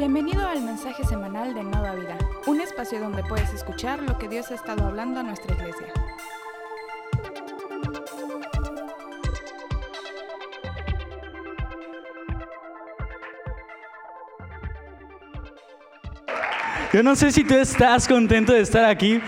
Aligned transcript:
Bienvenido 0.00 0.48
al 0.48 0.62
mensaje 0.62 1.04
semanal 1.04 1.52
de 1.52 1.62
Nueva 1.62 1.94
Vida, 1.94 2.16
un 2.46 2.58
espacio 2.58 2.98
donde 3.00 3.22
puedes 3.22 3.52
escuchar 3.52 4.02
lo 4.02 4.16
que 4.16 4.28
Dios 4.28 4.50
ha 4.50 4.54
estado 4.54 4.86
hablando 4.86 5.20
a 5.20 5.22
nuestra 5.22 5.54
iglesia. 5.54 5.88
Yo 16.94 17.02
no 17.02 17.14
sé 17.14 17.30
si 17.30 17.44
tú 17.44 17.52
estás 17.56 18.08
contento 18.08 18.54
de 18.54 18.60
estar 18.62 18.86
aquí. 18.86 19.20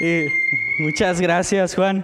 Eh, 0.00 0.26
muchas 0.78 1.20
gracias, 1.20 1.74
Juan. 1.74 2.02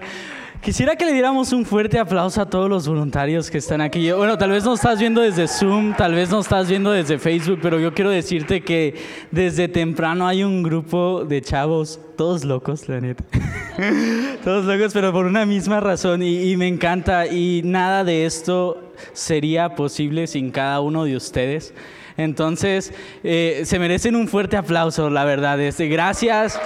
Quisiera 0.63 0.95
que 0.95 1.07
le 1.07 1.15
diéramos 1.15 1.55
un 1.55 1.65
fuerte 1.65 1.99
aplauso 1.99 2.43
a 2.43 2.45
todos 2.45 2.69
los 2.69 2.87
voluntarios 2.87 3.51
que 3.51 3.57
están 3.57 3.81
aquí. 3.81 4.13
Bueno, 4.13 4.37
tal 4.37 4.51
vez 4.51 4.63
no 4.63 4.75
estás 4.75 4.99
viendo 5.01 5.23
desde 5.23 5.49
Zoom, 5.49 5.95
tal 5.95 6.15
vez 6.15 6.29
no 6.29 6.41
estás 6.41 6.69
viendo 6.69 6.91
desde 6.91 7.19
Facebook, 7.19 7.61
pero 7.63 7.81
yo 7.81 7.95
quiero 7.95 8.11
decirte 8.11 8.61
que 8.61 8.95
desde 9.31 9.69
temprano 9.69 10.29
hay 10.29 10.45
un 10.45 10.63
grupo 10.63 11.25
de 11.25 11.41
chavos, 11.41 11.99
todos 12.15 12.45
locos, 12.45 12.91
la 12.91 13.01
neta. 13.01 13.25
todos 14.45 14.67
locos, 14.67 14.93
pero 14.93 15.13
por 15.13 15.25
una 15.25 15.47
misma 15.47 15.81
razón 15.81 16.23
y, 16.23 16.51
y 16.51 16.57
me 16.59 16.69
encanta. 16.69 17.27
Y 17.27 17.63
nada 17.65 18.05
de 18.05 18.27
esto 18.27 18.93
sería 19.15 19.75
posible 19.75 20.27
sin 20.27 20.51
cada 20.51 20.81
uno 20.81 21.05
de 21.05 21.17
ustedes. 21.17 21.73
Entonces, 22.19 22.93
eh, 23.25 23.63
se 23.65 23.79
merecen 23.79 24.15
un 24.15 24.29
fuerte 24.29 24.59
aplauso, 24.59 25.09
la 25.09 25.25
verdad. 25.25 25.59
Este, 25.59 25.89
gracias. 25.89 26.61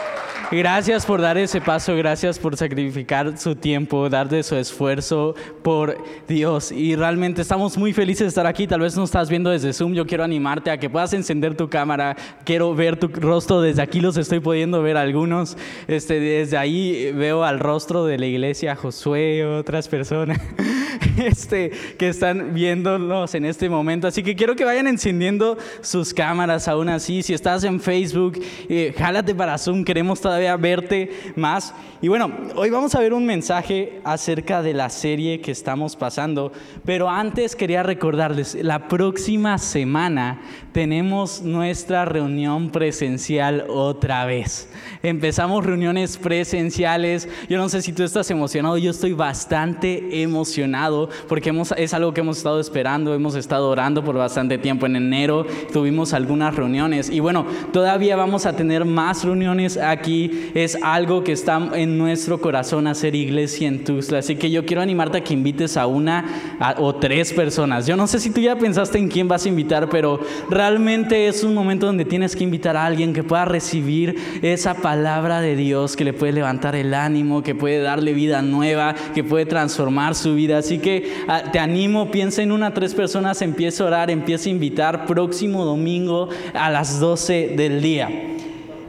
Gracias 0.57 1.05
por 1.05 1.21
dar 1.21 1.37
ese 1.37 1.61
paso, 1.61 1.97
gracias 1.97 2.39
por 2.39 2.57
sacrificar 2.57 3.37
su 3.39 3.57
tiempo, 3.57 4.09
dar 4.09 4.29
de 4.29 4.41
su 4.45 4.55
esfuerzo 4.55 5.35
por 5.63 5.99
Dios. 6.29 6.71
Y 6.71 6.95
realmente 6.95 7.43
estamos 7.43 7.77
muy 7.77 7.93
felices 7.93 8.21
de 8.21 8.29
estar 8.29 8.47
aquí. 8.47 8.69
Tal 8.69 8.79
vez 8.79 8.97
no 8.97 9.03
estás 9.03 9.29
viendo 9.29 9.51
desde 9.51 9.73
Zoom. 9.73 9.95
Yo 9.95 10.07
quiero 10.07 10.23
animarte 10.23 10.71
a 10.71 10.79
que 10.79 10.89
puedas 10.89 11.13
encender 11.13 11.57
tu 11.57 11.69
cámara. 11.69 12.17
Quiero 12.45 12.73
ver 12.73 12.97
tu 12.97 13.09
rostro. 13.09 13.63
Desde 13.63 13.83
aquí 13.83 14.01
los 14.01 14.17
estoy 14.17 14.39
pudiendo 14.39 14.81
ver 14.81 14.97
algunos. 14.97 15.57
Este, 15.89 16.21
desde 16.21 16.57
ahí 16.57 17.11
veo 17.11 17.43
al 17.43 17.59
rostro 17.59 18.05
de 18.05 18.17
la 18.17 18.27
iglesia, 18.27 18.77
Josué, 18.77 19.45
otras 19.45 19.89
personas 19.89 20.39
este, 21.17 21.73
que 21.99 22.09
están 22.09 22.55
viéndonos 22.55 23.35
en 23.35 23.45
este 23.45 23.69
momento. 23.69 24.07
Así 24.07 24.23
que 24.23 24.37
quiero 24.37 24.55
que 24.55 24.65
vayan 24.65 24.87
encendiendo 24.87 25.59
sus 25.81 26.15
cámaras 26.15 26.69
aún 26.69 26.91
así. 26.91 27.25
Si 27.25 27.35
estás 27.35 27.65
en 27.65 27.81
Facebook, 27.81 28.41
eh, 28.69 28.95
jálate 28.97 29.35
para 29.35 29.59
Zoom. 29.59 29.83
Queremos 29.83 30.21
todavía 30.21 30.44
verte 30.59 31.11
más. 31.37 31.75
Y 32.01 32.09
bueno, 32.09 32.31
hoy 32.55 32.69
vamos 32.69 32.95
a 32.95 33.01
ver 33.01 33.15
un 33.15 33.25
mensaje 33.25 34.01
acerca 34.05 34.63
de 34.63 34.75
la 34.75 34.91
serie 34.91 35.41
que 35.41 35.51
estamos 35.51 35.97
pasando. 35.97 36.53
Pero 36.85 37.09
antes 37.09 37.57
quería 37.57 37.83
recordarles, 37.83 38.55
la 38.61 38.89
próxima 38.89 39.57
semana 39.57 40.41
tenemos 40.73 41.41
nuestra 41.41 42.05
reunión 42.05 42.71
presencial 42.71 43.65
otra 43.69 44.27
vez. 44.27 44.69
Empezamos 45.03 45.65
reuniones 45.65 46.19
presenciales. 46.19 47.29
Yo 47.49 47.57
no 47.59 47.69
sé 47.69 47.81
si 47.81 47.93
tú 47.93 48.03
estás 48.03 48.31
emocionado, 48.31 48.77
yo 48.77 48.91
estoy 48.91 49.13
bastante 49.13 50.23
emocionado 50.23 51.09
porque 51.29 51.51
hemos, 51.51 51.73
es 51.73 51.95
algo 51.95 52.13
que 52.13 52.21
hemos 52.21 52.39
estado 52.39 52.61
esperando, 52.61 53.15
hemos 53.15 53.35
estado 53.35 53.71
orando 53.71 54.05
por 54.05 54.17
bastante 54.17 54.59
tiempo. 54.59 54.87
En 54.87 54.97
enero 54.97 55.47
tuvimos 55.73 56.13
algunas 56.13 56.55
reuniones 56.55 57.09
y 57.09 57.21
bueno, 57.21 57.47
todavía 57.73 58.17
vamos 58.17 58.47
a 58.47 58.55
tener 58.55 58.85
más 58.85 59.25
reuniones 59.25 59.77
aquí. 59.77 60.34
Es 60.55 60.79
algo 60.83 61.25
que 61.25 61.33
está 61.33 61.71
en 61.75 61.99
nuestro 61.99 62.41
corazón 62.41 62.87
hacer 62.87 63.15
iglesia 63.15 63.69
en 63.69 63.85
Tuzla. 63.85 64.19
Así 64.19 64.37
que 64.37 64.51
yo 64.51 64.65
quiero 64.65 64.83
animarte 64.83 65.19
a 65.19 65.25
que 65.25 65.35
invites 65.35 65.77
a 65.77 65.87
una 65.87 66.57
o 66.79 66.95
tres 66.95 67.33
personas. 67.33 67.87
Yo 67.87 67.97
no 67.97 68.07
sé 68.07 68.21
si 68.21 68.31
tú 68.31 68.41
ya 68.41 68.57
pensaste 68.57 68.99
en 68.99 69.09
quién 69.09 69.29
vas 69.29 69.47
a 69.47 69.49
invitar, 69.49 69.89
pero 69.89 70.21
realmente 70.51 71.29
es 71.29 71.45
un 71.45 71.55
momento 71.55 71.87
donde 71.87 72.05
tienes 72.05 72.37
que 72.37 72.45
invitar 72.45 72.77
a 72.77 72.87
alguien 72.87 73.13
que 73.13 73.23
pueda 73.23 73.45
recibir 73.45 74.17
esa 74.43 74.75
palabra 74.75 75.41
de 75.41 75.57
Dios, 75.57 75.97
que 75.97 76.05
le 76.05 76.13
puede 76.13 76.33
levantar 76.33 76.77
el 76.77 76.95
ánimo, 76.95 77.43
que 77.43 77.55
puede 77.55 77.81
darle 77.81 78.13
vida 78.13 78.43
nueva, 78.43 78.95
que 79.15 79.25
puede 79.25 79.47
transformar 79.47 80.15
su 80.15 80.35
vida. 80.35 80.59
Así 80.59 80.79
que 80.79 81.13
ah, 81.29 81.45
te 81.53 81.59
animo, 81.59 82.11
piensa 82.11 82.43
en 82.43 82.53
una, 82.53 82.75
tres 82.75 82.95
personas, 82.95 83.43
empieza 83.43 83.85
a 83.85 83.87
orar, 83.87 84.11
empieza 84.11 84.49
a 84.49 84.53
invitar 84.53 85.07
próximo 85.07 85.65
domingo 85.65 86.29
a 86.53 86.71
las 86.71 87.01
12 87.01 87.55
del 87.57 87.83
día. 87.83 88.11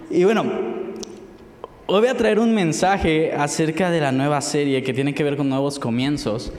Y 0.09 0.23
bueno, 0.23 0.74
Hoy 1.87 1.99
voy 1.99 2.09
a 2.09 2.17
traer 2.17 2.39
un 2.39 2.55
mensaje 2.55 3.31
acerca 3.33 3.91
de 3.91 4.01
la 4.01 4.11
nueva 4.11 4.41
serie 4.41 4.81
que 4.81 4.91
tiene 4.91 5.13
que 5.13 5.23
ver 5.23 5.37
con 5.37 5.47
nuevos 5.47 5.77
comienzos. 5.77 6.51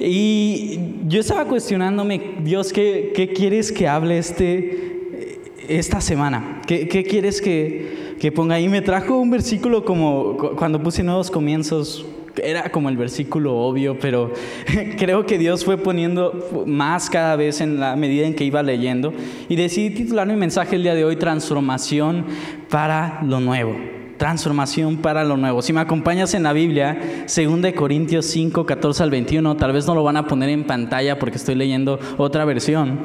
Y 0.00 0.78
yo 1.06 1.20
estaba 1.20 1.44
cuestionándome, 1.44 2.36
Dios, 2.42 2.72
¿qué, 2.72 3.12
qué 3.14 3.34
quieres 3.34 3.70
que 3.70 3.86
hable 3.86 4.16
este, 4.16 5.36
esta 5.68 6.00
semana? 6.00 6.62
¿Qué, 6.66 6.88
qué 6.88 7.04
quieres 7.04 7.42
que, 7.42 8.14
que, 8.18 8.32
ponga? 8.32 8.58
Y 8.58 8.70
me 8.70 8.80
trajo 8.80 9.18
un 9.18 9.30
versículo 9.30 9.84
como 9.84 10.38
cuando 10.56 10.82
puse 10.82 11.02
nuevos 11.02 11.30
comienzos. 11.30 12.06
Era 12.42 12.70
como 12.70 12.88
el 12.88 12.96
versículo 12.96 13.54
obvio, 13.54 13.98
pero 13.98 14.32
creo 14.96 15.26
que 15.26 15.36
Dios 15.36 15.66
fue 15.66 15.76
poniendo 15.76 16.64
más 16.66 17.10
cada 17.10 17.36
vez 17.36 17.60
en 17.60 17.78
la 17.78 17.94
medida 17.94 18.26
en 18.26 18.34
que 18.34 18.44
iba 18.44 18.62
leyendo. 18.62 19.12
Y 19.50 19.56
decidí 19.56 19.90
titular 19.90 20.26
mi 20.26 20.36
mensaje 20.36 20.76
el 20.76 20.82
día 20.82 20.94
de 20.94 21.04
hoy, 21.04 21.16
Transformación 21.16 22.24
para 22.70 23.20
lo 23.22 23.38
Nuevo 23.38 24.01
transformación 24.22 24.98
para 24.98 25.24
lo 25.24 25.36
nuevo. 25.36 25.62
Si 25.62 25.72
me 25.72 25.80
acompañas 25.80 26.32
en 26.34 26.44
la 26.44 26.52
Biblia, 26.52 27.26
2 27.26 27.72
Corintios 27.74 28.24
5, 28.26 28.64
14 28.64 29.02
al 29.02 29.10
21, 29.10 29.56
tal 29.56 29.72
vez 29.72 29.84
no 29.84 29.96
lo 29.96 30.04
van 30.04 30.16
a 30.16 30.28
poner 30.28 30.48
en 30.50 30.62
pantalla 30.62 31.18
porque 31.18 31.38
estoy 31.38 31.56
leyendo 31.56 31.98
otra 32.18 32.44
versión, 32.44 33.00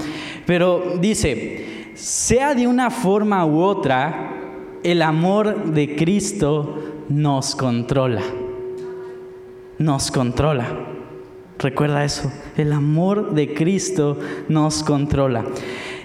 pero 0.45 0.99
dice, 1.01 1.89
sea 1.95 2.53
de 2.53 2.67
una 2.67 2.91
forma 2.91 3.43
u 3.47 3.61
otra, 3.61 4.35
el 4.83 5.01
amor 5.01 5.71
de 5.73 5.95
Cristo 5.95 6.83
nos 7.09 7.55
controla. 7.55 8.21
Nos 9.79 10.11
controla. 10.11 10.67
Recuerda 11.57 12.03
eso, 12.03 12.31
el 12.57 12.71
amor 12.73 13.33
de 13.33 13.55
Cristo 13.55 14.19
nos 14.49 14.83
controla. 14.83 15.45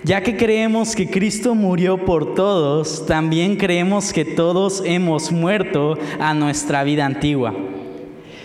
Ya 0.04 0.20
que 0.20 0.36
creemos 0.36 0.96
que 0.96 1.08
Cristo 1.08 1.54
murió 1.54 2.04
por 2.04 2.34
todos, 2.34 3.06
también 3.06 3.54
creemos 3.54 4.12
que 4.12 4.24
todos 4.24 4.82
hemos 4.84 5.30
muerto 5.30 5.96
a 6.18 6.34
nuestra 6.34 6.82
vida 6.82 7.06
antigua. 7.06 7.54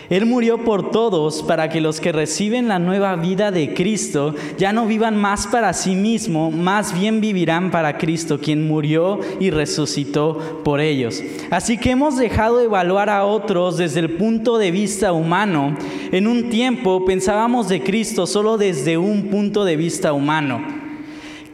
Él 0.10 0.28
murió 0.28 0.64
por 0.64 0.92
todos 0.92 1.42
para 1.42 1.68
que 1.70 1.82
los 1.82 2.00
que 2.00 2.12
reciben 2.12 2.68
la 2.68 2.78
nueva 2.78 3.16
vida 3.16 3.50
de 3.50 3.74
Cristo 3.74 4.36
ya 4.58 4.72
no 4.72 4.86
vivan 4.86 5.18
más 5.18 5.48
para 5.48 5.74
sí 5.74 5.96
mismo, 5.96 6.52
más 6.52 6.98
bien 6.98 7.22
vivirán 7.22 7.72
para 7.72 7.98
Cristo, 7.98 8.40
quien 8.40 8.68
murió 8.68 9.20
y 9.40 9.50
resucitó 9.50 10.62
por 10.64 10.80
ellos. 10.80 11.24
Así 11.50 11.80
que 11.80 11.90
hemos 11.90 12.18
dejado 12.18 12.60
de 12.60 12.66
evaluar 12.66 13.10
a 13.10 13.26
otros 13.26 13.78
desde 13.78 14.02
el 14.02 14.12
punto 14.12 14.60
de 14.60 14.70
vista 14.70 15.12
humano. 15.12 15.76
En 16.12 16.28
un 16.28 16.50
tiempo 16.52 17.04
pensábamos 17.04 17.68
de 17.68 17.82
Cristo 17.82 18.28
solo 18.28 18.60
desde 18.60 18.98
un 19.00 19.24
punto 19.24 19.66
de 19.66 19.76
vista 19.76 20.14
humano. 20.14 20.77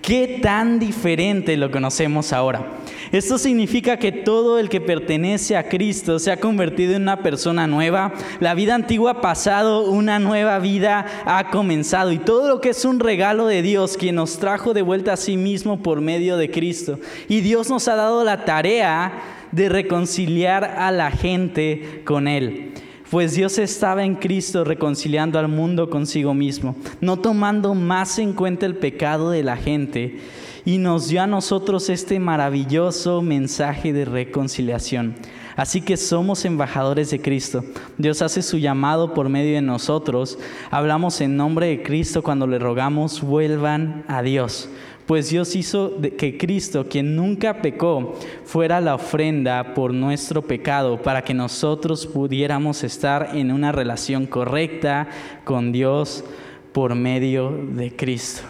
¿Qué 0.04 0.40
tan 0.42 0.80
diferente 0.80 1.56
lo 1.56 1.72
conocemos 1.72 2.34
ahora? 2.34 2.68
Esto 3.14 3.38
significa 3.38 3.96
que 3.96 4.12
todo 4.12 4.60
el 4.60 4.68
que 4.68 4.82
pertenece 4.82 5.56
a 5.56 5.70
Cristo 5.70 6.20
se 6.20 6.30
ha 6.30 6.42
convertido 6.42 6.94
en 6.94 7.04
una 7.04 7.24
persona 7.24 7.68
nueva. 7.68 8.14
La 8.42 8.54
vida 8.54 8.76
antigua 8.76 9.12
ha 9.12 9.22
pasado, 9.22 9.90
una 9.90 10.20
nueva 10.20 10.60
vida 10.60 11.06
ha 11.24 11.50
comenzado. 11.52 12.12
Y 12.12 12.18
todo 12.18 12.50
lo 12.50 12.60
que 12.60 12.72
es 12.72 12.84
un 12.84 13.00
regalo 13.00 13.48
de 13.48 13.62
Dios, 13.62 13.96
quien 13.96 14.16
nos 14.16 14.40
trajo 14.40 14.74
de 14.74 14.82
vuelta 14.82 15.14
a 15.14 15.18
sí 15.18 15.38
mismo 15.38 15.82
por 15.82 16.02
medio 16.02 16.36
de 16.36 16.52
Cristo. 16.52 17.00
Y 17.30 17.40
Dios 17.40 17.70
nos 17.70 17.88
ha 17.88 17.96
dado 17.96 18.26
la 18.26 18.44
tarea 18.44 19.14
de 19.54 19.70
reconciliar 19.70 20.66
a 20.66 20.92
la 20.92 21.12
gente 21.12 22.02
con 22.04 22.28
Él 22.28 22.74
pues 23.14 23.36
Dios 23.36 23.60
estaba 23.60 24.04
en 24.04 24.16
Cristo 24.16 24.64
reconciliando 24.64 25.38
al 25.38 25.48
mundo 25.48 25.88
consigo 25.92 26.34
mismo, 26.34 26.76
no 27.00 27.20
tomando 27.20 27.76
más 27.76 28.18
en 28.18 28.34
cuenta 28.34 28.66
el 28.66 28.76
pecado 28.76 29.30
de 29.30 29.44
la 29.44 29.56
gente, 29.56 30.18
y 30.66 30.80
nos 30.80 31.10
dio 31.10 31.22
a 31.22 31.28
nosotros 31.28 31.92
este 31.92 32.20
maravilloso 32.20 33.22
mensaje 33.22 33.94
de 33.94 34.06
reconciliación. 34.06 35.14
Así 35.56 35.82
que 35.82 35.96
somos 35.96 36.44
embajadores 36.44 37.12
de 37.12 37.22
Cristo. 37.22 37.64
Dios 38.00 38.24
hace 38.24 38.42
su 38.42 38.58
llamado 38.58 39.14
por 39.14 39.30
medio 39.30 39.54
de 39.54 39.62
nosotros. 39.62 40.40
Hablamos 40.72 41.22
en 41.22 41.38
nombre 41.38 41.68
de 41.68 41.84
Cristo 41.84 42.24
cuando 42.24 42.48
le 42.48 42.58
rogamos 42.58 43.22
vuelvan 43.22 44.06
a 44.08 44.24
Dios 44.24 44.70
pues 45.06 45.30
Dios 45.30 45.56
hizo 45.56 45.94
que 46.18 46.38
Cristo, 46.38 46.88
quien 46.90 47.16
nunca 47.16 47.62
pecó, 47.62 48.18
fuera 48.46 48.80
la 48.80 48.96
ofrenda 48.96 49.74
por 49.74 49.94
nuestro 49.94 50.42
pecado 50.42 51.02
para 51.02 51.24
que 51.24 51.34
nosotros 51.34 52.06
pudiéramos 52.06 52.84
estar 52.84 53.32
en 53.34 53.52
una 53.52 53.72
relación 53.72 54.26
correcta 54.26 55.08
con 55.44 55.72
Dios 55.72 56.24
por 56.72 56.96
medio 56.96 57.52
de 57.52 57.96
Cristo. 57.96 58.44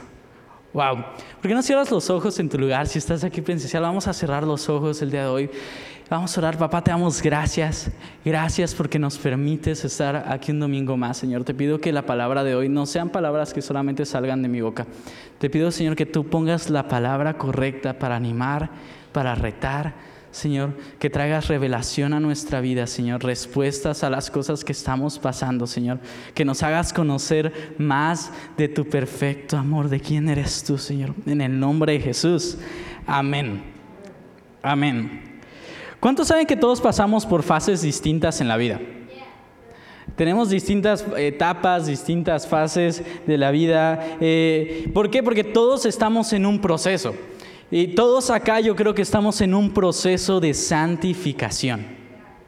Wow. 0.73 1.05
¿Por 1.39 1.49
qué 1.49 1.53
no 1.53 1.61
cierras 1.61 1.91
los 1.91 2.09
ojos 2.09 2.39
en 2.39 2.49
tu 2.49 2.57
lugar? 2.57 2.87
Si 2.87 2.97
estás 2.97 3.23
aquí 3.23 3.41
presencial, 3.41 3.83
vamos 3.83 4.07
a 4.07 4.13
cerrar 4.13 4.43
los 4.43 4.69
ojos 4.69 5.01
el 5.03 5.11
día 5.11 5.21
de 5.21 5.27
hoy. 5.27 5.49
Vamos 6.13 6.37
a 6.37 6.41
orar, 6.41 6.59
papá, 6.59 6.83
te 6.83 6.91
damos 6.91 7.23
gracias. 7.23 7.89
Gracias 8.23 8.75
porque 8.75 8.99
nos 8.99 9.17
permites 9.17 9.83
estar 9.83 10.31
aquí 10.31 10.51
un 10.51 10.59
domingo 10.59 10.95
más, 10.95 11.17
Señor. 11.17 11.43
Te 11.43 11.55
pido 11.55 11.81
que 11.81 11.91
la 11.91 12.05
palabra 12.05 12.43
de 12.43 12.53
hoy 12.53 12.69
no 12.69 12.85
sean 12.85 13.09
palabras 13.09 13.51
que 13.51 13.63
solamente 13.63 14.05
salgan 14.05 14.43
de 14.43 14.47
mi 14.47 14.61
boca. 14.61 14.85
Te 15.39 15.49
pido, 15.49 15.71
Señor, 15.71 15.95
que 15.95 16.05
tú 16.05 16.27
pongas 16.27 16.69
la 16.69 16.87
palabra 16.87 17.39
correcta 17.39 17.97
para 17.97 18.15
animar, 18.15 18.69
para 19.11 19.33
retar. 19.33 19.95
Señor, 20.29 20.77
que 20.99 21.09
traigas 21.09 21.47
revelación 21.47 22.13
a 22.13 22.19
nuestra 22.19 22.61
vida, 22.61 22.85
Señor, 22.85 23.23
respuestas 23.23 24.03
a 24.03 24.11
las 24.11 24.29
cosas 24.29 24.63
que 24.63 24.73
estamos 24.73 25.17
pasando, 25.17 25.65
Señor, 25.65 25.99
que 26.35 26.45
nos 26.45 26.61
hagas 26.61 26.93
conocer 26.93 27.73
más 27.79 28.31
de 28.55 28.67
tu 28.67 28.85
perfecto 28.85 29.57
amor, 29.57 29.89
de 29.89 29.99
quién 29.99 30.29
eres 30.29 30.63
tú, 30.63 30.77
Señor, 30.77 31.15
en 31.25 31.41
el 31.41 31.59
nombre 31.59 31.93
de 31.93 32.01
Jesús. 32.01 32.59
Amén. 33.07 33.63
Amén. 34.61 35.32
¿Cuántos 36.03 36.27
saben 36.27 36.45
que 36.45 36.57
todos 36.57 36.81
pasamos 36.81 37.25
por 37.25 37.43
fases 37.43 37.81
distintas 37.81 38.41
en 38.41 38.49
la 38.49 38.57
vida? 38.57 38.77
Tenemos 40.17 40.49
distintas 40.49 41.05
etapas, 41.15 41.85
distintas 41.85 42.45
fases 42.45 43.01
de 43.25 43.37
la 43.37 43.51
vida. 43.51 44.17
Eh, 44.19 44.91
¿Por 44.93 45.09
qué? 45.09 45.23
Porque 45.23 45.45
todos 45.45 45.85
estamos 45.85 46.33
en 46.33 46.45
un 46.45 46.59
proceso. 46.59 47.15
Y 47.71 47.95
todos 47.95 48.31
acá 48.31 48.59
yo 48.59 48.75
creo 48.75 48.93
que 48.93 49.01
estamos 49.01 49.39
en 49.39 49.53
un 49.53 49.73
proceso 49.73 50.41
de 50.41 50.53
santificación 50.53 52.02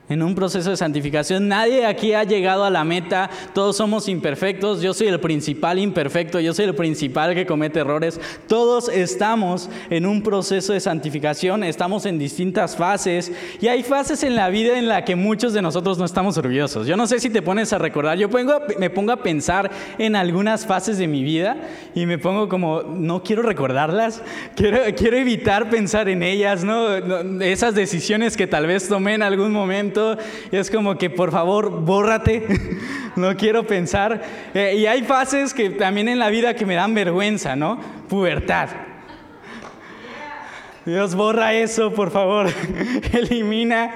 en 0.09 0.21
un 0.21 0.35
proceso 0.35 0.69
de 0.69 0.77
santificación. 0.77 1.47
Nadie 1.47 1.85
aquí 1.85 2.13
ha 2.13 2.23
llegado 2.23 2.63
a 2.63 2.69
la 2.69 2.83
meta, 2.83 3.29
todos 3.53 3.77
somos 3.77 4.07
imperfectos, 4.07 4.81
yo 4.81 4.93
soy 4.93 5.07
el 5.07 5.19
principal 5.19 5.79
imperfecto, 5.79 6.39
yo 6.39 6.53
soy 6.53 6.65
el 6.65 6.75
principal 6.75 7.33
que 7.33 7.45
comete 7.45 7.79
errores. 7.79 8.19
Todos 8.47 8.89
estamos 8.89 9.69
en 9.89 10.05
un 10.05 10.21
proceso 10.21 10.73
de 10.73 10.79
santificación, 10.79 11.63
estamos 11.63 12.05
en 12.05 12.19
distintas 12.19 12.75
fases 12.75 13.31
y 13.61 13.67
hay 13.67 13.83
fases 13.83 14.23
en 14.23 14.35
la 14.35 14.49
vida 14.49 14.77
en 14.77 14.87
la 14.87 15.03
que 15.05 15.15
muchos 15.15 15.53
de 15.53 15.61
nosotros 15.61 15.97
no 15.97 16.05
estamos 16.05 16.37
orgullosos. 16.37 16.87
Yo 16.87 16.97
no 16.97 17.07
sé 17.07 17.19
si 17.19 17.29
te 17.29 17.41
pones 17.41 17.73
a 17.73 17.77
recordar, 17.77 18.17
yo 18.17 18.29
me 18.77 18.89
pongo 18.89 19.11
a 19.11 19.23
pensar 19.23 19.71
en 19.97 20.15
algunas 20.15 20.65
fases 20.65 20.97
de 20.97 21.07
mi 21.07 21.23
vida 21.23 21.57
y 21.95 22.05
me 22.05 22.17
pongo 22.17 22.47
como, 22.49 22.83
no 22.83 23.23
quiero 23.23 23.41
recordarlas, 23.41 24.21
quiero, 24.55 24.79
quiero 24.95 25.17
evitar 25.17 25.69
pensar 25.69 26.09
en 26.09 26.21
ellas, 26.21 26.63
¿no? 26.63 26.95
esas 27.41 27.73
decisiones 27.75 28.37
que 28.37 28.47
tal 28.47 28.67
vez 28.67 28.87
tomé 28.87 29.15
en 29.15 29.23
algún 29.23 29.51
momento 29.51 29.94
es 30.51 30.69
como 30.69 30.97
que 30.97 31.09
por 31.09 31.31
favor, 31.31 31.81
bórrate, 31.81 32.45
no 33.15 33.35
quiero 33.35 33.65
pensar. 33.65 34.21
Eh, 34.53 34.75
y 34.77 34.85
hay 34.85 35.03
fases 35.03 35.53
que 35.53 35.69
también 35.71 36.09
en 36.09 36.19
la 36.19 36.29
vida 36.29 36.55
que 36.55 36.65
me 36.65 36.75
dan 36.75 36.93
vergüenza, 36.93 37.55
¿no? 37.55 37.79
Pubertad. 38.09 38.69
Dios 40.85 41.15
borra 41.15 41.51
eso, 41.51 41.91
por 41.91 42.11
favor. 42.11 42.47
Elimina 43.11 43.95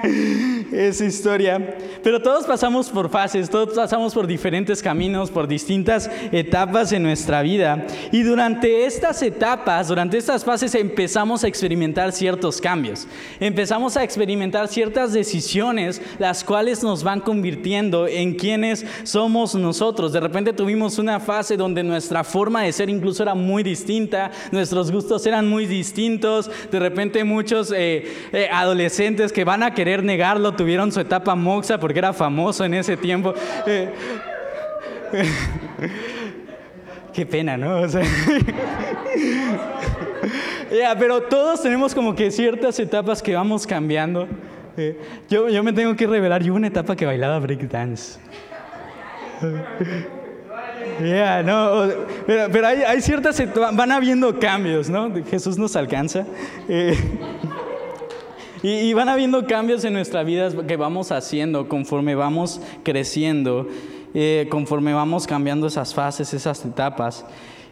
esa 0.72 1.04
historia. 1.04 1.78
Pero 2.02 2.20
todos 2.20 2.46
pasamos 2.46 2.88
por 2.88 3.08
fases, 3.10 3.48
todos 3.48 3.76
pasamos 3.76 4.12
por 4.12 4.26
diferentes 4.26 4.82
caminos, 4.82 5.30
por 5.30 5.46
distintas 5.46 6.10
etapas 6.32 6.90
en 6.90 7.04
nuestra 7.04 7.42
vida. 7.42 7.86
Y 8.10 8.22
durante 8.22 8.86
estas 8.86 9.22
etapas, 9.22 9.86
durante 9.86 10.18
estas 10.18 10.44
fases, 10.44 10.74
empezamos 10.74 11.44
a 11.44 11.46
experimentar 11.48 12.10
ciertos 12.10 12.60
cambios. 12.60 13.06
Empezamos 13.38 13.96
a 13.96 14.02
experimentar 14.02 14.66
ciertas 14.66 15.12
decisiones, 15.12 16.02
las 16.18 16.42
cuales 16.42 16.82
nos 16.82 17.04
van 17.04 17.20
convirtiendo 17.20 18.08
en 18.08 18.34
quienes 18.34 18.84
somos 19.04 19.54
nosotros. 19.54 20.12
De 20.12 20.18
repente 20.18 20.52
tuvimos 20.52 20.98
una 20.98 21.20
fase 21.20 21.56
donde 21.56 21.84
nuestra 21.84 22.24
forma 22.24 22.62
de 22.62 22.72
ser 22.72 22.90
incluso 22.90 23.22
era 23.22 23.36
muy 23.36 23.62
distinta, 23.62 24.32
nuestros 24.50 24.90
gustos 24.90 25.24
eran 25.26 25.48
muy 25.48 25.66
distintos. 25.66 26.50
De 26.72 26.79
repente 26.80 27.22
muchos 27.24 27.72
eh, 27.72 28.04
eh, 28.32 28.48
adolescentes 28.52 29.32
que 29.32 29.44
van 29.44 29.62
a 29.62 29.74
querer 29.74 30.02
negarlo 30.02 30.52
tuvieron 30.52 30.90
su 30.90 31.00
etapa 31.00 31.34
moxa 31.34 31.78
porque 31.78 31.98
era 31.98 32.12
famoso 32.12 32.64
en 32.64 32.74
ese 32.74 32.96
tiempo. 32.96 33.34
Eh, 33.66 33.90
qué 37.12 37.26
pena, 37.26 37.56
¿no? 37.56 37.82
pero 40.98 41.22
todos 41.22 41.62
tenemos 41.62 41.94
como 41.94 42.14
que 42.14 42.30
ciertas 42.30 42.78
etapas 42.78 43.22
que 43.22 43.34
vamos 43.34 43.66
cambiando. 43.66 44.28
yo, 45.28 45.48
yo 45.48 45.62
me 45.62 45.72
tengo 45.72 45.94
que 45.96 46.06
revelar, 46.06 46.42
yo 46.42 46.54
una 46.54 46.68
etapa 46.68 46.96
que 46.96 47.06
bailaba 47.06 47.38
breakdance. 47.38 48.18
Yeah, 51.02 51.42
no, 51.42 51.88
pero, 52.26 52.66
hay, 52.66 53.00
ciertas, 53.00 53.42
van 53.54 53.90
habiendo 53.90 54.38
cambios, 54.38 54.90
¿no? 54.90 55.10
Jesús 55.30 55.56
nos 55.56 55.74
alcanza. 55.76 56.26
Eh, 56.68 56.96
y, 58.62 58.92
van 58.92 59.08
habiendo 59.08 59.46
cambios 59.46 59.84
en 59.84 59.94
nuestra 59.94 60.22
vida 60.22 60.50
que 60.66 60.76
vamos 60.76 61.10
haciendo 61.10 61.68
conforme 61.68 62.14
vamos 62.14 62.60
creciendo, 62.82 63.66
eh, 64.12 64.46
conforme 64.50 64.92
vamos 64.92 65.26
cambiando 65.26 65.66
esas 65.68 65.94
fases, 65.94 66.34
esas 66.34 66.64
etapas. 66.64 67.24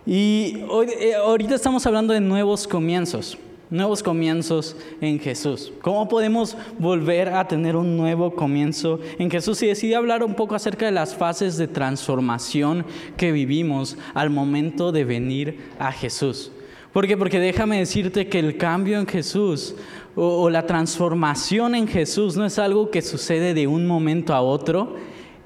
Y 0.06 0.62
hoy, 0.69 0.88
eh, 0.98 1.14
ahorita 1.14 1.54
estamos 1.54 1.86
hablando 1.86 2.14
de 2.14 2.20
nuevos 2.20 2.66
comienzos 2.66 3.36
nuevos 3.70 4.02
comienzos 4.02 4.76
en 5.00 5.18
Jesús. 5.18 5.72
¿Cómo 5.80 6.08
podemos 6.08 6.56
volver 6.78 7.28
a 7.28 7.46
tener 7.46 7.76
un 7.76 7.96
nuevo 7.96 8.34
comienzo 8.34 9.00
en 9.18 9.30
Jesús? 9.30 9.62
Y 9.62 9.66
decidí 9.66 9.94
hablar 9.94 10.22
un 10.24 10.34
poco 10.34 10.54
acerca 10.54 10.86
de 10.86 10.92
las 10.92 11.14
fases 11.14 11.56
de 11.56 11.68
transformación 11.68 12.86
que 13.16 13.32
vivimos 13.32 13.96
al 14.14 14.30
momento 14.30 14.92
de 14.92 15.04
venir 15.04 15.60
a 15.78 15.92
Jesús. 15.92 16.50
¿Por 16.92 17.06
qué? 17.06 17.16
Porque 17.16 17.38
déjame 17.38 17.78
decirte 17.78 18.28
que 18.28 18.38
el 18.38 18.56
cambio 18.56 18.98
en 18.98 19.06
Jesús 19.06 19.74
o, 20.16 20.42
o 20.42 20.50
la 20.50 20.66
transformación 20.66 21.74
en 21.74 21.86
Jesús 21.86 22.36
no 22.36 22.46
es 22.46 22.58
algo 22.58 22.90
que 22.90 23.02
sucede 23.02 23.54
de 23.54 23.66
un 23.66 23.86
momento 23.86 24.34
a 24.34 24.40
otro, 24.40 24.96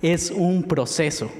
es 0.00 0.30
un 0.30 0.62
proceso. 0.62 1.30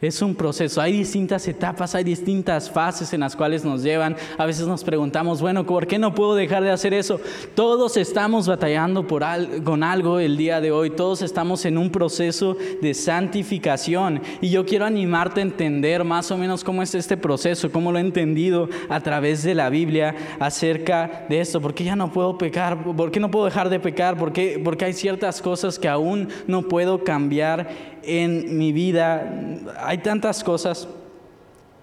Es 0.00 0.22
un 0.22 0.34
proceso, 0.34 0.80
hay 0.80 0.92
distintas 0.92 1.46
etapas, 1.46 1.94
hay 1.94 2.04
distintas 2.04 2.70
fases 2.70 3.12
en 3.12 3.20
las 3.20 3.36
cuales 3.36 3.66
nos 3.66 3.82
llevan. 3.82 4.16
A 4.38 4.46
veces 4.46 4.66
nos 4.66 4.82
preguntamos, 4.82 5.42
bueno, 5.42 5.66
¿por 5.66 5.86
qué 5.86 5.98
no 5.98 6.14
puedo 6.14 6.34
dejar 6.34 6.62
de 6.62 6.70
hacer 6.70 6.94
eso? 6.94 7.20
Todos 7.54 7.98
estamos 7.98 8.48
batallando 8.48 9.06
con 9.06 9.82
algo 9.82 10.18
el 10.18 10.38
día 10.38 10.62
de 10.62 10.70
hoy, 10.70 10.88
todos 10.88 11.20
estamos 11.20 11.66
en 11.66 11.76
un 11.76 11.90
proceso 11.90 12.56
de 12.80 12.94
santificación. 12.94 14.22
Y 14.40 14.48
yo 14.48 14.64
quiero 14.64 14.86
animarte 14.86 15.40
a 15.40 15.42
entender 15.42 16.02
más 16.02 16.30
o 16.30 16.38
menos 16.38 16.64
cómo 16.64 16.82
es 16.82 16.94
este 16.94 17.18
proceso, 17.18 17.70
cómo 17.70 17.92
lo 17.92 17.98
he 17.98 18.00
entendido 18.00 18.70
a 18.88 19.00
través 19.00 19.42
de 19.42 19.54
la 19.54 19.68
Biblia 19.68 20.14
acerca 20.38 21.26
de 21.28 21.42
esto. 21.42 21.60
¿Por 21.60 21.74
qué 21.74 21.84
ya 21.84 21.94
no 21.94 22.10
puedo 22.10 22.38
pecar? 22.38 22.82
¿Por 22.84 23.10
qué 23.10 23.20
no 23.20 23.30
puedo 23.30 23.44
dejar 23.44 23.68
de 23.68 23.78
pecar? 23.78 24.16
¿Por 24.16 24.32
qué? 24.32 24.58
Porque 24.64 24.86
hay 24.86 24.94
ciertas 24.94 25.42
cosas 25.42 25.78
que 25.78 25.88
aún 25.88 26.30
no 26.46 26.62
puedo 26.62 27.04
cambiar 27.04 27.68
en 28.02 28.58
mi 28.58 28.72
vida. 28.72 29.32
Hay 29.78 29.98
tantas 29.98 30.42
cosas 30.44 30.88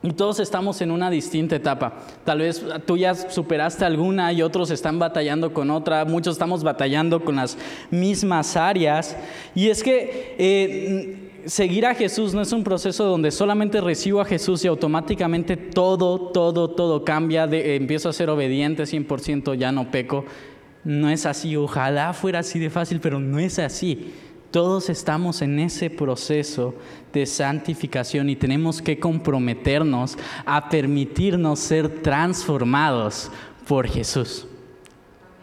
y 0.04 0.12
todos 0.12 0.40
estamos 0.40 0.80
en 0.82 0.92
una 0.92 1.10
distinta 1.10 1.56
etapa. 1.56 1.94
Tal 2.24 2.40
vez 2.40 2.64
tú 2.86 2.98
ya 2.98 3.16
superaste 3.16 3.84
alguna 3.84 4.32
y 4.32 4.42
otros 4.42 4.70
están 4.70 5.00
batallando 5.00 5.54
con 5.54 5.72
otra. 5.72 6.06
Muchos 6.06 6.36
estamos 6.36 6.64
batallando 6.64 7.24
con 7.24 7.36
las 7.38 7.58
mismas 7.90 8.56
áreas. 8.56 9.16
Y 9.56 9.70
es 9.70 9.84
que... 9.84 10.36
Eh, 10.38 11.24
seguir 11.48 11.86
a 11.86 11.96
Jesús 11.96 12.34
no 12.34 12.42
es 12.42 12.52
un 12.52 12.64
proceso 12.64 13.06
donde 13.06 13.32
solamente 13.32 13.80
recibo 13.80 14.20
a 14.20 14.26
Jesús 14.26 14.66
y 14.66 14.68
automáticamente 14.68 15.56
todo, 15.56 16.20
todo, 16.32 16.70
todo 16.72 17.06
cambia, 17.06 17.48
de, 17.48 17.78
empiezo 17.78 18.10
a 18.10 18.14
ser 18.14 18.30
obediente 18.30 18.84
100%, 18.84 19.56
ya 19.56 19.72
no 19.72 19.90
peco. 19.90 20.26
No 20.84 21.10
es 21.10 21.26
así, 21.26 21.56
ojalá 21.56 22.14
fuera 22.14 22.40
así 22.40 22.60
de 22.60 22.70
fácil, 22.70 23.00
pero 23.00 23.20
no 23.20 23.40
es 23.40 23.60
así. 23.60 24.14
Todos 24.52 24.90
estamos 24.90 25.42
en 25.42 25.60
ese 25.60 25.90
proceso 25.90 26.74
de 27.12 27.26
santificación 27.26 28.30
y 28.30 28.36
tenemos 28.36 28.82
que 28.82 28.98
comprometernos 28.98 30.18
a 30.46 30.70
permitirnos 30.70 31.60
ser 31.60 32.02
transformados 32.02 33.30
por 33.68 33.88
Jesús. 33.88 34.48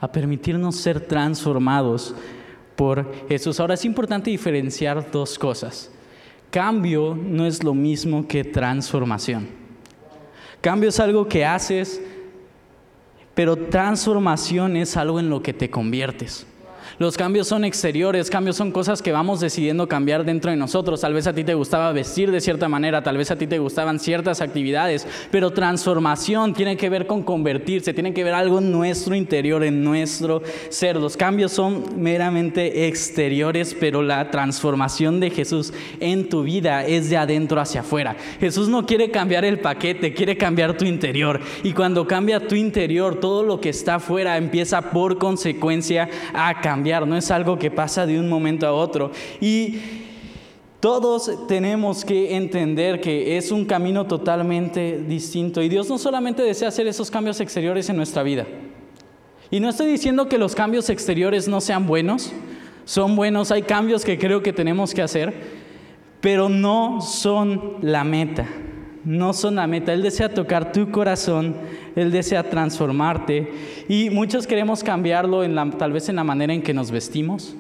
A 0.00 0.10
permitirnos 0.10 0.76
ser 0.76 1.00
transformados 1.00 2.14
por 2.76 3.28
Jesús. 3.28 3.60
Ahora 3.60 3.74
es 3.74 3.84
importante 3.84 4.30
diferenciar 4.30 5.10
dos 5.10 5.38
cosas. 5.38 5.90
Cambio 6.50 7.14
no 7.14 7.46
es 7.46 7.62
lo 7.62 7.74
mismo 7.74 8.26
que 8.26 8.42
transformación. 8.42 9.48
Cambio 10.60 10.88
es 10.88 10.98
algo 10.98 11.28
que 11.28 11.44
haces, 11.44 12.00
pero 13.34 13.54
transformación 13.56 14.76
es 14.76 14.96
algo 14.96 15.20
en 15.20 15.28
lo 15.28 15.42
que 15.42 15.52
te 15.52 15.68
conviertes. 15.68 16.46
Los 16.96 17.16
cambios 17.16 17.48
son 17.48 17.64
exteriores, 17.64 18.30
cambios 18.30 18.56
son 18.56 18.70
cosas 18.70 19.02
que 19.02 19.10
vamos 19.10 19.40
decidiendo 19.40 19.88
cambiar 19.88 20.24
dentro 20.24 20.52
de 20.52 20.56
nosotros. 20.56 21.00
Tal 21.00 21.12
vez 21.12 21.26
a 21.26 21.32
ti 21.32 21.42
te 21.42 21.54
gustaba 21.54 21.90
vestir 21.90 22.30
de 22.30 22.40
cierta 22.40 22.68
manera, 22.68 23.02
tal 23.02 23.16
vez 23.16 23.32
a 23.32 23.36
ti 23.36 23.48
te 23.48 23.58
gustaban 23.58 23.98
ciertas 23.98 24.40
actividades, 24.40 25.04
pero 25.32 25.50
transformación 25.50 26.54
tiene 26.54 26.76
que 26.76 26.88
ver 26.88 27.08
con 27.08 27.24
convertirse, 27.24 27.94
tiene 27.94 28.14
que 28.14 28.22
ver 28.22 28.34
algo 28.34 28.58
en 28.58 28.70
nuestro 28.70 29.16
interior, 29.16 29.64
en 29.64 29.82
nuestro 29.82 30.40
ser. 30.68 30.96
Los 30.96 31.16
cambios 31.16 31.50
son 31.50 32.00
meramente 32.00 32.86
exteriores, 32.86 33.76
pero 33.78 34.00
la 34.00 34.30
transformación 34.30 35.18
de 35.18 35.30
Jesús 35.30 35.72
en 35.98 36.28
tu 36.28 36.44
vida 36.44 36.86
es 36.86 37.10
de 37.10 37.16
adentro 37.16 37.60
hacia 37.60 37.80
afuera. 37.80 38.14
Jesús 38.38 38.68
no 38.68 38.86
quiere 38.86 39.10
cambiar 39.10 39.44
el 39.44 39.58
paquete, 39.58 40.14
quiere 40.14 40.36
cambiar 40.36 40.76
tu 40.76 40.84
interior. 40.84 41.40
Y 41.64 41.72
cuando 41.72 42.06
cambia 42.06 42.46
tu 42.46 42.54
interior, 42.54 43.18
todo 43.18 43.42
lo 43.42 43.60
que 43.60 43.70
está 43.70 43.96
afuera 43.96 44.36
empieza 44.36 44.92
por 44.92 45.18
consecuencia 45.18 46.08
a 46.32 46.60
cambiar 46.60 46.83
no 46.84 47.16
es 47.16 47.30
algo 47.30 47.58
que 47.58 47.70
pasa 47.70 48.06
de 48.06 48.18
un 48.18 48.28
momento 48.28 48.66
a 48.66 48.72
otro. 48.72 49.10
Y 49.40 49.78
todos 50.80 51.46
tenemos 51.48 52.04
que 52.04 52.36
entender 52.36 53.00
que 53.00 53.36
es 53.36 53.50
un 53.50 53.64
camino 53.64 54.06
totalmente 54.06 54.98
distinto. 54.98 55.62
Y 55.62 55.68
Dios 55.68 55.88
no 55.88 55.98
solamente 55.98 56.42
desea 56.42 56.68
hacer 56.68 56.86
esos 56.86 57.10
cambios 57.10 57.40
exteriores 57.40 57.88
en 57.88 57.96
nuestra 57.96 58.22
vida. 58.22 58.46
Y 59.50 59.60
no 59.60 59.68
estoy 59.68 59.90
diciendo 59.90 60.28
que 60.28 60.38
los 60.38 60.54
cambios 60.54 60.90
exteriores 60.90 61.48
no 61.48 61.60
sean 61.60 61.86
buenos, 61.86 62.32
son 62.84 63.16
buenos, 63.16 63.50
hay 63.50 63.62
cambios 63.62 64.04
que 64.04 64.18
creo 64.18 64.42
que 64.42 64.52
tenemos 64.52 64.92
que 64.92 65.02
hacer, 65.02 65.32
pero 66.20 66.48
no 66.48 67.00
son 67.00 67.76
la 67.80 68.04
meta 68.04 68.46
no 69.04 69.32
son 69.32 69.56
la 69.56 69.66
meta. 69.66 69.92
Él 69.92 70.02
desea 70.02 70.32
tocar 70.32 70.72
tu 70.72 70.90
corazón, 70.90 71.56
Él 71.96 72.10
desea 72.10 72.48
transformarte 72.48 73.52
y 73.88 74.10
muchos 74.10 74.46
queremos 74.46 74.82
cambiarlo 74.82 75.44
en 75.44 75.54
tal 75.78 75.92
vez 75.92 76.08
en 76.08 76.16
la 76.16 76.24
manera 76.24 76.52
en 76.52 76.62
que 76.62 76.74
nos 76.74 76.90
vestimos, 76.90 77.56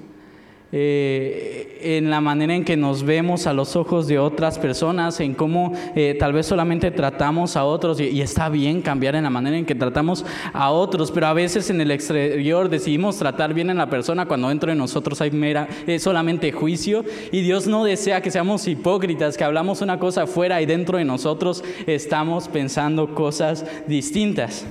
eh, 0.76 1.78
en 1.82 2.10
la 2.10 2.20
manera 2.20 2.52
en 2.52 2.64
que 2.64 2.76
nos 2.76 3.04
vemos 3.04 3.46
a 3.46 3.52
los 3.52 3.76
ojos 3.76 4.08
de 4.08 4.18
otras 4.18 4.58
personas, 4.58 5.20
en 5.20 5.34
cómo 5.34 5.72
eh, 5.94 6.16
tal 6.18 6.32
vez 6.32 6.46
solamente 6.46 6.90
tratamos 6.90 7.56
a 7.56 7.64
otros, 7.64 8.00
y, 8.00 8.20
está 8.20 8.48
bien 8.48 8.82
cambiar 8.82 9.14
en 9.14 9.22
la 9.22 9.30
manera 9.30 9.56
en 9.56 9.66
que 9.66 9.76
tratamos 9.76 10.26
a 10.52 10.72
otros, 10.72 11.12
pero 11.12 11.28
a 11.28 11.32
veces 11.32 11.70
en 11.70 11.80
el 11.80 11.92
exterior 11.92 12.68
decidimos 12.68 13.16
tratar 13.18 13.54
bien 13.54 13.70
a 13.70 13.74
la 13.74 13.88
persona 13.88 14.26
cuando 14.26 14.48
dentro 14.48 14.68
de 14.68 14.74
nosotros 14.74 15.20
hay 15.20 15.30
mera, 15.30 15.68
eh, 15.86 16.00
solamente 16.00 16.50
juicio, 16.50 17.04
y 17.30 17.42
Dios 17.42 17.68
no 17.68 17.84
desea 17.84 18.20
que 18.20 18.32
seamos 18.32 18.66
hipócritas, 18.66 19.36
que 19.36 19.44
hablamos 19.44 19.80
una 19.80 20.00
cosa 20.00 20.22
afuera 20.24 20.60
y 20.60 20.66
dentro 20.66 20.98
de 20.98 21.04
nosotros 21.04 21.62
estamos 21.86 22.48
pensando 22.48 23.14
cosas 23.14 23.64
distintas. 23.86 24.66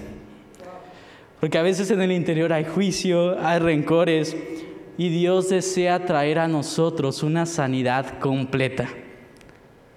Porque 1.40 1.58
a 1.58 1.62
veces 1.62 1.92
en 1.92 2.02
el 2.02 2.12
interior 2.12 2.52
hay 2.52 2.66
juicio, 2.66 3.40
hay 3.40 3.60
rencores, 3.60 4.36
y 4.98 5.10
Dios 5.10 5.50
desea 5.50 6.06
traer 6.06 6.40
a 6.40 6.48
nosotros 6.48 7.24
una 7.24 7.46
sanidad 7.46 8.20
completa 8.20 8.88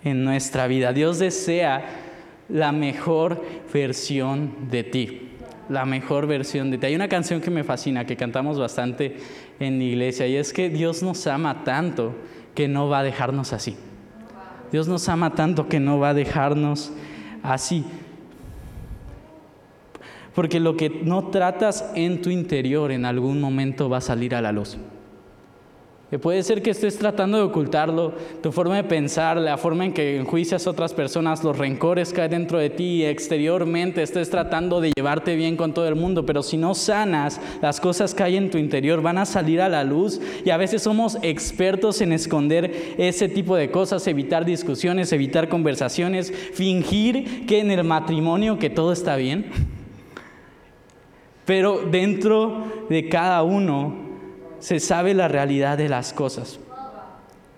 en 0.02 0.24
nuestra 0.24 0.66
vida. 0.66 0.92
Dios 0.92 1.18
desea 1.18 1.84
la 2.48 2.72
mejor 2.72 3.42
versión 3.72 4.70
de 4.70 4.84
ti. 4.84 5.22
La 5.68 5.84
mejor 5.84 6.26
versión 6.26 6.70
de 6.70 6.78
ti. 6.78 6.86
Hay 6.86 6.94
una 6.94 7.08
canción 7.08 7.40
que 7.40 7.50
me 7.50 7.64
fascina, 7.64 8.06
que 8.06 8.16
cantamos 8.16 8.58
bastante 8.58 9.16
en 9.58 9.78
la 9.78 9.84
iglesia, 9.84 10.26
y 10.26 10.36
es 10.36 10.52
que 10.52 10.70
Dios 10.70 11.02
nos 11.02 11.26
ama 11.26 11.64
tanto 11.64 12.14
que 12.54 12.68
no 12.68 12.88
va 12.88 13.00
a 13.00 13.02
dejarnos 13.02 13.52
así. 13.52 13.76
Dios 14.70 14.88
nos 14.88 15.08
ama 15.08 15.34
tanto 15.34 15.68
que 15.68 15.80
no 15.80 15.98
va 15.98 16.10
a 16.10 16.14
dejarnos 16.14 16.92
así. 17.42 17.84
Porque 20.36 20.60
lo 20.60 20.76
que 20.76 20.90
no 20.90 21.28
tratas 21.30 21.90
en 21.94 22.22
tu 22.22 22.30
interior 22.30 22.92
en 22.92 23.06
algún 23.06 23.40
momento 23.40 23.88
va 23.88 23.96
a 23.96 24.02
salir 24.02 24.34
a 24.34 24.42
la 24.42 24.52
luz. 24.52 24.76
Que 26.10 26.20
puede 26.20 26.44
ser 26.44 26.62
que 26.62 26.70
estés 26.70 26.98
tratando 26.98 27.36
de 27.36 27.42
ocultarlo, 27.42 28.12
tu 28.40 28.52
forma 28.52 28.76
de 28.76 28.84
pensar, 28.84 29.38
la 29.38 29.56
forma 29.56 29.86
en 29.86 29.92
que 29.92 30.18
enjuicias 30.18 30.64
a 30.64 30.70
otras 30.70 30.94
personas, 30.94 31.42
los 31.42 31.58
rencores 31.58 32.12
que 32.12 32.20
hay 32.20 32.28
dentro 32.28 32.58
de 32.58 32.70
ti, 32.70 33.04
exteriormente 33.04 34.02
estés 34.02 34.30
tratando 34.30 34.80
de 34.80 34.92
llevarte 34.94 35.34
bien 35.34 35.56
con 35.56 35.74
todo 35.74 35.88
el 35.88 35.96
mundo, 35.96 36.24
pero 36.24 36.44
si 36.44 36.58
no 36.58 36.76
sanas, 36.76 37.40
las 37.60 37.80
cosas 37.80 38.14
que 38.14 38.22
hay 38.22 38.36
en 38.36 38.50
tu 38.50 38.58
interior 38.58 39.02
van 39.02 39.18
a 39.18 39.26
salir 39.26 39.60
a 39.60 39.68
la 39.68 39.82
luz 39.82 40.20
y 40.44 40.50
a 40.50 40.56
veces 40.56 40.82
somos 40.82 41.18
expertos 41.22 42.00
en 42.00 42.12
esconder 42.12 42.94
ese 42.98 43.28
tipo 43.28 43.56
de 43.56 43.72
cosas, 43.72 44.06
evitar 44.06 44.44
discusiones, 44.44 45.12
evitar 45.12 45.48
conversaciones, 45.48 46.30
fingir 46.52 47.46
que 47.46 47.58
en 47.58 47.72
el 47.72 47.82
matrimonio 47.82 48.60
que 48.60 48.70
todo 48.70 48.92
está 48.92 49.16
bien. 49.16 49.75
Pero 51.46 51.78
dentro 51.90 52.64
de 52.90 53.08
cada 53.08 53.42
uno 53.44 53.94
se 54.58 54.80
sabe 54.80 55.14
la 55.14 55.28
realidad 55.28 55.78
de 55.78 55.88
las 55.88 56.12
cosas. 56.12 56.58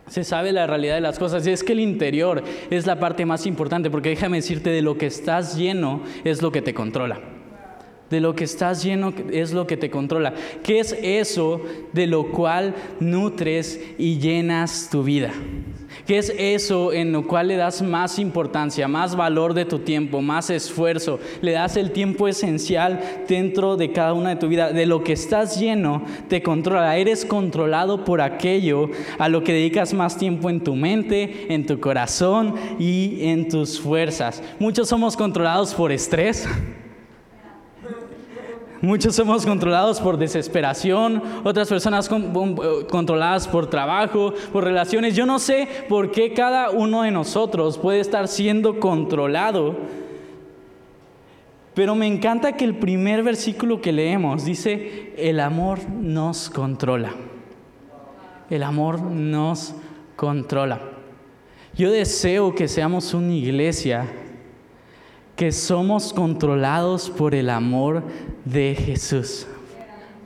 Se 0.08 0.24
sabe 0.24 0.52
la 0.52 0.66
realidad 0.66 0.94
de 0.94 1.00
las 1.00 1.18
cosas. 1.18 1.46
Y 1.46 1.50
es 1.50 1.64
que 1.64 1.72
el 1.72 1.80
interior 1.80 2.44
es 2.70 2.86
la 2.86 3.00
parte 3.00 3.26
más 3.26 3.46
importante, 3.46 3.90
porque 3.90 4.10
déjame 4.10 4.38
decirte, 4.38 4.70
de 4.70 4.82
lo 4.82 4.96
que 4.96 5.06
estás 5.06 5.56
lleno 5.56 6.02
es 6.24 6.42
lo 6.42 6.52
que 6.52 6.62
te 6.62 6.74
controla. 6.74 7.18
De 8.10 8.20
lo 8.20 8.34
que 8.34 8.44
estás 8.44 8.82
lleno 8.82 9.12
es 9.30 9.52
lo 9.52 9.66
que 9.66 9.76
te 9.76 9.90
controla. 9.90 10.34
¿Qué 10.62 10.80
es 10.80 10.96
eso 11.02 11.60
de 11.92 12.06
lo 12.06 12.30
cual 12.30 12.74
nutres 13.00 13.80
y 13.98 14.18
llenas 14.18 14.88
tu 14.90 15.02
vida? 15.02 15.32
¿Qué 16.08 16.16
es 16.16 16.32
eso 16.38 16.94
en 16.94 17.12
lo 17.12 17.26
cual 17.26 17.48
le 17.48 17.56
das 17.56 17.82
más 17.82 18.18
importancia, 18.18 18.88
más 18.88 19.14
valor 19.14 19.52
de 19.52 19.66
tu 19.66 19.80
tiempo, 19.80 20.22
más 20.22 20.48
esfuerzo? 20.48 21.20
Le 21.42 21.52
das 21.52 21.76
el 21.76 21.90
tiempo 21.90 22.28
esencial 22.28 22.98
dentro 23.28 23.76
de 23.76 23.92
cada 23.92 24.14
una 24.14 24.30
de 24.30 24.36
tu 24.36 24.48
vida. 24.48 24.72
De 24.72 24.86
lo 24.86 25.04
que 25.04 25.12
estás 25.12 25.60
lleno 25.60 26.02
te 26.28 26.42
controla. 26.42 26.96
Eres 26.96 27.26
controlado 27.26 28.06
por 28.06 28.22
aquello 28.22 28.88
a 29.18 29.28
lo 29.28 29.44
que 29.44 29.52
dedicas 29.52 29.92
más 29.92 30.16
tiempo 30.16 30.48
en 30.48 30.64
tu 30.64 30.76
mente, 30.76 31.52
en 31.52 31.66
tu 31.66 31.78
corazón 31.78 32.54
y 32.78 33.28
en 33.28 33.50
tus 33.50 33.78
fuerzas. 33.78 34.42
Muchos 34.58 34.88
somos 34.88 35.14
controlados 35.14 35.74
por 35.74 35.92
estrés. 35.92 36.48
Muchos 38.80 39.16
somos 39.16 39.44
controlados 39.44 40.00
por 40.00 40.18
desesperación, 40.18 41.20
otras 41.42 41.68
personas 41.68 42.08
eh, 42.08 42.86
controladas 42.88 43.48
por 43.48 43.68
trabajo, 43.68 44.32
por 44.52 44.62
relaciones. 44.62 45.16
Yo 45.16 45.26
no 45.26 45.40
sé 45.40 45.68
por 45.88 46.12
qué 46.12 46.32
cada 46.32 46.70
uno 46.70 47.02
de 47.02 47.10
nosotros 47.10 47.76
puede 47.76 47.98
estar 47.98 48.28
siendo 48.28 48.78
controlado, 48.78 49.74
pero 51.74 51.96
me 51.96 52.06
encanta 52.06 52.52
que 52.52 52.64
el 52.64 52.76
primer 52.76 53.24
versículo 53.24 53.80
que 53.80 53.92
leemos 53.92 54.44
dice, 54.44 55.12
el 55.16 55.40
amor 55.40 55.80
nos 55.90 56.48
controla. 56.48 57.14
El 58.48 58.62
amor 58.62 59.00
nos 59.00 59.74
controla. 60.14 60.80
Yo 61.74 61.90
deseo 61.90 62.54
que 62.54 62.68
seamos 62.68 63.12
una 63.12 63.32
iglesia 63.34 64.06
que 65.38 65.52
somos 65.52 66.12
controlados 66.12 67.08
por 67.08 67.32
el 67.32 67.48
amor 67.48 68.02
de 68.44 68.74
Jesús, 68.74 69.46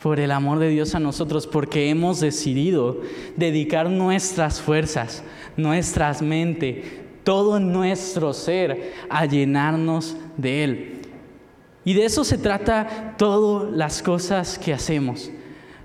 por 0.03 0.19
el 0.19 0.31
amor 0.31 0.59
de 0.59 0.71
Dios 0.71 0.95
a 0.95 1.01
nosotros, 1.01 1.47
porque 1.47 1.91
hemos 1.91 2.19
decidido 2.19 3.03
dedicar 3.37 3.91
nuestras 3.91 4.59
fuerzas, 4.59 5.23
nuestras 5.55 6.23
mentes, 6.23 6.87
todo 7.25 7.61
nuestro 7.61 8.33
ser 8.33 8.95
a 9.11 9.27
llenarnos 9.27 10.17
de 10.39 10.65
Él. 10.65 11.03
Y 11.85 11.93
de 11.93 12.07
eso 12.07 12.25
se 12.25 12.39
trata 12.39 13.15
todas 13.19 13.71
las 13.71 14.03
cosas 14.03 14.59
que 14.59 14.73
hacemos. 14.73 15.31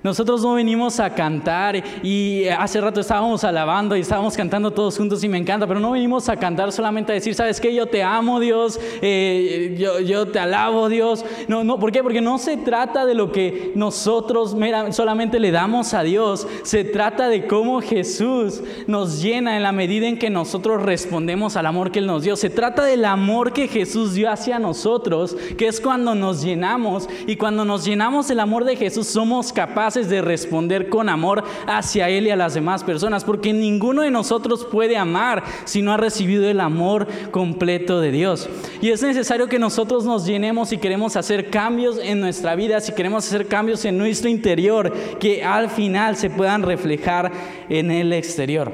Nosotros 0.04 0.42
no 0.44 0.54
venimos 0.54 1.00
a 1.00 1.14
cantar 1.14 1.84
y 2.04 2.48
hace 2.48 2.80
rato 2.80 3.02
estábamos 3.02 3.44
alabando 3.44 3.96
y 3.98 4.02
estábamos 4.02 4.38
cantando 4.38 4.72
todos 4.72 4.96
juntos 4.98 5.24
y 5.24 5.30
me 5.30 5.38
encanta, 5.38 5.66
pero 5.66 5.80
no 5.80 5.92
venimos 5.92 6.30
a 6.30 6.38
cantar 6.38 6.72
solamente 6.72 7.12
a 7.12 7.16
decir, 7.16 7.34
¿sabes 7.34 7.60
qué? 7.60 7.74
Yo 7.74 7.88
te 7.88 8.04
amo 8.04 8.40
Dios, 8.40 8.80
eh, 9.02 9.76
yo, 9.78 10.00
yo, 10.00 10.28
te 10.28 10.40
alabo 10.40 10.88
Dios. 10.88 11.26
No, 11.48 11.64
no, 11.64 11.80
¿por 11.80 11.92
qué? 11.92 12.04
Porque 12.04 12.22
no 12.22 12.38
se 12.38 12.58
trata 12.58 13.06
de 13.06 13.16
lo 13.16 13.32
que 13.32 13.72
nosotros 13.76 14.56
solamente 14.92 15.40
le 15.40 15.52
damos 15.52 15.94
a 15.94 16.04
Dios, 16.04 16.48
se 16.64 16.84
trata 16.84 17.28
de 17.28 17.48
cómo 17.48 17.82
Jesús 17.82 18.62
nos 18.86 19.22
llena 19.22 19.58
en 19.58 19.64
la 19.64 19.72
medida 19.72 20.08
en 20.08 20.20
que 20.20 20.30
nosotros 20.30 20.84
respondemos 20.84 21.58
al 21.58 21.66
amor 21.66 21.92
que 21.92 22.00
Él 22.00 22.08
nos 22.08 22.24
dio. 22.24 22.36
Se 22.36 22.50
trata 22.50 22.84
del 22.84 23.04
amor 23.04 23.52
que 23.52 23.68
Jesús 23.68 24.14
dio 24.14 24.32
hacia 24.32 24.60
nosotros, 24.60 25.36
que 25.58 25.68
es 25.68 25.82
cuando 25.82 26.14
nos 26.14 26.44
llenamos 26.44 27.10
y 27.26 27.36
cuando 27.36 27.66
nos 27.66 27.84
llenamos 27.84 28.28
del 28.28 28.40
amor 28.40 28.64
de 28.64 28.76
Jesús 28.76 29.08
somos 29.08 29.52
capaces 29.52 29.97
de 30.04 30.22
responder 30.22 30.90
con 30.90 31.10
amor 31.10 31.44
hacia 31.66 32.10
Él 32.10 32.28
y 32.28 32.30
a 32.30 32.36
las 32.36 32.54
demás 32.54 32.84
personas, 32.84 33.24
porque 33.24 33.54
ninguno 33.54 34.04
de 34.04 34.12
nosotros 34.12 34.66
puede 34.66 34.98
amar 34.98 35.44
si 35.66 35.82
no 35.82 35.92
ha 35.92 35.98
recibido 35.98 36.48
el 36.48 36.60
amor 36.60 37.08
completo 37.32 38.00
de 38.00 38.12
Dios. 38.12 38.50
Y 38.82 38.90
es 38.90 39.02
necesario 39.02 39.48
que 39.48 39.60
nosotros 39.60 40.06
nos 40.06 40.26
llenemos 40.26 40.70
si 40.70 40.78
queremos 40.78 41.16
hacer 41.16 41.50
cambios 41.50 41.98
en 41.98 42.20
nuestra 42.20 42.56
vida, 42.56 42.80
si 42.80 42.94
queremos 42.94 43.26
hacer 43.26 43.48
cambios 43.48 43.84
en 43.86 43.98
nuestro 43.98 44.30
interior, 44.30 44.94
que 45.20 45.44
al 45.44 45.70
final 45.70 46.16
se 46.16 46.30
puedan 46.30 46.64
reflejar 46.64 47.32
en 47.70 47.92
el 47.92 48.14
exterior. 48.14 48.72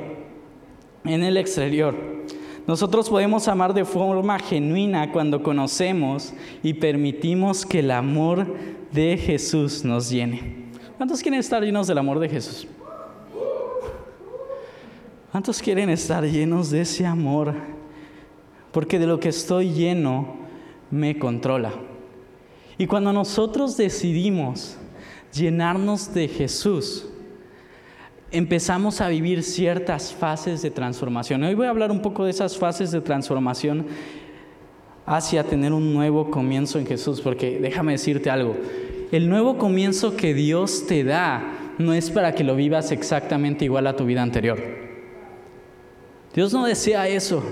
En 1.05 1.23
el 1.23 1.37
exterior. 1.37 1.95
Nosotros 2.65 3.09
podemos 3.09 3.47
amar 3.49 3.73
de 3.73 3.83
forma 3.83 4.39
genuina 4.39 5.11
cuando 5.11 5.43
conocemos 5.43 6.33
y 6.61 6.75
permitimos 6.75 7.65
que 7.65 7.79
el 7.79 7.91
amor 7.91 8.47
de 8.93 9.17
Jesús 9.17 9.83
nos 9.83 10.09
llene. 10.09 10.62
¿Cuántos 11.03 11.21
quieren 11.21 11.41
estar 11.41 11.61
llenos 11.61 11.85
del 11.87 11.97
amor 11.97 12.17
de 12.17 12.29
Jesús? 12.29 12.65
¿Cuántos 15.33 15.61
quieren 15.61 15.89
estar 15.89 16.23
llenos 16.23 16.69
de 16.69 16.79
ese 16.79 17.05
amor? 17.05 17.55
Porque 18.71 18.97
de 18.97 19.05
lo 19.05 19.19
que 19.19 19.27
estoy 19.27 19.73
lleno 19.73 20.37
me 20.91 21.19
controla. 21.19 21.73
Y 22.77 22.87
cuando 22.87 23.11
nosotros 23.11 23.75
decidimos 23.75 24.77
llenarnos 25.33 26.13
de 26.13 26.29
Jesús, 26.29 27.05
empezamos 28.31 29.01
a 29.01 29.09
vivir 29.09 29.43
ciertas 29.43 30.13
fases 30.13 30.61
de 30.61 30.71
transformación. 30.71 31.43
Hoy 31.43 31.53
voy 31.53 31.67
a 31.67 31.71
hablar 31.71 31.91
un 31.91 32.01
poco 32.01 32.23
de 32.23 32.31
esas 32.31 32.57
fases 32.57 32.91
de 32.91 33.01
transformación 33.01 33.87
hacia 35.05 35.43
tener 35.43 35.73
un 35.73 35.93
nuevo 35.93 36.31
comienzo 36.31 36.79
en 36.79 36.87
Jesús, 36.87 37.19
porque 37.19 37.59
déjame 37.59 37.91
decirte 37.91 38.29
algo, 38.29 38.55
el 39.13 39.29
nuevo 39.29 39.59
comienzo 39.59 40.17
que 40.17 40.33
Dios 40.33 40.87
te 40.87 41.03
da 41.03 41.43
no 41.77 41.93
es 41.93 42.09
para 42.09 42.33
que 42.33 42.43
lo 42.43 42.55
vivas 42.55 42.91
exactamente 42.91 43.63
igual 43.63 43.85
a 43.85 43.95
tu 43.95 44.05
vida 44.05 44.23
anterior. 44.23 44.59
Dios 46.33 46.51
no 46.51 46.65
desea 46.65 47.07
eso. 47.07 47.43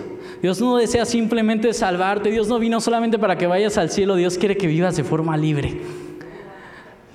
Dios 0.42 0.60
no 0.60 0.78
desea 0.78 1.06
simplemente 1.06 1.72
salvarte. 1.74 2.32
Dios 2.32 2.48
no 2.48 2.58
vino 2.58 2.82
solamente 2.82 3.20
para 3.20 3.38
que 3.38 3.46
vayas 3.46 3.78
al 3.78 3.92
cielo. 3.92 4.16
Dios 4.16 4.40
quiere 4.40 4.58
que 4.58 4.66
vivas 4.66 4.96
de 4.96 5.04
forma 5.04 5.38
libre. 5.38 5.80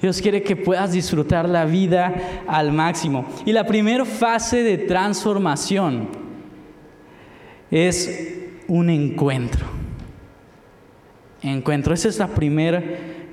Dios 0.01 0.23
quiere 0.23 0.45
que 0.45 0.55
puedas 0.55 0.93
disfrutar 0.93 1.49
la 1.49 1.65
vida 1.65 2.15
al 2.47 2.71
máximo. 2.71 3.27
Y 3.45 3.53
la 3.53 3.67
primera 3.67 4.05
fase 4.05 4.63
de 4.63 4.79
transformación 4.79 6.09
es 7.69 8.37
un 8.69 8.91
encuentro. 8.91 9.67
Encuentro. 11.43 11.95
Esa 11.95 12.09
es 12.09 12.19
la 12.21 12.29
primera 12.29 12.81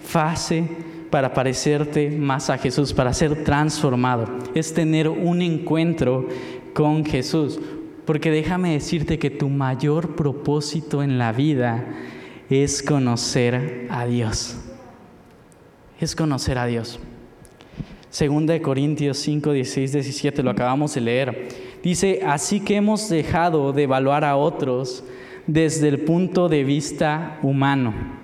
fase 0.02 0.68
para 1.14 1.32
parecerte 1.32 2.10
más 2.10 2.50
a 2.50 2.58
Jesús, 2.58 2.92
para 2.92 3.14
ser 3.14 3.44
transformado. 3.44 4.26
Es 4.56 4.74
tener 4.74 5.08
un 5.08 5.44
encuentro 5.44 6.28
con 6.74 7.06
Jesús. 7.06 7.60
Porque 8.04 8.32
déjame 8.32 8.74
decirte 8.74 9.20
que 9.20 9.30
tu 9.30 9.48
mayor 9.48 10.16
propósito 10.16 11.04
en 11.04 11.20
la 11.20 11.32
vida 11.32 11.86
es 12.50 12.82
conocer 12.82 13.86
a 13.92 14.08
Dios. 14.08 14.58
Es 16.00 16.16
conocer 16.16 16.58
a 16.58 16.66
Dios. 16.66 17.00
Segunda 18.10 18.54
de 18.54 18.64
Corintios 18.64 19.20
5, 19.20 19.52
16, 19.52 19.92
17, 19.92 20.42
lo 20.42 20.50
acabamos 20.50 20.96
de 20.96 21.02
leer. 21.02 21.48
Dice, 21.84 22.22
así 22.26 22.60
que 22.60 22.78
hemos 22.78 23.08
dejado 23.08 23.72
de 23.72 23.84
evaluar 23.84 24.26
a 24.26 24.36
otros 24.36 25.04
desde 25.46 25.90
el 25.90 26.00
punto 26.00 26.50
de 26.50 26.64
vista 26.64 27.38
humano 27.44 28.23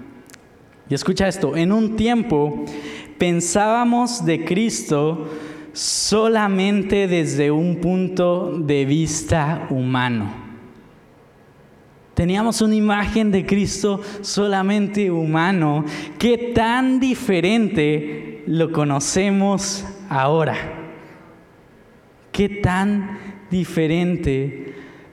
y 0.89 0.93
escucha 0.95 1.27
esto, 1.27 1.55
en 1.55 1.71
un 1.71 1.95
tiempo 1.95 2.65
pensábamos 3.17 4.25
de 4.25 4.43
Cristo 4.43 5.29
solamente 5.73 7.07
desde 7.07 7.51
un 7.51 7.75
punto 7.75 8.57
de 8.57 8.85
vista 8.85 9.67
humano. 9.69 10.49
Teníamos 12.15 12.61
una 12.61 12.75
imagen 12.75 13.31
de 13.31 13.45
Cristo 13.45 14.01
solamente 14.21 15.09
humano. 15.09 15.85
¿Qué 16.17 16.51
tan 16.53 16.99
diferente 16.99 18.43
lo 18.45 18.71
conocemos 18.71 19.85
ahora? 20.09 20.55
¿Qué 22.31 22.49
tan 22.49 23.19
diferente 23.49 24.68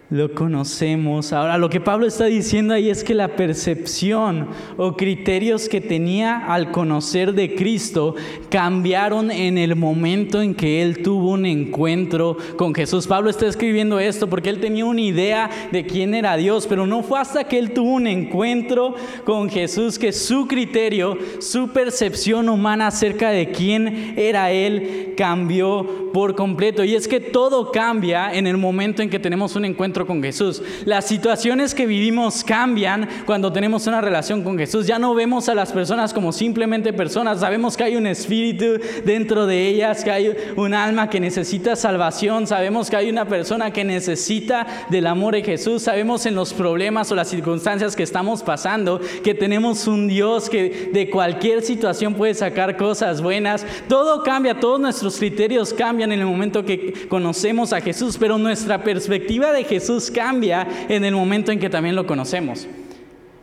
lo 0.08 0.32
conocemos. 0.34 1.32
Ahora, 1.32 1.58
lo 1.58 1.68
que 1.68 1.80
Pablo 1.80 2.06
está 2.06 2.26
diciendo 2.26 2.74
ahí 2.74 2.90
es 2.90 3.02
que 3.02 3.14
la 3.14 3.34
percepción 3.34 4.48
o 4.76 4.96
criterios 4.96 5.68
que 5.68 5.80
tenía 5.80 6.46
al 6.46 6.70
conocer 6.70 7.34
de 7.34 7.56
Cristo 7.56 8.14
cambiaron 8.48 9.32
en 9.32 9.58
el 9.58 9.74
momento 9.74 10.40
en 10.42 10.54
que 10.54 10.82
él 10.82 11.02
tuvo 11.02 11.32
un 11.32 11.44
encuentro 11.44 12.36
con 12.56 12.72
Jesús. 12.72 13.06
Pablo 13.08 13.30
está 13.30 13.46
escribiendo 13.46 13.98
esto 13.98 14.28
porque 14.28 14.50
él 14.50 14.60
tenía 14.60 14.84
una 14.84 15.00
idea 15.00 15.50
de 15.72 15.84
quién 15.86 16.14
era 16.14 16.36
Dios, 16.36 16.66
pero 16.68 16.86
no 16.86 17.02
fue 17.02 17.18
hasta 17.18 17.44
que 17.44 17.58
él 17.58 17.72
tuvo 17.72 17.94
un 17.94 18.06
encuentro 18.06 18.94
con 19.24 19.50
Jesús 19.50 19.98
que 19.98 20.12
su 20.12 20.46
criterio, 20.46 21.18
su 21.40 21.70
percepción 21.72 22.48
humana 22.48 22.86
acerca 22.88 23.30
de 23.30 23.50
quién 23.50 24.14
era 24.16 24.52
él 24.52 25.14
cambió 25.16 26.10
por 26.12 26.36
completo. 26.36 26.84
Y 26.84 26.94
es 26.94 27.08
que 27.08 27.18
todo 27.20 27.72
cambia 27.72 28.32
en 28.32 28.46
el 28.46 28.56
momento 28.56 29.02
en 29.02 29.10
que 29.10 29.18
tenemos 29.18 29.56
un 29.56 29.64
encuentro 29.64 29.95
con 30.04 30.22
Jesús. 30.22 30.60
Las 30.84 31.06
situaciones 31.06 31.74
que 31.74 31.86
vivimos 31.86 32.44
cambian 32.44 33.08
cuando 33.24 33.52
tenemos 33.52 33.86
una 33.86 34.00
relación 34.00 34.42
con 34.42 34.58
Jesús. 34.58 34.86
Ya 34.86 34.98
no 34.98 35.14
vemos 35.14 35.48
a 35.48 35.54
las 35.54 35.72
personas 35.72 36.12
como 36.12 36.32
simplemente 36.32 36.92
personas, 36.92 37.40
sabemos 37.40 37.76
que 37.76 37.84
hay 37.84 37.96
un 37.96 38.06
espíritu 38.06 38.80
dentro 39.04 39.46
de 39.46 39.68
ellas, 39.68 40.02
que 40.04 40.10
hay 40.10 40.36
un 40.56 40.74
alma 40.74 41.08
que 41.08 41.20
necesita 41.20 41.76
salvación, 41.76 42.46
sabemos 42.46 42.90
que 42.90 42.96
hay 42.96 43.08
una 43.08 43.26
persona 43.26 43.70
que 43.70 43.84
necesita 43.84 44.66
del 44.90 45.06
amor 45.06 45.34
de 45.34 45.42
Jesús, 45.42 45.82
sabemos 45.82 46.26
en 46.26 46.34
los 46.34 46.52
problemas 46.52 47.10
o 47.12 47.14
las 47.14 47.28
circunstancias 47.28 47.94
que 47.94 48.02
estamos 48.02 48.42
pasando 48.42 49.00
que 49.22 49.34
tenemos 49.34 49.86
un 49.86 50.08
Dios 50.08 50.50
que 50.50 50.90
de 50.92 51.08
cualquier 51.10 51.62
situación 51.62 52.14
puede 52.14 52.34
sacar 52.34 52.76
cosas 52.76 53.22
buenas. 53.22 53.64
Todo 53.88 54.22
cambia, 54.22 54.58
todos 54.58 54.80
nuestros 54.80 55.18
criterios 55.18 55.72
cambian 55.72 56.12
en 56.12 56.20
el 56.20 56.26
momento 56.26 56.64
que 56.64 57.06
conocemos 57.08 57.72
a 57.72 57.80
Jesús, 57.80 58.16
pero 58.18 58.38
nuestra 58.38 58.82
perspectiva 58.82 59.52
de 59.52 59.64
Jesús 59.64 59.85
Jesús 59.86 60.10
cambia 60.10 60.66
en 60.88 61.04
el 61.04 61.14
momento 61.14 61.52
en 61.52 61.60
que 61.60 61.70
también 61.70 61.94
lo 61.94 62.08
conocemos. 62.08 62.66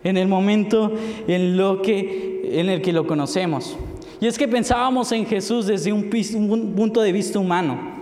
En 0.04 0.18
el 0.18 0.28
momento 0.28 0.92
en, 1.26 1.56
lo 1.56 1.82
que, 1.82 2.60
en 2.60 2.68
el 2.68 2.82
que 2.82 2.92
lo 2.92 3.08
conocemos. 3.08 3.78
Y 4.20 4.28
es 4.28 4.38
que 4.38 4.46
pensábamos 4.50 5.14
en 5.14 5.26
Jesús 5.26 5.68
desde 5.68 5.94
un, 5.94 6.10
un 6.52 6.74
punto 6.76 7.02
de 7.02 7.14
vista 7.14 7.40
humano. 7.40 7.94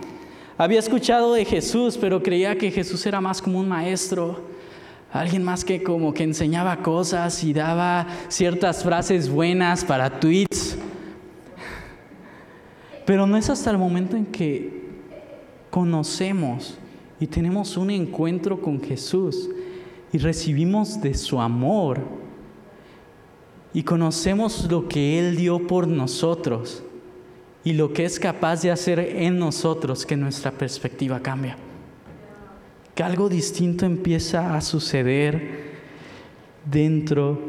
Había 0.58 0.80
escuchado 0.80 1.34
de 1.34 1.44
Jesús, 1.44 1.96
pero 1.96 2.20
creía 2.20 2.58
que 2.58 2.72
Jesús 2.72 3.06
era 3.06 3.20
más 3.20 3.40
como 3.40 3.60
un 3.60 3.68
maestro, 3.68 4.40
alguien 5.12 5.44
más 5.44 5.64
que 5.64 5.80
como 5.80 6.12
que 6.12 6.24
enseñaba 6.24 6.78
cosas 6.78 7.44
y 7.44 7.52
daba 7.52 8.08
ciertas 8.26 8.82
frases 8.82 9.30
buenas 9.30 9.84
para 9.84 10.18
tweets. 10.18 10.76
Pero 13.06 13.24
no 13.24 13.36
es 13.36 13.48
hasta 13.48 13.70
el 13.70 13.78
momento 13.78 14.16
en 14.16 14.26
que 14.26 14.82
conocemos 15.70 16.76
y 17.22 17.28
tenemos 17.28 17.76
un 17.76 17.88
encuentro 17.92 18.60
con 18.60 18.82
Jesús 18.82 19.48
y 20.12 20.18
recibimos 20.18 21.00
de 21.00 21.14
su 21.14 21.40
amor 21.40 22.00
y 23.72 23.84
conocemos 23.84 24.68
lo 24.68 24.88
que 24.88 25.20
Él 25.20 25.36
dio 25.36 25.64
por 25.68 25.86
nosotros 25.86 26.82
y 27.62 27.74
lo 27.74 27.92
que 27.92 28.06
es 28.06 28.18
capaz 28.18 28.62
de 28.62 28.72
hacer 28.72 28.98
en 28.98 29.38
nosotros 29.38 30.04
que 30.04 30.16
nuestra 30.16 30.50
perspectiva 30.50 31.20
cambia. 31.20 31.56
Que 32.92 33.04
algo 33.04 33.28
distinto 33.28 33.86
empieza 33.86 34.56
a 34.56 34.60
suceder 34.60 35.60
dentro 36.68 37.40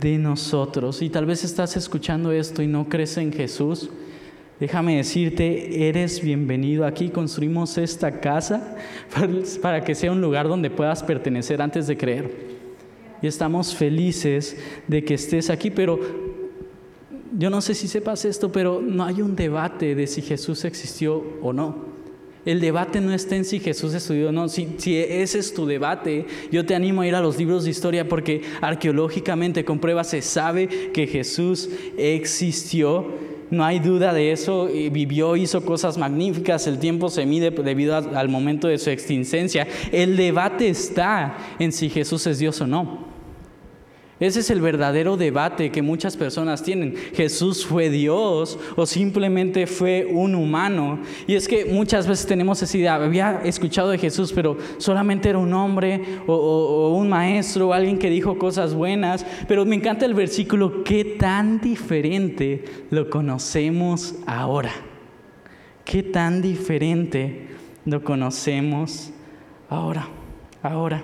de 0.00 0.16
nosotros. 0.16 1.02
Y 1.02 1.10
tal 1.10 1.26
vez 1.26 1.44
estás 1.44 1.76
escuchando 1.76 2.32
esto 2.32 2.62
y 2.62 2.66
no 2.66 2.88
crees 2.88 3.18
en 3.18 3.30
Jesús. 3.30 3.90
Déjame 4.62 4.98
decirte, 4.98 5.88
eres 5.88 6.22
bienvenido 6.22 6.86
aquí. 6.86 7.08
Construimos 7.08 7.76
esta 7.78 8.20
casa 8.20 8.76
para 9.60 9.82
que 9.82 9.96
sea 9.96 10.12
un 10.12 10.20
lugar 10.20 10.46
donde 10.46 10.70
puedas 10.70 11.02
pertenecer 11.02 11.60
antes 11.60 11.88
de 11.88 11.96
creer. 11.96 12.30
Y 13.20 13.26
estamos 13.26 13.74
felices 13.74 14.56
de 14.86 15.02
que 15.02 15.14
estés 15.14 15.50
aquí, 15.50 15.72
pero 15.72 15.98
yo 17.36 17.50
no 17.50 17.60
sé 17.60 17.74
si 17.74 17.88
sepas 17.88 18.24
esto, 18.24 18.52
pero 18.52 18.80
no 18.80 19.04
hay 19.04 19.20
un 19.20 19.34
debate 19.34 19.96
de 19.96 20.06
si 20.06 20.22
Jesús 20.22 20.64
existió 20.64 21.24
o 21.42 21.52
no. 21.52 21.90
El 22.44 22.60
debate 22.60 23.00
no 23.00 23.12
está 23.12 23.34
en 23.34 23.44
si 23.44 23.58
Jesús 23.58 23.94
estudió 23.94 24.28
o 24.28 24.32
no. 24.32 24.48
Si, 24.48 24.76
si, 24.78 24.96
ese 24.96 25.40
es 25.40 25.54
tu 25.54 25.66
debate, 25.66 26.26
yo 26.52 26.64
te 26.64 26.76
animo 26.76 27.00
a 27.00 27.06
ir 27.08 27.16
a 27.16 27.20
los 27.20 27.36
libros 27.36 27.64
de 27.64 27.70
historia 27.70 28.08
porque 28.08 28.42
arqueológicamente 28.60 29.64
con 29.64 29.80
pruebas 29.80 30.10
se 30.10 30.22
sabe 30.22 30.68
que 30.92 31.08
Jesús 31.08 31.68
existió 31.96 33.31
no 33.52 33.64
hay 33.64 33.80
duda 33.80 34.14
de 34.14 34.32
eso, 34.32 34.66
vivió, 34.90 35.36
hizo 35.36 35.62
cosas 35.62 35.98
magníficas, 35.98 36.66
el 36.66 36.78
tiempo 36.78 37.10
se 37.10 37.26
mide 37.26 37.50
debido 37.50 37.94
al 37.96 38.28
momento 38.30 38.66
de 38.66 38.78
su 38.78 38.88
extincencia. 38.88 39.68
El 39.92 40.16
debate 40.16 40.68
está 40.68 41.36
en 41.58 41.70
si 41.70 41.90
Jesús 41.90 42.26
es 42.26 42.38
Dios 42.38 42.58
o 42.62 42.66
no. 42.66 43.12
Ese 44.22 44.38
es 44.38 44.50
el 44.50 44.60
verdadero 44.60 45.16
debate 45.16 45.72
que 45.72 45.82
muchas 45.82 46.16
personas 46.16 46.62
tienen. 46.62 46.94
¿Jesús 47.12 47.66
fue 47.66 47.90
Dios 47.90 48.56
o 48.76 48.86
simplemente 48.86 49.66
fue 49.66 50.06
un 50.08 50.36
humano? 50.36 51.00
Y 51.26 51.34
es 51.34 51.48
que 51.48 51.64
muchas 51.64 52.06
veces 52.06 52.24
tenemos 52.24 52.62
esa 52.62 52.78
idea, 52.78 52.94
había 52.94 53.40
escuchado 53.42 53.90
de 53.90 53.98
Jesús, 53.98 54.32
pero 54.32 54.56
solamente 54.78 55.28
era 55.28 55.38
un 55.38 55.52
hombre 55.52 56.20
o, 56.28 56.96
un 56.96 57.08
maestro 57.08 57.70
o 57.70 57.72
alguien 57.72 57.98
que 57.98 58.10
dijo 58.10 58.38
cosas 58.38 58.74
buenas. 58.74 59.26
Pero 59.48 59.64
me 59.64 59.74
encanta 59.74 60.06
el 60.06 60.14
versículo, 60.14 60.84
qué 60.84 61.04
tan 61.04 61.60
diferente 61.60 62.64
lo 62.90 63.10
conocemos 63.10 64.14
ahora. 64.28 64.70
Qué 65.84 66.04
tan 66.04 66.42
diferente 66.42 67.48
lo 67.84 68.04
conocemos 68.04 69.10
ahora, 69.68 70.08
ahora 70.62 71.02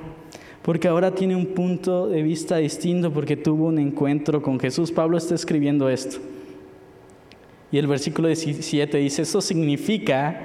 porque 0.69 0.87
ahora 0.87 1.15
tiene 1.15 1.35
un 1.35 1.47
punto 1.47 2.09
de 2.09 2.23
vista 2.23 2.59
distinto 2.59 3.11
porque 3.11 3.39
tuvo 3.39 3.69
un 3.69 3.79
encuentro 3.79 4.43
con 4.43 4.61
Jesús. 4.61 4.93
Pablo 4.93 5.17
está 5.17 5.35
escribiendo 5.35 5.89
esto. 5.89 6.19
Y 7.73 7.79
el 7.79 7.87
versículo 7.87 8.29
17 8.29 8.99
dice, 8.99 9.23
eso 9.23 9.41
significa 9.41 10.39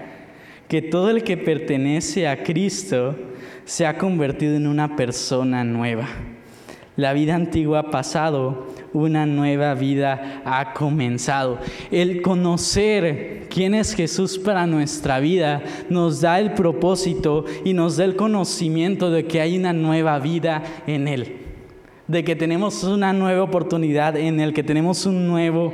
que 0.69 0.81
todo 0.81 1.09
el 1.09 1.25
que 1.25 1.35
pertenece 1.35 2.29
a 2.29 2.41
Cristo 2.41 3.17
se 3.65 3.85
ha 3.85 3.97
convertido 3.97 4.55
en 4.55 4.65
una 4.65 4.95
persona 4.95 5.65
nueva. 5.65 6.07
La 6.95 7.11
vida 7.11 7.35
antigua 7.35 7.79
ha 7.79 7.91
pasado, 7.91 8.67
una 8.93 9.25
nueva 9.25 9.73
vida 9.73 10.41
ha 10.45 10.73
comenzado. 10.73 11.59
El 11.91 12.21
conocer 12.21 13.47
quién 13.49 13.73
es 13.73 13.93
Jesús 13.93 14.37
para 14.37 14.65
nuestra 14.67 15.19
vida 15.19 15.63
nos 15.89 16.21
da 16.21 16.39
el 16.39 16.53
propósito 16.53 17.45
y 17.65 17.73
nos 17.73 17.97
da 17.97 18.05
el 18.05 18.15
conocimiento 18.15 19.11
de 19.11 19.25
que 19.25 19.41
hay 19.41 19.57
una 19.57 19.73
nueva 19.73 20.19
vida 20.19 20.63
en 20.87 21.07
Él, 21.07 21.37
de 22.07 22.23
que 22.23 22.35
tenemos 22.35 22.83
una 22.83 23.13
nueva 23.13 23.43
oportunidad 23.43 24.15
en 24.15 24.39
Él, 24.39 24.53
que 24.53 24.63
tenemos 24.63 25.05
un 25.05 25.27
nuevo 25.27 25.73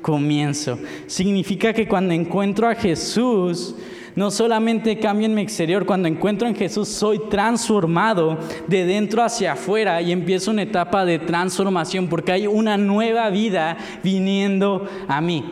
comienzo. 0.00 0.78
Significa 1.06 1.72
que 1.72 1.86
cuando 1.86 2.14
encuentro 2.14 2.68
a 2.68 2.74
Jesús, 2.74 3.74
no 4.16 4.30
solamente 4.30 4.98
cambio 4.98 5.26
en 5.26 5.34
mi 5.34 5.42
exterior, 5.42 5.86
cuando 5.86 6.08
encuentro 6.08 6.48
en 6.48 6.54
Jesús 6.54 6.88
soy 6.88 7.20
transformado 7.28 8.38
de 8.66 8.84
dentro 8.84 9.22
hacia 9.22 9.52
afuera 9.52 10.00
y 10.02 10.12
empiezo 10.12 10.50
una 10.50 10.62
etapa 10.62 11.04
de 11.04 11.18
transformación 11.18 12.08
porque 12.08 12.32
hay 12.32 12.46
una 12.46 12.76
nueva 12.76 13.30
vida 13.30 13.76
viniendo 14.02 14.88
a 15.08 15.20
mí. 15.20 15.44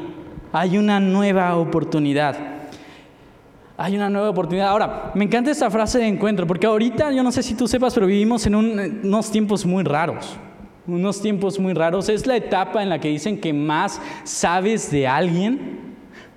Hay 0.53 0.79
una 0.79 0.99
nueva 1.01 1.57
oportunidad. 1.57 2.37
Hay 3.77 3.95
una 3.95 4.11
nueva 4.11 4.31
oportunidad. 4.31 4.69
Ahora, 4.69 5.13
me 5.15 5.25
encanta 5.25 5.51
esta 5.51 5.71
frase 5.71 5.99
de 5.99 6.09
encuentro 6.09 6.47
porque 6.47 6.67
ahorita, 6.67 7.13
yo 7.13 7.23
no 7.23 7.31
sé 7.31 7.43
si 7.43 7.55
tú 7.55 7.69
sepas, 7.69 7.95
pero 7.95 8.07
vivimos 8.07 8.45
en 8.47 8.55
unos 8.55 9.31
tiempos 9.31 9.65
muy 9.65 9.85
raros 9.85 10.39
unos 10.89 11.21
tiempos 11.21 11.59
muy 11.59 11.75
raros. 11.75 12.09
Es 12.09 12.27
la 12.27 12.37
etapa 12.37 12.83
en 12.83 12.89
la 12.89 12.99
que 12.99 13.09
dicen 13.09 13.39
que 13.39 13.53
más 13.53 14.01
sabes 14.25 14.91
de 14.91 15.07
alguien, 15.07 15.88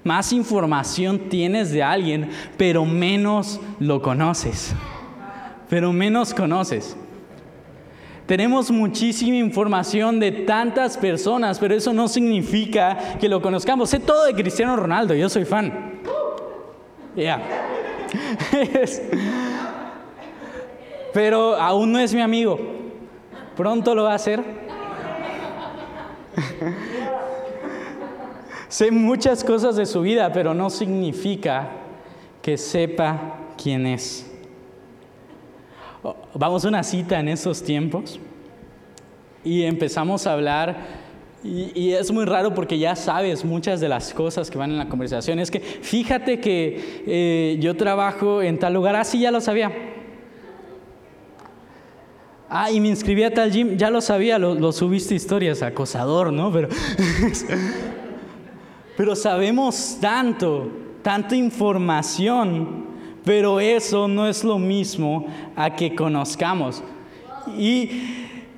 más 0.04 0.34
información 0.34 1.30
tienes 1.30 1.72
de 1.72 1.84
alguien, 1.84 2.30
pero 2.58 2.86
menos 2.86 3.60
lo 3.80 4.02
conoces. 4.02 4.74
Pero 5.70 5.94
menos 5.94 6.34
conoces. 6.34 6.96
Tenemos 8.26 8.72
muchísima 8.72 9.36
información 9.38 10.20
de 10.20 10.32
tantas 10.32 10.98
personas, 10.98 11.60
pero 11.60 11.76
eso 11.76 11.92
no 11.92 12.08
significa 12.08 13.18
que 13.20 13.28
lo 13.28 13.42
conozcamos. 13.42 13.90
Sé 13.90 14.00
todo 14.00 14.26
de 14.26 14.34
Cristiano 14.34 14.76
Ronaldo, 14.76 15.14
yo 15.14 15.28
soy 15.28 15.46
fan. 15.46 16.00
Ya. 17.16 17.42
pero 21.14 21.56
aún 21.56 21.92
no 21.92 22.00
es 22.00 22.14
mi 22.14 22.22
amigo. 22.22 22.58
Pronto 23.56 23.94
lo 23.94 24.04
va 24.04 24.14
a 24.14 24.16
hacer. 24.16 24.42
Sé 28.72 28.90
muchas 28.90 29.44
cosas 29.44 29.76
de 29.76 29.86
su 29.86 30.02
vida, 30.02 30.32
pero 30.32 30.54
no 30.54 30.70
significa 30.70 31.72
que 32.42 32.58
sepa 32.58 33.38
quién 33.62 33.86
es. 33.86 34.26
Vamos 36.34 36.64
a 36.64 36.70
una 36.70 36.82
cita 36.82 37.20
en 37.20 37.28
esos 37.28 37.62
tiempos 37.62 38.20
y 39.44 39.64
empezamos 39.64 40.26
a 40.26 40.34
hablar 40.34 41.02
y, 41.44 41.92
es 41.92 42.12
muy 42.12 42.26
raro 42.26 42.54
porque 42.54 42.78
ya 42.78 42.96
sabes 42.96 43.44
muchas 43.44 43.82
de 43.82 43.90
las 43.90 44.14
cosas 44.14 44.50
que 44.50 44.58
van 44.58 44.72
en 44.72 44.78
la 44.78 44.88
conversación. 44.88 45.40
Es 45.40 45.52
que 45.52 45.60
fíjate 45.60 46.40
que 46.40 47.04
eh, 47.06 47.58
yo 47.60 47.76
trabajo 47.76 48.42
en 48.42 48.58
tal 48.58 48.74
lugar, 48.74 48.96
así 48.96 49.18
ah, 49.18 49.22
ya 49.22 49.32
lo 49.32 49.42
sabía. 49.42 49.72
Ah, 52.48 52.72
y 52.72 52.80
me 52.80 52.90
inscribí 52.90 53.24
a 53.24 53.34
tal 53.34 53.52
gym, 53.52 53.76
ya 53.76 53.90
lo 53.90 54.02
sabía, 54.02 54.38
lo, 54.38 54.72
subiste 54.72 55.16
historias, 55.16 55.62
acosador, 55.62 56.32
¿no? 56.32 56.52
Pero, 56.52 56.70
pero 59.02 59.16
sabemos 59.16 59.98
tanto, 60.00 60.70
tanta 61.02 61.36
información, 61.36 62.86
pero 63.26 63.60
eso 63.60 64.08
no 64.08 64.28
es 64.28 64.44
lo 64.44 64.60
mismo 64.60 65.26
a 65.56 65.76
que 65.76 65.96
conozcamos. 65.96 66.84
Y 67.58 67.90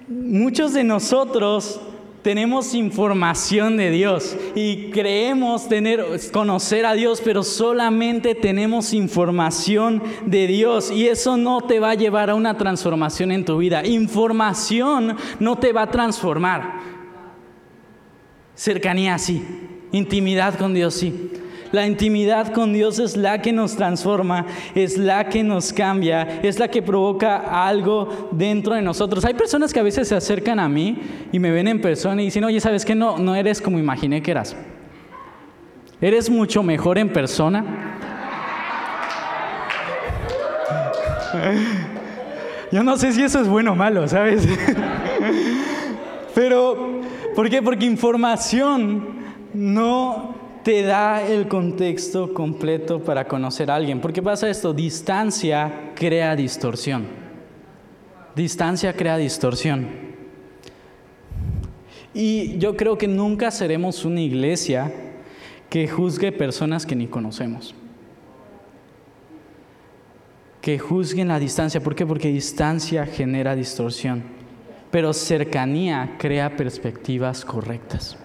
muchos 0.10 0.74
de 0.74 0.84
nosotros 0.84 1.80
tenemos 2.24 2.76
información 2.76 3.78
de 3.78 3.90
Dios 3.90 4.36
y 4.54 4.90
creemos 4.90 5.70
tener 5.70 6.06
conocer 6.34 6.86
a 6.86 6.94
Dios, 6.94 7.22
pero 7.24 7.42
solamente 7.42 8.36
tenemos 8.36 8.94
información 8.94 10.04
de 10.26 10.46
Dios 10.46 10.92
y 10.92 11.08
eso 11.08 11.38
no 11.38 11.62
te 11.62 11.80
va 11.80 11.92
a 11.92 11.96
llevar 11.96 12.30
a 12.30 12.36
una 12.36 12.58
transformación 12.58 13.32
en 13.32 13.46
tu 13.46 13.60
vida. 13.60 13.86
Información 13.88 15.16
no 15.40 15.58
te 15.58 15.72
va 15.72 15.84
a 15.84 15.90
transformar. 15.90 16.82
Cercanía 18.56 19.18
sí, 19.18 19.42
intimidad 19.94 20.56
con 20.56 20.74
Dios 20.74 20.96
sí. 20.96 21.32
La 21.72 21.88
intimidad 21.88 22.54
con 22.54 22.72
Dios 22.72 23.00
es 23.00 23.18
la 23.18 23.42
que 23.42 23.52
nos 23.52 23.76
transforma, 23.76 24.46
es 24.76 24.96
la 25.00 25.28
que 25.28 25.42
nos 25.42 25.74
cambia, 25.74 26.40
es 26.44 26.60
la 26.60 26.68
que 26.68 26.84
provoca 26.84 27.66
algo 27.66 28.30
dentro 28.32 28.76
de 28.76 28.84
nosotros. 28.84 29.26
Hay 29.26 29.34
personas 29.34 29.74
que 29.74 29.80
a 29.80 29.84
veces 29.84 30.08
se 30.08 30.16
acercan 30.16 30.60
a 30.60 30.70
mí 30.70 31.00
y 31.32 31.40
me 31.40 31.50
ven 31.50 31.68
en 31.68 31.82
persona 31.82 32.22
y 32.22 32.26
dicen, 32.26 32.44
oye, 32.44 32.60
¿sabes 32.60 32.86
qué? 32.86 32.94
No, 32.94 33.18
no 33.18 33.34
eres 33.34 33.60
como 33.60 33.80
imaginé 33.80 34.22
que 34.22 34.30
eras. 34.30 34.56
Eres 36.00 36.30
mucho 36.30 36.62
mejor 36.62 37.00
en 37.00 37.10
persona. 37.10 37.66
Yo 42.72 42.84
no 42.84 42.98
sé 42.98 43.14
si 43.14 43.24
eso 43.24 43.40
es 43.42 43.48
bueno 43.48 43.72
o 43.72 43.76
malo, 43.76 44.08
¿sabes? 44.08 44.48
Pero, 46.36 47.02
¿por 47.36 47.50
qué? 47.50 47.64
Porque 47.64 47.86
información 47.86 49.23
no 49.54 50.36
te 50.64 50.82
da 50.82 51.22
el 51.28 51.48
contexto 51.48 52.34
completo 52.34 53.04
para 53.04 53.28
conocer 53.28 53.70
a 53.70 53.76
alguien. 53.76 54.00
Porque 54.00 54.22
pasa 54.22 54.50
esto, 54.50 54.74
distancia 54.74 55.92
crea 55.96 56.36
distorsión. 56.36 57.06
Distancia 58.36 58.94
crea 58.94 59.18
distorsión. 59.18 59.88
Y 62.14 62.58
yo 62.58 62.78
creo 62.78 62.98
que 62.98 63.08
nunca 63.08 63.52
seremos 63.52 64.06
una 64.06 64.22
iglesia 64.22 64.92
que 65.70 65.88
juzgue 65.88 66.32
personas 66.32 66.86
que 66.86 66.96
ni 66.96 67.08
conocemos. 67.08 67.76
Que 70.62 70.80
juzguen 70.80 71.28
la 71.28 71.40
distancia. 71.40 71.82
¿Por 71.82 71.96
qué? 71.96 72.06
Porque 72.06 72.30
distancia 72.30 73.06
genera 73.06 73.56
distorsión. 73.56 74.24
Pero 74.92 75.12
cercanía 75.12 76.16
crea 76.20 76.56
perspectivas 76.56 77.44
correctas. 77.44 78.18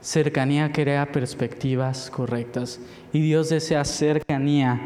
Cercanía 0.00 0.72
crea 0.72 1.12
perspectivas 1.12 2.10
correctas 2.10 2.80
y 3.12 3.20
Dios 3.20 3.50
desea 3.50 3.84
cercanía 3.84 4.80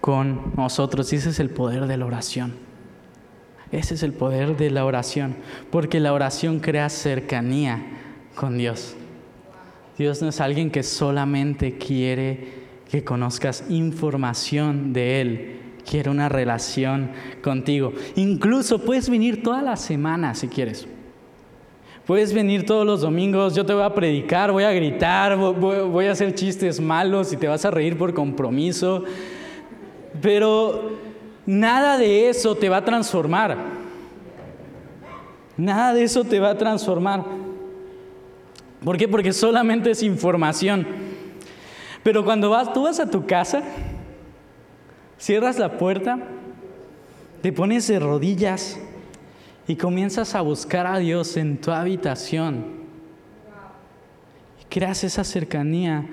con 0.00 0.52
nosotros. 0.56 1.12
Y 1.12 1.16
ese 1.16 1.30
es 1.30 1.40
el 1.40 1.50
poder 1.50 1.86
de 1.86 1.96
la 1.96 2.06
oración. 2.06 2.54
Ese 3.70 3.94
es 3.94 4.02
el 4.02 4.12
poder 4.12 4.58
de 4.58 4.70
la 4.70 4.84
oración, 4.84 5.34
porque 5.70 5.98
la 5.98 6.12
oración 6.12 6.60
crea 6.60 6.90
cercanía 6.90 7.82
con 8.34 8.58
Dios. 8.58 8.94
Dios 9.96 10.20
no 10.20 10.28
es 10.28 10.40
alguien 10.42 10.70
que 10.70 10.82
solamente 10.82 11.78
quiere 11.78 12.62
que 12.90 13.02
conozcas 13.02 13.64
información 13.70 14.92
de 14.92 15.22
Él, 15.22 15.60
quiere 15.88 16.10
una 16.10 16.28
relación 16.28 17.12
contigo. 17.42 17.94
Incluso 18.16 18.84
puedes 18.84 19.08
venir 19.08 19.42
toda 19.42 19.62
la 19.62 19.76
semana 19.76 20.34
si 20.34 20.48
quieres. 20.48 20.86
Puedes 22.06 22.32
venir 22.32 22.66
todos 22.66 22.84
los 22.84 23.02
domingos, 23.02 23.54
yo 23.54 23.64
te 23.64 23.72
voy 23.72 23.84
a 23.84 23.94
predicar, 23.94 24.50
voy 24.50 24.64
a 24.64 24.72
gritar, 24.72 25.36
voy, 25.36 26.06
a 26.06 26.12
hacer 26.12 26.34
chistes 26.34 26.80
malos 26.80 27.32
y 27.32 27.36
te 27.36 27.46
vas 27.46 27.64
a 27.64 27.70
reír 27.70 27.96
por 27.96 28.12
compromiso, 28.12 29.04
pero 30.20 30.98
nada 31.46 31.98
de 31.98 32.28
eso 32.28 32.56
te 32.56 32.68
va 32.68 32.78
a 32.78 32.84
transformar. 32.84 33.56
Nada 35.56 35.94
de 35.94 36.02
eso 36.02 36.24
te 36.24 36.40
va 36.40 36.50
a 36.50 36.58
transformar. 36.58 37.24
¿Por 38.84 38.96
qué? 38.96 39.06
Porque 39.06 39.32
solamente 39.32 39.92
es 39.92 40.02
información. 40.02 40.84
Pero 42.02 42.24
cuando 42.24 42.50
vas, 42.50 42.72
tú 42.72 42.82
vas 42.82 42.98
a 42.98 43.08
tu 43.08 43.26
casa, 43.26 43.62
cierras 45.18 45.56
la 45.56 45.78
puerta, 45.78 46.18
te 47.42 47.52
pones 47.52 47.86
de 47.86 48.00
rodillas 48.00 48.80
y 49.72 49.76
comienzas 49.76 50.34
a 50.34 50.42
buscar 50.42 50.86
a 50.86 50.98
Dios 50.98 51.34
en 51.38 51.56
tu 51.56 51.70
habitación. 51.70 52.62
Y 54.60 54.64
creas 54.68 55.02
esa 55.02 55.24
cercanía, 55.24 56.04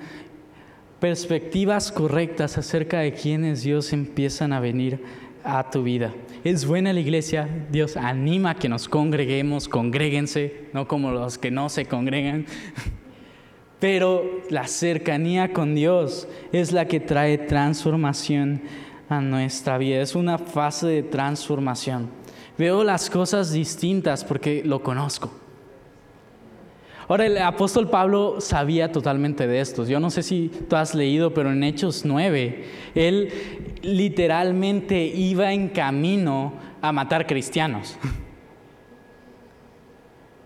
perspectivas 0.98 1.92
correctas 1.92 2.56
acerca 2.56 3.00
de 3.00 3.12
quiénes 3.12 3.62
Dios 3.62 3.92
empiezan 3.92 4.54
a 4.54 4.60
venir 4.60 5.04
a 5.44 5.68
tu 5.68 5.82
vida. 5.82 6.14
Es 6.42 6.64
buena 6.64 6.94
la 6.94 7.00
iglesia, 7.00 7.50
Dios 7.70 7.98
anima 7.98 8.52
a 8.52 8.54
que 8.54 8.70
nos 8.70 8.88
congreguemos, 8.88 9.68
congréguense, 9.68 10.68
no 10.72 10.88
como 10.88 11.10
los 11.10 11.36
que 11.36 11.50
no 11.50 11.68
se 11.68 11.84
congregan. 11.84 12.46
Pero 13.78 14.40
la 14.48 14.66
cercanía 14.68 15.52
con 15.52 15.74
Dios 15.74 16.26
es 16.50 16.72
la 16.72 16.86
que 16.86 16.98
trae 16.98 17.36
transformación 17.36 18.62
a 19.10 19.20
nuestra 19.20 19.76
vida. 19.76 20.00
Es 20.00 20.14
una 20.14 20.38
fase 20.38 20.86
de 20.86 21.02
transformación. 21.02 22.19
Veo 22.60 22.84
las 22.84 23.08
cosas 23.08 23.52
distintas 23.52 24.22
porque 24.22 24.62
lo 24.62 24.82
conozco. 24.82 25.32
Ahora, 27.08 27.24
el 27.24 27.38
apóstol 27.38 27.88
Pablo 27.88 28.38
sabía 28.42 28.92
totalmente 28.92 29.46
de 29.46 29.62
esto. 29.62 29.86
Yo 29.86 29.98
no 29.98 30.10
sé 30.10 30.22
si 30.22 30.50
tú 30.68 30.76
has 30.76 30.94
leído, 30.94 31.32
pero 31.32 31.50
en 31.50 31.64
Hechos 31.64 32.04
9, 32.04 32.64
él 32.94 33.32
literalmente 33.80 35.06
iba 35.06 35.54
en 35.54 35.70
camino 35.70 36.52
a 36.82 36.92
matar 36.92 37.26
cristianos. 37.26 37.96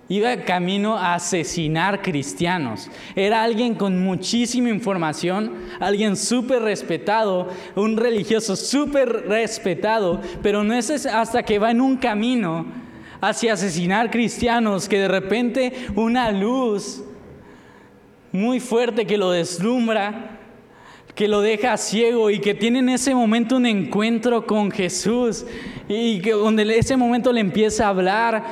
Iba 0.08 0.36
camino 0.44 0.98
a 0.98 1.14
asesinar 1.14 2.02
cristianos. 2.02 2.90
Era 3.16 3.42
alguien 3.42 3.74
con 3.74 4.02
muchísima 4.02 4.68
información, 4.68 5.52
alguien 5.80 6.16
súper 6.16 6.60
respetado, 6.62 7.48
un 7.74 7.96
religioso 7.96 8.54
súper 8.54 9.26
respetado, 9.28 10.20
pero 10.42 10.62
no 10.62 10.74
es 10.74 11.06
hasta 11.06 11.42
que 11.42 11.58
va 11.58 11.70
en 11.70 11.80
un 11.80 11.96
camino 11.96 12.66
hacia 13.22 13.54
asesinar 13.54 14.10
cristianos 14.10 14.88
que 14.88 14.98
de 14.98 15.08
repente 15.08 15.72
una 15.94 16.30
luz 16.30 17.02
muy 18.30 18.60
fuerte 18.60 19.06
que 19.06 19.16
lo 19.16 19.30
deslumbra, 19.30 20.38
que 21.14 21.28
lo 21.28 21.40
deja 21.40 21.76
ciego 21.78 22.28
y 22.28 22.40
que 22.40 22.52
tiene 22.52 22.80
en 22.80 22.90
ese 22.90 23.14
momento 23.14 23.56
un 23.56 23.64
encuentro 23.64 24.46
con 24.46 24.70
Jesús 24.70 25.46
y 25.88 26.20
que 26.20 26.32
donde 26.32 26.76
ese 26.76 26.96
momento 26.96 27.32
le 27.32 27.40
empieza 27.40 27.86
a 27.86 27.90
hablar 27.90 28.44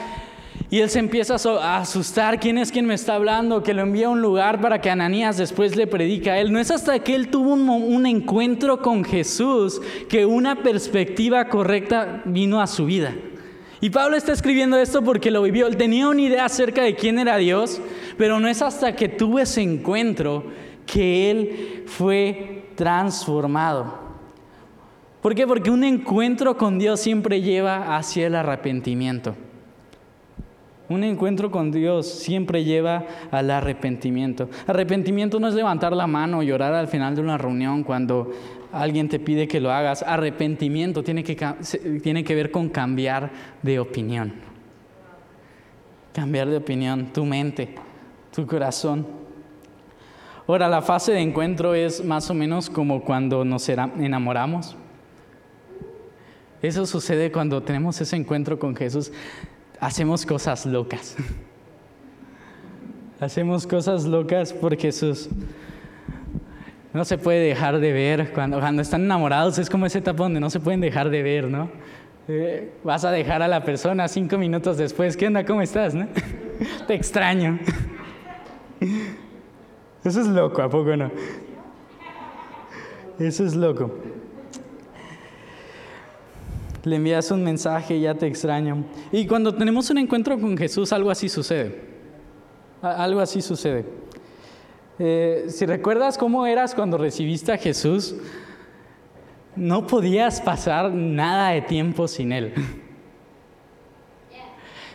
y 0.73 0.81
él 0.81 0.89
se 0.89 1.01
empieza 1.01 1.37
a 1.61 1.77
asustar, 1.77 2.41
¿quién 2.41 2.57
es 2.57 2.73
quien 2.73 2.87
me 2.87 2.95
está 2.95 3.17
hablando? 3.17 3.63
Que 3.63 3.75
lo 3.75 3.83
envía 3.83 4.07
a 4.07 4.09
un 4.09 4.23
lugar 4.23 4.59
para 4.59 4.81
que 4.81 4.89
Ananías 4.89 5.37
después 5.37 5.77
le 5.77 5.87
predica 5.87 6.33
a 6.33 6.39
él. 6.39 6.51
No 6.51 6.59
es 6.59 6.71
hasta 6.71 6.99
que 7.01 7.15
él 7.15 7.29
tuvo 7.29 7.53
un, 7.53 7.69
un 7.69 8.07
encuentro 8.07 8.81
con 8.81 9.05
Jesús 9.05 9.83
que 10.09 10.25
una 10.25 10.63
perspectiva 10.63 11.51
correcta 11.51 12.23
vino 12.25 12.59
a 12.59 12.67
su 12.67 12.87
vida. 12.87 13.15
Y 13.83 13.91
Pablo 13.91 14.17
está 14.17 14.33
escribiendo 14.33 14.79
esto 14.79 15.03
porque 15.05 15.31
lo 15.31 15.43
vivió. 15.43 15.67
Él 15.67 15.77
tenía 15.77 16.09
una 16.09 16.23
idea 16.23 16.47
acerca 16.47 16.81
de 16.81 16.95
quién 16.95 17.19
era 17.19 17.37
Dios, 17.37 17.79
pero 18.17 18.41
no 18.41 18.49
es 18.49 18.63
hasta 18.63 18.97
que 18.97 19.11
tuvo 19.11 19.41
ese 19.41 19.61
encuentro 19.61 20.43
que 20.87 21.31
él 21.31 21.83
fue 21.85 22.71
transformado. 22.77 23.99
¿Por 25.21 25.35
qué? 25.35 25.47
Porque 25.47 25.71
un 25.71 25.85
encuentro 25.85 26.57
con 26.57 26.79
Dios 26.79 26.99
siempre 26.99 27.43
lleva 27.43 27.95
hacia 27.95 28.27
el 28.27 28.37
arrepentimiento. 28.37 29.37
Un 30.93 31.05
encuentro 31.05 31.51
con 31.51 31.73
Dios 31.73 32.07
siempre 32.07 32.65
lleva 32.65 33.07
al 33.31 33.51
arrepentimiento. 33.51 34.51
Arrepentimiento 34.67 35.41
no 35.41 35.49
es 35.49 35.55
levantar 35.55 35.95
la 35.95 36.07
mano 36.07 36.41
o 36.41 36.43
llorar 36.43 36.75
al 36.75 36.87
final 36.87 37.17
de 37.17 37.23
una 37.23 37.39
reunión 37.39 37.83
cuando 37.83 38.31
alguien 38.71 39.09
te 39.09 39.19
pide 39.19 39.49
que 39.49 39.59
lo 39.59 39.73
hagas. 39.73 40.03
Arrepentimiento 40.03 41.03
tiene 41.03 41.25
que, 41.25 41.35
tiene 42.03 42.23
que 42.25 42.35
ver 42.35 42.51
con 42.51 42.69
cambiar 42.69 43.31
de 43.63 43.81
opinión. 43.81 44.35
Cambiar 46.13 46.51
de 46.51 46.59
opinión, 46.59 47.07
tu 47.07 47.25
mente, 47.25 47.75
tu 48.31 48.47
corazón. 48.47 49.07
Ahora, 50.47 50.69
la 50.69 50.83
fase 50.83 51.13
de 51.13 51.21
encuentro 51.21 51.73
es 51.73 52.05
más 52.05 52.29
o 52.29 52.35
menos 52.35 52.69
como 52.69 53.03
cuando 53.03 53.47
nos 53.47 53.67
enamoramos. 53.67 54.77
Eso 56.61 56.85
sucede 56.85 57.33
cuando 57.33 57.63
tenemos 57.63 57.99
ese 57.99 58.15
encuentro 58.15 58.59
con 58.59 58.77
Jesús 58.77 59.11
hacemos 59.83 60.25
cosas 60.25 60.64
locas. 60.64 61.16
hacemos 63.18 63.66
cosas 63.66 64.05
locas 64.05 64.53
por 64.53 64.77
Jesús. 64.77 65.29
No 66.95 67.05
se 67.05 67.18
puede 67.18 67.40
dejar 67.40 67.81
de 67.81 67.92
ver. 67.92 68.33
Cuando, 68.33 68.61
están 68.81 69.03
enamorados 69.03 69.59
es 69.59 69.68
como 69.68 69.85
esa 69.87 69.99
etapa 69.99 70.23
donde 70.23 70.38
no 70.38 70.51
se 70.51 70.61
pueden 70.61 70.81
dejar 70.81 71.11
de 71.11 71.23
ver, 71.23 71.49
¿no? 71.49 71.68
Eh, 72.29 72.71
vas 72.85 73.05
a 73.05 73.11
dejar 73.11 73.42
a 73.42 73.49
la 73.49 73.64
persona 73.64 74.07
cinco 74.07 74.38
minutos 74.38 74.77
después. 74.77 75.16
¿Qué 75.16 75.27
onda? 75.27 75.45
¿Cómo 75.45 75.62
estás? 75.62 75.95
Te 76.87 76.95
extraño. 76.95 77.59
Eso 80.05 80.21
es 80.21 80.29
loco, 80.29 80.62
¿a 80.62 80.71
poco 80.71 80.97
no? 80.97 81.11
Eso 83.18 83.45
es 83.45 83.57
loco 83.57 83.90
le 86.85 86.97
envías 86.97 87.31
un 87.31 87.45
mensaje, 87.45 88.01
ya 88.01 88.14
te 88.14 88.27
extraño. 88.27 88.85
Y 89.11 89.27
cuando 89.27 89.55
tenemos 89.55 89.88
un 89.90 89.99
encuentro 89.99 90.38
con 90.38 90.57
Jesús, 90.57 90.92
algo 90.92 91.11
así 91.11 91.29
sucede. 91.29 91.81
Algo 92.81 93.21
así 93.21 93.40
sucede. 93.40 93.85
Eh, 94.99 95.47
si 95.49 95.66
recuerdas 95.66 96.18
cómo 96.18 96.47
eras 96.47 96.75
cuando 96.75 96.99
recibiste 96.99 97.53
a 97.53 97.57
Jesús, 97.57 98.16
no 99.55 99.87
podías 99.87 100.40
pasar 100.40 100.90
nada 100.92 101.51
de 101.51 101.62
tiempo 101.62 102.09
sin 102.09 102.33
Él. 102.33 102.53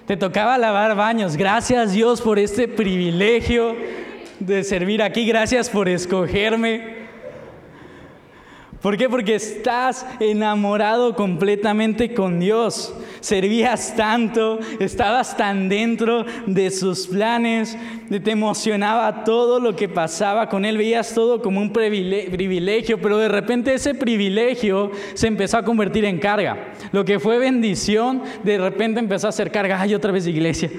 Te 0.06 0.16
tocaba 0.16 0.58
lavar 0.58 0.96
baños. 0.96 1.36
Gracias 1.36 1.92
Dios 1.92 2.22
por 2.22 2.40
este 2.40 2.68
privilegio 2.68 3.76
de 4.40 4.64
servir 4.64 5.02
aquí. 5.02 5.26
Gracias 5.26 5.70
por 5.70 5.90
escogerme. 5.90 6.97
¿Por 8.82 8.96
qué? 8.96 9.10
Porque 9.10 9.36
estás 9.36 10.06
enamorado 10.20 11.16
completamente 11.16 12.14
con 12.14 12.40
Dios. 12.40 12.94
Servías 13.22 13.96
tanto, 13.96 14.60
estabas 14.80 15.36
tan 15.36 15.68
dentro 15.68 16.26
de 16.46 16.70
sus 16.70 17.08
planes, 17.08 17.76
te 18.24 18.32
emocionaba 18.32 19.24
todo 19.24 19.60
lo 19.60 19.76
que 19.76 19.90
pasaba 19.90 20.48
con 20.48 20.64
Él, 20.64 20.78
veías 20.78 21.14
todo 21.14 21.42
como 21.42 21.60
un 21.60 21.74
privilegio, 21.74 23.02
pero 23.02 23.18
de 23.18 23.28
repente 23.28 23.74
ese 23.74 23.96
privilegio 23.96 24.92
se 25.16 25.28
empezó 25.28 25.58
a 25.58 25.66
convertir 25.66 26.06
en 26.06 26.20
carga. 26.20 26.74
Lo 26.92 27.04
que 27.04 27.20
fue 27.20 27.40
bendición, 27.40 28.22
de 28.44 28.60
repente 28.60 29.00
empezó 29.00 29.28
a 29.28 29.32
ser 29.32 29.52
carga. 29.52 29.82
Ay, 29.82 29.96
otra 29.96 30.12
vez 30.12 30.28
iglesia. 30.28 30.70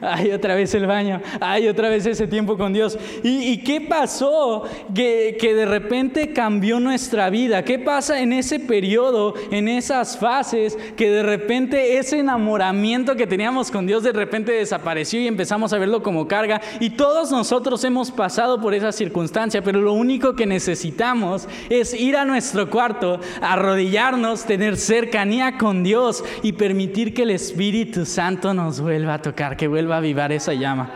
Ay, 0.00 0.30
otra 0.32 0.54
vez 0.54 0.74
el 0.74 0.86
baño, 0.86 1.20
ay, 1.40 1.68
otra 1.68 1.88
vez 1.88 2.06
ese 2.06 2.26
tiempo 2.26 2.56
con 2.56 2.72
Dios. 2.72 2.98
¿Y, 3.22 3.58
qué 3.58 3.80
pasó 3.80 4.64
que, 4.94 5.36
que, 5.40 5.54
de 5.54 5.66
repente 5.66 6.32
cambió 6.32 6.78
nuestra 6.80 7.30
vida? 7.30 7.64
¿Qué 7.64 7.78
pasa 7.78 8.20
en 8.20 8.32
ese 8.32 8.60
periodo, 8.60 9.34
en 9.50 9.68
esas 9.68 10.18
fases, 10.18 10.76
que 10.96 11.10
de 11.10 11.22
repente 11.22 11.98
ese 11.98 12.18
enamoramiento 12.18 13.16
que 13.16 13.26
teníamos 13.26 13.70
con 13.70 13.86
Dios 13.86 14.02
de 14.02 14.12
repente 14.12 14.52
desapareció 14.52 15.20
y 15.20 15.26
empezamos 15.26 15.72
a 15.72 15.78
verlo 15.78 16.02
como 16.02 16.28
carga? 16.28 16.60
Y 16.80 16.90
todos 16.90 17.30
nosotros 17.30 17.82
hemos 17.84 18.10
pasado 18.10 18.60
por 18.60 18.74
esa 18.74 18.92
circunstancia, 18.92 19.62
pero 19.62 19.80
lo 19.80 19.92
único 19.92 20.36
que 20.36 20.46
necesitamos 20.46 21.48
es 21.70 21.94
ir 21.94 22.16
a 22.16 22.24
nuestro 22.24 22.68
cuarto, 22.70 23.20
arrodillarnos, 23.40 24.44
tener 24.44 24.76
cercanía 24.76 25.58
con 25.58 25.82
Dios 25.82 26.24
y 26.42 26.52
permitir 26.52 27.14
que 27.14 27.22
el 27.22 27.30
Espíritu 27.30 28.04
Santo 28.04 28.54
nos 28.54 28.80
vuelva 28.80 29.14
a 29.14 29.22
tocar, 29.22 29.56
que 29.56 29.68
vuelva 29.68 29.85
va 29.86 29.96
a 29.96 29.98
avivar 29.98 30.32
esa 30.32 30.54
llama. 30.54 30.90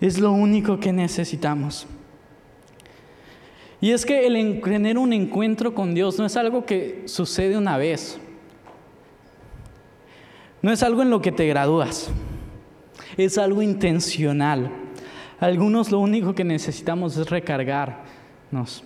Es 0.00 0.18
lo 0.18 0.32
único 0.32 0.78
que 0.78 0.92
necesitamos. 0.92 1.86
Y 3.80 3.92
es 3.92 4.04
que 4.06 4.26
el 4.26 4.60
tener 4.62 4.98
un 4.98 5.12
encuentro 5.12 5.74
con 5.74 5.94
Dios 5.94 6.18
no 6.18 6.26
es 6.26 6.36
algo 6.36 6.64
que 6.64 7.02
sucede 7.06 7.56
una 7.56 7.76
vez. 7.76 8.18
No 10.62 10.72
es 10.72 10.82
algo 10.82 11.02
en 11.02 11.10
lo 11.10 11.20
que 11.20 11.32
te 11.32 11.46
gradúas. 11.46 12.10
Es 13.16 13.38
algo 13.38 13.62
intencional. 13.62 14.70
Algunos 15.38 15.90
lo 15.90 16.00
único 16.00 16.34
que 16.34 16.44
necesitamos 16.44 17.16
es 17.16 17.28
recargarnos 17.28 18.82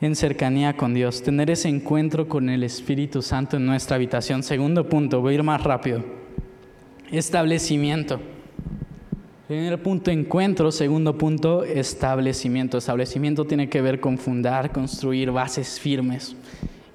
en 0.00 0.14
cercanía 0.14 0.76
con 0.76 0.92
Dios, 0.92 1.22
tener 1.22 1.50
ese 1.50 1.68
encuentro 1.68 2.28
con 2.28 2.50
el 2.50 2.62
Espíritu 2.62 3.22
Santo 3.22 3.56
en 3.56 3.64
nuestra 3.64 3.96
habitación. 3.96 4.42
Segundo 4.42 4.88
punto, 4.88 5.20
voy 5.22 5.32
a 5.32 5.34
ir 5.36 5.42
más 5.42 5.62
rápido. 5.62 6.25
Establecimiento. 7.10 8.20
Primer 9.46 9.80
punto, 9.80 10.10
encuentro. 10.10 10.72
Segundo 10.72 11.16
punto, 11.16 11.62
establecimiento. 11.62 12.78
Establecimiento 12.78 13.44
tiene 13.44 13.68
que 13.68 13.80
ver 13.80 14.00
con 14.00 14.18
fundar, 14.18 14.72
construir 14.72 15.30
bases 15.30 15.78
firmes. 15.78 16.34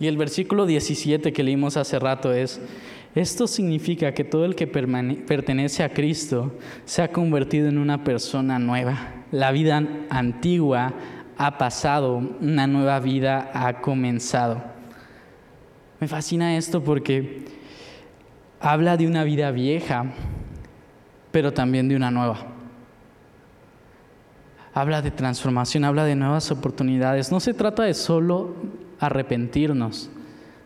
Y 0.01 0.07
el 0.07 0.17
versículo 0.17 0.65
17 0.65 1.31
que 1.31 1.43
leímos 1.43 1.77
hace 1.77 1.97
rato 1.97 2.33
es, 2.33 2.59
esto 3.15 3.47
significa 3.47 4.13
que 4.13 4.25
todo 4.25 4.43
el 4.43 4.55
que 4.55 4.67
pertenece 4.67 5.83
a 5.83 5.93
Cristo 5.93 6.57
se 6.83 7.01
ha 7.01 7.11
convertido 7.11 7.69
en 7.69 7.77
una 7.77 8.03
persona 8.03 8.59
nueva. 8.59 9.23
La 9.31 9.51
vida 9.51 9.81
antigua 10.09 10.93
ha 11.37 11.57
pasado, 11.57 12.17
una 12.41 12.67
nueva 12.67 12.99
vida 12.99 13.49
ha 13.53 13.79
comenzado. 13.79 14.61
Me 16.01 16.07
fascina 16.07 16.57
esto 16.57 16.83
porque 16.83 17.60
habla 18.61 18.95
de 18.95 19.07
una 19.07 19.23
vida 19.23 19.49
vieja, 19.51 20.05
pero 21.31 21.51
también 21.51 21.89
de 21.89 21.95
una 21.95 22.11
nueva. 22.11 22.37
Habla 24.73 25.01
de 25.01 25.11
transformación, 25.11 25.83
habla 25.83 26.05
de 26.05 26.15
nuevas 26.15 26.51
oportunidades. 26.51 27.31
No 27.31 27.39
se 27.39 27.53
trata 27.53 27.83
de 27.83 27.93
solo 27.93 28.55
arrepentirnos, 28.99 30.09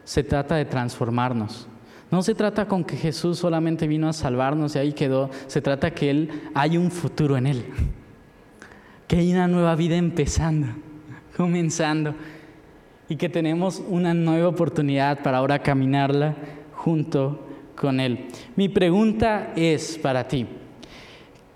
se 0.03 0.23
trata 0.23 0.55
de 0.55 0.65
transformarnos. 0.65 1.67
No 2.11 2.21
se 2.21 2.35
trata 2.35 2.67
con 2.67 2.83
que 2.83 2.97
Jesús 2.97 3.39
solamente 3.39 3.87
vino 3.87 4.07
a 4.07 4.13
salvarnos 4.13 4.75
y 4.75 4.79
ahí 4.79 4.93
quedó. 4.93 5.31
Se 5.47 5.61
trata 5.61 5.91
que 5.91 6.11
Él 6.11 6.29
hay 6.53 6.77
un 6.77 6.91
futuro 6.91 7.35
en 7.35 7.47
Él. 7.47 7.65
Que 9.07 9.17
hay 9.17 9.33
una 9.33 9.47
nueva 9.47 9.75
vida 9.75 9.95
empezando, 9.95 10.67
comenzando. 11.37 12.13
Y 13.09 13.15
que 13.15 13.29
tenemos 13.29 13.81
una 13.87 14.13
nueva 14.13 14.49
oportunidad 14.49 15.23
para 15.23 15.39
ahora 15.39 15.59
caminarla 15.59 16.35
junto 16.73 17.44
con 17.75 17.99
Él. 17.99 18.27
Mi 18.55 18.69
pregunta 18.69 19.53
es 19.55 19.97
para 19.97 20.27
ti, 20.27 20.47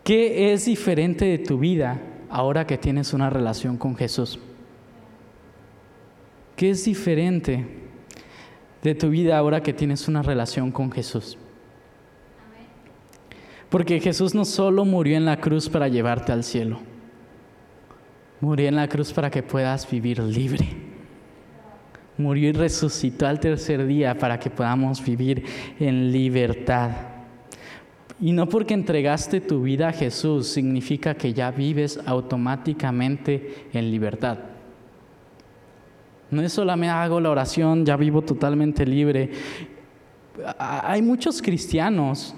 ¿qué 0.03 0.53
es 0.53 0.65
diferente 0.65 1.25
de 1.25 1.39
tu 1.39 1.57
vida 1.57 1.99
ahora 2.29 2.67
que 2.67 2.77
tienes 2.77 3.13
una 3.13 3.29
relación 3.29 3.77
con 3.77 3.95
Jesús? 3.95 4.39
¿Qué 6.55 6.71
es 6.71 6.83
diferente 6.83 7.65
de 8.83 8.95
tu 8.95 9.09
vida 9.09 9.37
ahora 9.37 9.63
que 9.63 9.73
tienes 9.73 10.07
una 10.07 10.21
relación 10.21 10.71
con 10.71 10.91
Jesús? 10.91 11.37
Porque 13.69 13.99
Jesús 13.99 14.35
no 14.35 14.45
solo 14.45 14.83
murió 14.83 15.15
en 15.15 15.25
la 15.25 15.39
cruz 15.39 15.69
para 15.69 15.87
llevarte 15.87 16.31
al 16.31 16.43
cielo, 16.43 16.79
murió 18.41 18.67
en 18.67 18.75
la 18.75 18.89
cruz 18.89 19.13
para 19.13 19.29
que 19.29 19.43
puedas 19.43 19.89
vivir 19.89 20.19
libre 20.19 20.88
murió 22.19 22.49
y 22.49 22.51
resucitó 22.51 23.25
al 23.25 23.39
tercer 23.39 23.87
día 23.87 24.17
para 24.17 24.39
que 24.39 24.49
podamos 24.49 25.03
vivir 25.03 25.43
en 25.79 26.11
libertad. 26.11 26.91
Y 28.21 28.33
no 28.33 28.49
porque 28.49 28.73
entregaste 28.73 29.39
tu 29.39 29.63
vida 29.63 29.87
a 29.87 29.93
Jesús 29.93 30.47
significa 30.47 31.15
que 31.15 31.33
ya 31.33 31.49
vives 31.51 31.99
automáticamente 32.05 33.67
en 33.71 33.89
libertad. 33.89 34.37
No 36.29 36.41
es 36.41 36.51
solamente 36.51 36.91
hago 36.91 37.19
la 37.19 37.31
oración, 37.31 37.85
ya 37.85 37.95
vivo 37.95 38.21
totalmente 38.21 38.85
libre. 38.85 39.31
Hay 40.57 41.01
muchos 41.01 41.41
cristianos 41.41 42.35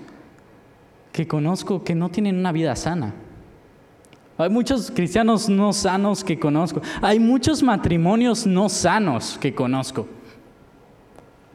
que 1.11 1.27
conozco 1.27 1.83
que 1.83 1.95
no 1.95 2.09
tienen 2.09 2.37
una 2.37 2.51
vida 2.51 2.75
sana. 2.75 3.13
Hay 4.37 4.49
muchos 4.49 4.89
cristianos 4.91 5.49
no 5.49 5.73
sanos 5.73 6.23
que 6.23 6.39
conozco. 6.39 6.81
Hay 7.01 7.19
muchos 7.19 7.61
matrimonios 7.61 8.47
no 8.47 8.69
sanos 8.69 9.37
que 9.39 9.53
conozco. 9.53 10.07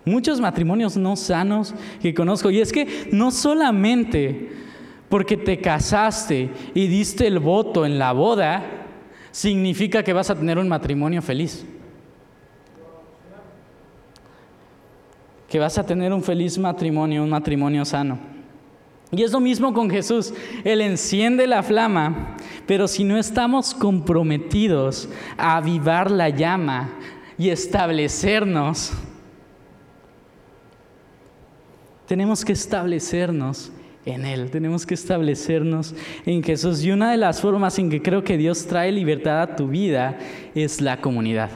Muchos 0.05 0.41
matrimonios 0.41 0.97
no 0.97 1.17
sanos 1.17 1.75
que 2.01 2.15
conozco. 2.15 2.51
Y 2.51 2.61
es 2.61 2.73
que 2.73 3.09
no 3.13 3.33
solamente 3.33 4.53
porque 5.09 5.37
te 5.37 5.61
casaste 5.61 6.51
y 6.75 6.87
diste 6.87 7.27
el 7.27 7.41
voto 7.41 7.85
en 7.85 7.99
la 7.99 8.13
boda, 8.13 8.63
significa 9.33 10.03
que 10.03 10.13
vas 10.13 10.31
a 10.31 10.37
tener 10.37 10.59
un 10.59 10.69
matrimonio 10.69 11.23
feliz. 11.23 11.67
Que 15.49 15.59
vas 15.59 15.77
a 15.77 15.85
tener 15.85 16.13
un 16.13 16.23
feliz 16.23 16.57
matrimonio, 16.57 17.23
un 17.23 17.31
matrimonio 17.31 17.85
sano. 17.85 18.36
Y 19.13 19.23
es 19.23 19.33
lo 19.33 19.41
mismo 19.41 19.73
con 19.73 19.89
Jesús. 19.89 20.35
Él 20.65 20.81
enciende 20.81 21.47
la 21.47 21.63
flama, 21.63 22.37
pero 22.67 22.89
si 22.89 23.05
no 23.05 23.19
estamos 23.19 23.73
comprometidos 23.73 25.09
a 25.37 25.57
avivar 25.57 26.11
la 26.11 26.29
llama 26.29 26.91
y 27.39 27.51
establecernos, 27.51 28.93
tenemos 32.07 32.45
que 32.45 32.53
establecernos 32.53 33.71
en 34.05 34.25
Él, 34.25 34.51
tenemos 34.51 34.87
que 34.87 34.95
establecernos 34.95 35.95
en 36.25 36.43
Jesús. 36.43 36.85
Y 36.85 36.91
una 36.91 37.11
de 37.11 37.17
las 37.17 37.41
formas 37.41 37.79
en 37.79 37.91
que 37.91 38.03
creo 38.03 38.25
que 38.25 38.37
Dios 38.37 38.67
trae 38.67 38.91
libertad 38.93 39.43
a 39.43 39.57
tu 39.57 39.69
vida 39.69 40.19
es 40.55 40.81
la 40.81 41.01
comunidad 41.01 41.51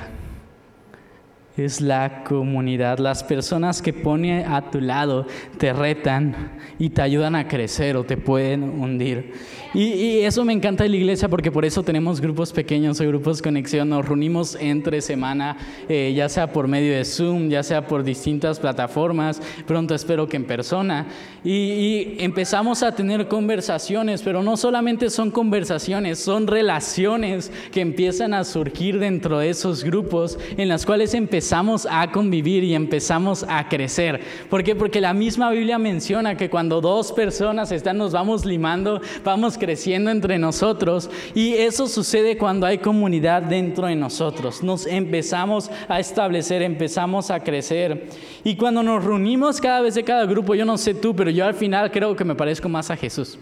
es 1.57 1.81
la 1.81 2.25
comunidad. 2.25 2.99
Las 2.99 3.25
personas 3.25 3.83
que 3.83 3.93
pone 3.93 4.45
a 4.45 4.71
tu 4.71 4.81
lado 4.81 5.27
te 5.59 5.73
retan 5.73 6.53
y 6.79 6.91
te 6.91 7.03
ayudan 7.03 7.35
a 7.35 7.49
crecer 7.49 7.97
o 7.97 8.05
te 8.05 8.17
pueden 8.17 8.63
hundir. 8.63 9.33
Y, 9.75 10.21
eso 10.21 10.45
me 10.45 10.53
encanta 10.53 10.85
de 10.85 10.91
la 10.91 10.97
iglesia 10.97 11.29
porque 11.29 11.51
por 11.51 11.65
eso 11.65 11.83
tenemos 11.83 12.21
grupos 12.21 12.53
pequeños 12.53 13.01
o 13.01 13.07
grupos 13.07 13.43
conexión. 13.43 13.89
Nos 13.89 14.07
reunimos 14.07 14.57
entre 14.61 15.01
semana, 15.01 15.57
eh, 15.89 16.13
ya 16.15 16.29
sea 16.29 16.53
por 16.53 16.67
medio 16.69 16.93
de 16.93 17.05
Zoom, 17.05 17.49
ya 17.49 17.63
sea 17.63 17.87
por 17.87 18.03
distintas 18.03 18.59
plataformas. 18.59 19.41
Pronto 19.67 19.95
espero 19.95 20.29
que 20.29 20.37
en 20.37 20.45
persona. 20.45 21.07
Y, 21.45 21.51
y 21.51 22.17
empezamos 22.21 22.83
a 22.83 22.95
tener 22.95 23.29
conversaciones, 23.29 24.23
pero 24.23 24.43
no 24.43 24.57
solamente 24.57 25.09
son 25.11 25.31
conversaciones, 25.31 26.19
son 26.19 26.47
relaciones 26.47 27.53
que 27.73 27.81
empiezan 27.81 28.35
a 28.35 28.45
surgir 28.45 28.99
dentro 28.99 29.39
de 29.39 29.51
esos 29.51 29.85
grupos 29.85 30.39
en 30.57 30.69
las 30.69 30.85
cuales 30.85 31.15
empezamos 31.15 31.41
a 31.53 32.11
convivir 32.13 32.63
y 32.63 32.75
empezamos 32.75 33.45
a 33.49 33.69
crecer. 33.69 34.21
¿Por 34.49 34.63
qué? 34.63 34.77
Porque 34.77 35.01
la 35.01 35.13
misma 35.13 35.51
Biblia 35.51 35.79
menciona 35.79 36.37
que 36.37 36.49
cuando 36.49 36.81
dos 36.81 37.11
personas 37.11 37.73
están, 37.73 37.99
nos 37.99 38.13
vamos 38.13 38.45
limando, 38.45 39.01
vamos 39.25 39.59
creciendo 39.59 40.11
entre 40.11 40.39
nosotros 40.39 41.11
y 41.35 41.55
eso 41.55 41.89
sucede 41.89 42.39
cuando 42.39 42.67
hay 42.67 42.79
comunidad 42.79 43.43
dentro 43.43 43.89
de 43.89 43.97
nosotros. 43.97 44.63
Nos 44.63 44.87
empezamos 44.87 45.71
a 45.89 45.99
establecer, 45.99 46.63
empezamos 46.63 47.33
a 47.33 47.41
crecer 47.41 48.09
y 48.45 48.55
cuando 48.55 48.85
nos 48.85 49.05
reunimos 49.05 49.61
cada 49.61 49.81
vez 49.81 49.97
de 49.97 50.05
cada 50.05 50.27
grupo, 50.27 50.55
yo 50.55 50.65
no 50.65 50.79
sé 50.79 50.95
tú, 50.95 51.17
pero 51.17 51.31
yo 51.31 51.45
al 51.45 51.55
final 51.55 51.91
creo 51.91 52.15
que 52.15 52.25
me 52.25 52.37
parezco 52.37 52.69
más 52.69 52.91
a 52.91 52.97
Jesús. 52.97 53.39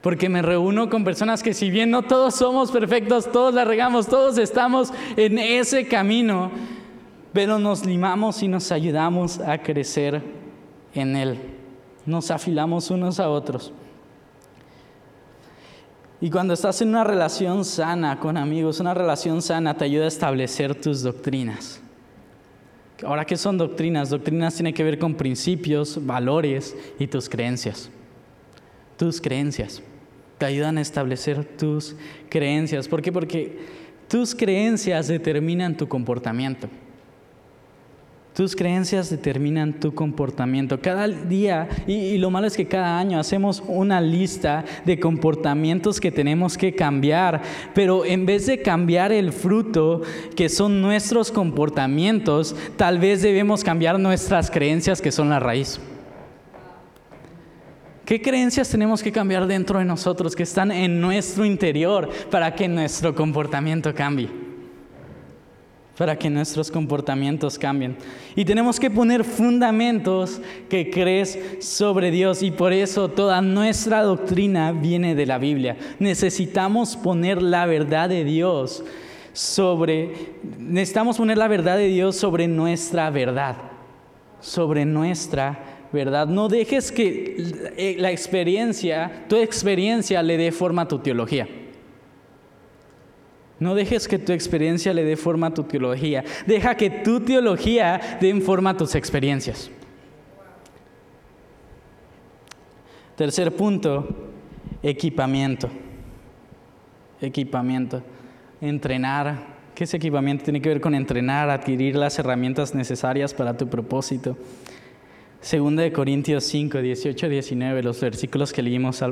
Porque 0.00 0.28
me 0.28 0.42
reúno 0.42 0.88
con 0.88 1.04
personas 1.04 1.42
que 1.42 1.54
si 1.54 1.70
bien 1.70 1.90
no 1.90 2.02
todos 2.02 2.36
somos 2.36 2.70
perfectos, 2.70 3.30
todos 3.32 3.52
la 3.52 3.64
regamos, 3.64 4.06
todos 4.06 4.38
estamos 4.38 4.92
en 5.16 5.38
ese 5.38 5.88
camino, 5.88 6.50
pero 7.32 7.58
nos 7.58 7.84
limamos 7.84 8.42
y 8.42 8.48
nos 8.48 8.70
ayudamos 8.70 9.40
a 9.40 9.58
crecer 9.58 10.22
en 10.94 11.16
Él. 11.16 11.38
Nos 12.06 12.30
afilamos 12.30 12.90
unos 12.90 13.18
a 13.18 13.28
otros. 13.28 13.72
Y 16.20 16.30
cuando 16.30 16.54
estás 16.54 16.80
en 16.82 16.88
una 16.88 17.04
relación 17.04 17.64
sana 17.64 18.18
con 18.18 18.36
amigos, 18.36 18.80
una 18.80 18.94
relación 18.94 19.40
sana 19.42 19.76
te 19.76 19.84
ayuda 19.84 20.04
a 20.04 20.08
establecer 20.08 20.74
tus 20.80 21.02
doctrinas. 21.02 21.80
Ahora, 23.04 23.24
¿qué 23.24 23.36
son 23.36 23.58
doctrinas? 23.58 24.10
Doctrinas 24.10 24.54
tienen 24.54 24.74
que 24.74 24.82
ver 24.82 24.98
con 24.98 25.14
principios, 25.14 26.04
valores 26.04 26.76
y 26.98 27.06
tus 27.06 27.28
creencias. 27.28 27.90
Tus 28.98 29.20
creencias. 29.20 29.80
Te 30.36 30.44
ayudan 30.44 30.76
a 30.76 30.82
establecer 30.82 31.44
tus 31.44 31.96
creencias. 32.28 32.86
¿Por 32.88 33.00
qué? 33.00 33.12
Porque 33.12 33.56
tus 34.08 34.34
creencias 34.34 35.08
determinan 35.08 35.76
tu 35.76 35.88
comportamiento. 35.88 36.68
Tus 38.34 38.54
creencias 38.54 39.10
determinan 39.10 39.80
tu 39.80 39.94
comportamiento. 39.94 40.80
Cada 40.80 41.08
día, 41.08 41.68
y, 41.88 42.16
lo 42.18 42.30
malo 42.30 42.46
es 42.46 42.56
que 42.56 42.68
cada 42.68 42.96
año 42.96 43.18
hacemos 43.18 43.62
una 43.66 44.00
lista 44.00 44.64
de 44.84 45.00
comportamientos 45.00 46.00
que 46.00 46.12
tenemos 46.12 46.56
que 46.56 46.72
cambiar, 46.72 47.42
pero 47.74 48.04
en 48.04 48.26
vez 48.26 48.46
de 48.46 48.62
cambiar 48.62 49.10
el 49.10 49.32
fruto, 49.32 50.02
que 50.36 50.48
son 50.48 50.80
nuestros 50.80 51.32
comportamientos, 51.32 52.54
tal 52.76 53.00
vez 53.00 53.22
debemos 53.22 53.64
cambiar 53.64 53.98
nuestras 53.98 54.52
creencias, 54.52 55.02
que 55.02 55.10
son 55.10 55.30
la 55.30 55.40
raíz. 55.40 55.80
¿Qué 58.08 58.22
creencias 58.22 58.70
tenemos 58.70 59.02
que 59.02 59.12
cambiar 59.12 59.46
dentro 59.46 59.78
de 59.80 59.84
nosotros, 59.84 60.34
que 60.34 60.44
están 60.44 60.72
en 60.72 60.98
nuestro 60.98 61.44
interior, 61.44 62.08
para 62.30 62.54
que 62.54 62.66
nuestro 62.66 63.14
comportamiento 63.14 63.94
cambie? 63.94 64.30
para 65.98 66.16
que 66.16 66.30
nuestros 66.30 66.70
comportamientos 66.70 67.58
cambien. 67.58 67.96
Y 68.36 68.44
tenemos 68.44 68.78
que 68.78 68.88
poner 68.88 69.24
fundamentos 69.24 70.40
que 70.70 70.90
crees 70.90 71.36
sobre 71.58 72.12
Dios 72.12 72.42
y 72.44 72.52
por 72.52 72.72
eso 72.72 73.08
toda 73.08 73.42
nuestra 73.42 74.02
doctrina 74.02 74.70
viene 74.70 75.16
de 75.16 75.26
la 75.26 75.38
Biblia. 75.38 75.76
Necesitamos 75.98 76.96
poner 76.96 77.42
la 77.42 77.66
verdad 77.66 78.08
de 78.08 78.22
Dios 78.22 78.84
sobre, 79.32 80.34
necesitamos 80.56 81.18
poner 81.18 81.36
la 81.36 81.48
verdad 81.48 81.76
de 81.76 81.88
Dios 81.88 82.14
sobre 82.14 82.46
nuestra 82.46 83.10
verdad, 83.10 83.56
sobre 84.40 84.84
nuestra 84.84 85.50
verdad. 85.50 85.77
No 85.92 86.48
dejes 86.48 86.92
que 86.92 87.96
la 87.98 88.10
experiencia, 88.10 89.24
tu 89.28 89.36
experiencia 89.36 90.22
le 90.22 90.36
dé 90.36 90.52
forma 90.52 90.82
a 90.82 90.88
tu 90.88 90.98
teología. 90.98 91.48
No 93.58 93.74
dejes 93.74 94.06
que 94.06 94.18
tu 94.18 94.32
experiencia 94.32 94.94
le 94.94 95.04
dé 95.04 95.16
forma 95.16 95.48
a 95.48 95.54
tu 95.54 95.64
teología. 95.64 96.24
Deja 96.46 96.76
que 96.76 96.90
tu 96.90 97.20
teología 97.20 98.18
dé 98.20 98.38
forma 98.40 98.70
a 98.70 98.76
tus 98.76 98.94
experiencias. 98.94 99.70
Tercer 103.16 103.52
punto, 103.56 104.06
equipamiento. 104.80 105.68
Equipamiento. 107.20 108.00
Entrenar. 108.60 109.58
¿Qué 109.74 109.84
es 109.84 109.94
equipamiento? 109.94 110.44
Tiene 110.44 110.60
que 110.60 110.68
ver 110.68 110.80
con 110.80 110.94
entrenar, 110.94 111.50
adquirir 111.50 111.96
las 111.96 112.16
herramientas 112.18 112.74
necesarias 112.74 113.34
para 113.34 113.56
tu 113.56 113.68
propósito. 113.68 114.36
Segunda 115.40 115.84
de 115.84 115.92
Corintios 115.92 116.44
5, 116.44 116.82
18, 116.82 117.28
19, 117.28 117.82
los 117.82 118.00
versículos 118.00 118.52
que 118.52 118.60
leímos 118.60 119.04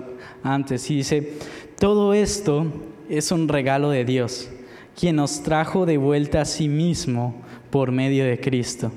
antes, 0.43 0.91
y 0.91 0.97
dice, 0.97 1.35
todo 1.79 2.15
esto 2.15 2.67
es 3.09 3.31
un 3.31 3.47
regalo 3.47 3.91
de 3.91 4.05
Dios, 4.05 4.51
quien 4.99 5.17
nos 5.17 5.43
trajo 5.45 5.87
de 5.87 5.99
vuelta 5.99 6.41
a 6.41 6.45
sí 6.45 6.69
mismo 6.69 7.43
por 7.71 7.93
medio 7.93 8.25
de 8.25 8.41
Cristo. 8.41 8.91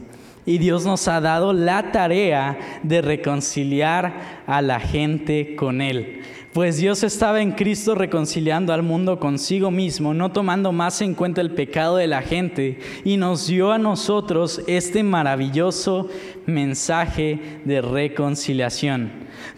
Y 0.46 0.58
Dios 0.58 0.86
nos 0.86 1.08
ha 1.08 1.22
dado 1.22 1.54
la 1.54 1.92
tarea 1.92 2.58
de 2.82 3.02
reconciliar 3.04 4.42
a 4.48 4.64
la 4.64 4.80
gente 4.80 5.56
con 5.56 5.82
Él. 5.82 6.22
Pues 6.54 6.78
Dios 6.78 7.04
estaba 7.04 7.42
en 7.42 7.52
Cristo 7.52 7.94
reconciliando 7.94 8.74
al 8.74 8.82
mundo 8.82 9.20
consigo 9.20 9.70
mismo, 9.70 10.16
no 10.16 10.32
tomando 10.32 10.72
más 10.72 11.00
en 11.02 11.14
cuenta 11.14 11.42
el 11.42 11.52
pecado 11.52 11.98
de 11.98 12.08
la 12.08 12.24
gente, 12.24 12.80
y 13.06 13.18
nos 13.18 13.46
dio 13.46 13.72
a 13.72 13.78
nosotros 13.78 14.62
este 14.66 15.04
maravilloso 15.04 16.08
mensaje 16.48 17.62
de 17.66 17.82
reconciliación. 17.82 19.12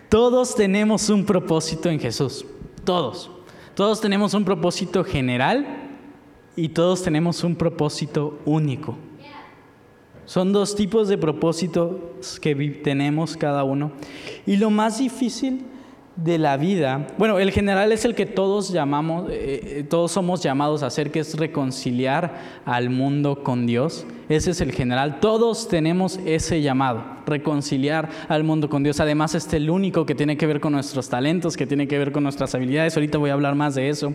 Todos 0.10 0.54
tenemos 0.54 1.10
un 1.10 1.26
propósito 1.26 1.90
en 1.90 2.00
Jesús, 2.00 2.46
todos. 2.84 3.32
Todos 3.74 4.02
tenemos 4.02 4.34
un 4.34 4.44
propósito 4.44 5.06
general 5.06 5.66
y 6.58 6.70
todos 6.70 7.02
tenemos 7.04 7.46
un 7.46 7.56
propósito 7.56 8.38
único. 8.44 8.98
Son 10.26 10.52
dos 10.52 10.76
tipos 10.76 11.08
de 11.08 11.18
propósitos 11.18 12.40
que 12.42 12.54
tenemos 12.84 13.38
cada 13.38 13.64
uno. 13.64 13.94
Y 14.46 14.58
lo 14.58 14.70
más 14.70 15.00
difícil 15.00 15.66
de 16.16 16.38
la 16.38 16.58
vida, 16.58 17.08
bueno, 17.18 17.40
el 17.40 17.52
general 17.52 17.92
es 17.92 18.04
el 18.04 18.16
que 18.16 18.26
todos 18.26 18.70
llamamos, 18.70 19.30
eh, 19.30 19.80
eh, 19.80 19.86
todos 19.90 20.12
somos 20.12 20.44
llamados 20.44 20.84
a 20.84 20.88
hacer, 20.88 21.10
que 21.10 21.20
es 21.20 21.38
reconciliar 21.38 22.62
al 22.66 22.90
mundo 22.90 23.44
con 23.44 23.66
Dios. 23.66 24.06
Ese 24.28 24.52
es 24.52 24.62
el 24.62 24.72
general. 24.72 25.20
Todos 25.20 25.68
tenemos 25.68 26.20
ese 26.26 26.62
llamado, 26.62 27.04
reconciliar 27.26 28.10
al 28.28 28.44
mundo 28.44 28.70
con 28.70 28.84
Dios. 28.84 29.00
Además, 29.00 29.36
este 29.36 29.58
es 29.58 29.64
el 29.64 29.70
único 29.70 30.06
que 30.06 30.16
tiene 30.16 30.38
que 30.38 30.48
ver 30.48 30.60
con 30.60 30.74
nuestros 30.74 31.10
talentos, 31.10 31.58
que 31.58 31.68
tiene 31.68 31.88
que 31.88 31.98
ver 31.98 32.12
con 32.12 32.24
nuestras 32.24 32.54
habilidades. 32.56 32.96
Ahorita 32.96 33.18
voy 33.18 33.30
a 33.30 33.34
hablar 33.34 33.56
más 33.56 33.76
de 33.76 33.90
eso. 33.90 34.14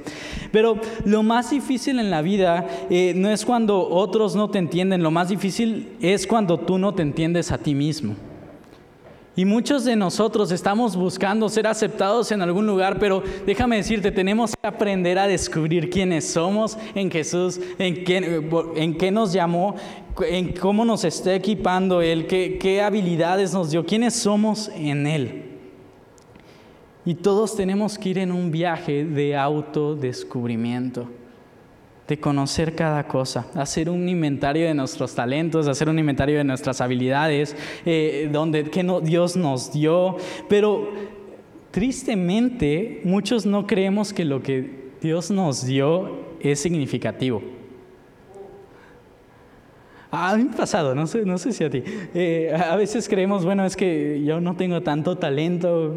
Pero 0.53 0.79
lo 1.05 1.23
más 1.23 1.51
difícil 1.51 1.99
en 1.99 2.11
la 2.11 2.23
vida 2.23 2.67
eh, 2.89 3.13
no 3.17 3.31
es 3.31 3.45
cuando 3.45 3.89
otros 3.89 4.37
no 4.37 4.49
te 4.49 4.59
entienden, 4.59 5.03
lo 5.03 5.11
más 5.11 5.29
difícil 5.29 5.97
es 6.01 6.27
cuando 6.27 6.59
tú 6.61 6.79
no 6.79 6.95
te 6.95 7.03
entiendes 7.03 7.53
a 7.53 7.59
ti 7.59 7.75
mismo. 7.75 8.15
Y 9.39 9.45
muchos 9.45 9.85
de 9.85 9.97
nosotros 9.97 10.51
estamos 10.51 10.97
buscando 10.97 11.51
ser 11.51 11.67
aceptados 11.67 12.33
en 12.33 12.41
algún 12.41 12.67
lugar, 12.67 12.99
pero 12.99 13.23
déjame 13.45 13.77
decirte, 13.77 14.11
tenemos 14.11 14.53
que 14.57 14.67
aprender 14.67 15.19
a 15.19 15.27
descubrir 15.27 15.91
quiénes 15.91 16.27
somos 16.27 16.79
en 16.95 17.11
Jesús, 17.11 17.61
en, 17.79 18.03
qué 18.03 19.11
nos 19.13 19.35
llamó, 19.35 19.77
en 20.27 20.55
cómo 20.55 20.87
nos 20.87 21.05
está 21.05 21.35
equipando 21.35 22.01
Él, 22.01 22.27
qué, 22.27 22.57
qué 22.59 22.81
habilidades 22.81 23.53
nos 23.53 23.71
dio, 23.71 23.85
quiénes 23.85 24.15
somos 24.15 24.71
en 24.75 25.07
Él. 25.07 25.43
Y 27.05 27.15
todos 27.15 27.55
tenemos 27.55 27.99
que 27.99 28.09
ir 28.09 28.19
en 28.19 28.33
un 28.33 28.51
viaje 28.51 29.05
de 29.05 29.37
autodescubrimiento 29.37 31.09
de 32.09 32.19
conocer 32.19 32.75
cada 32.75 33.09
cosa, 33.09 33.47
hacer 33.55 33.91
un 33.91 34.09
inventario 34.09 34.67
de 34.67 34.75
nuestros 34.75 35.15
talentos, 35.15 35.67
hacer 35.67 35.89
un 35.89 35.99
inventario 35.99 36.39
de 36.39 36.45
nuestras 36.45 36.81
habilidades, 36.81 37.57
eh, 37.85 38.29
donde 38.31 38.65
que 38.65 38.83
no, 38.83 39.01
Dios 39.01 39.37
nos 39.37 39.73
dio. 39.73 40.17
Pero 40.49 40.89
tristemente, 41.73 43.01
muchos 43.05 43.45
no 43.45 43.67
creemos 43.67 44.13
que 44.13 44.25
lo 44.25 44.43
que 44.43 44.87
Dios 45.01 45.31
nos 45.31 45.67
dio 45.67 46.27
es 46.41 46.61
significativo. 46.61 47.43
A 50.13 50.37
mí 50.37 50.45
me 50.45 50.53
ha 50.53 50.57
pasado, 50.57 50.95
no 50.95 51.09
sé, 51.09 51.25
no 51.25 51.37
sé 51.37 51.53
si 51.53 51.65
a 51.65 51.71
ti. 51.71 51.83
Eh, 52.15 52.57
a 52.57 52.77
veces 52.77 53.09
creemos, 53.09 53.45
bueno, 53.45 53.65
es 53.67 53.77
que 53.77 54.23
yo 54.25 54.41
no 54.41 54.55
tengo 54.55 54.81
tanto 54.81 55.19
talento 55.19 55.97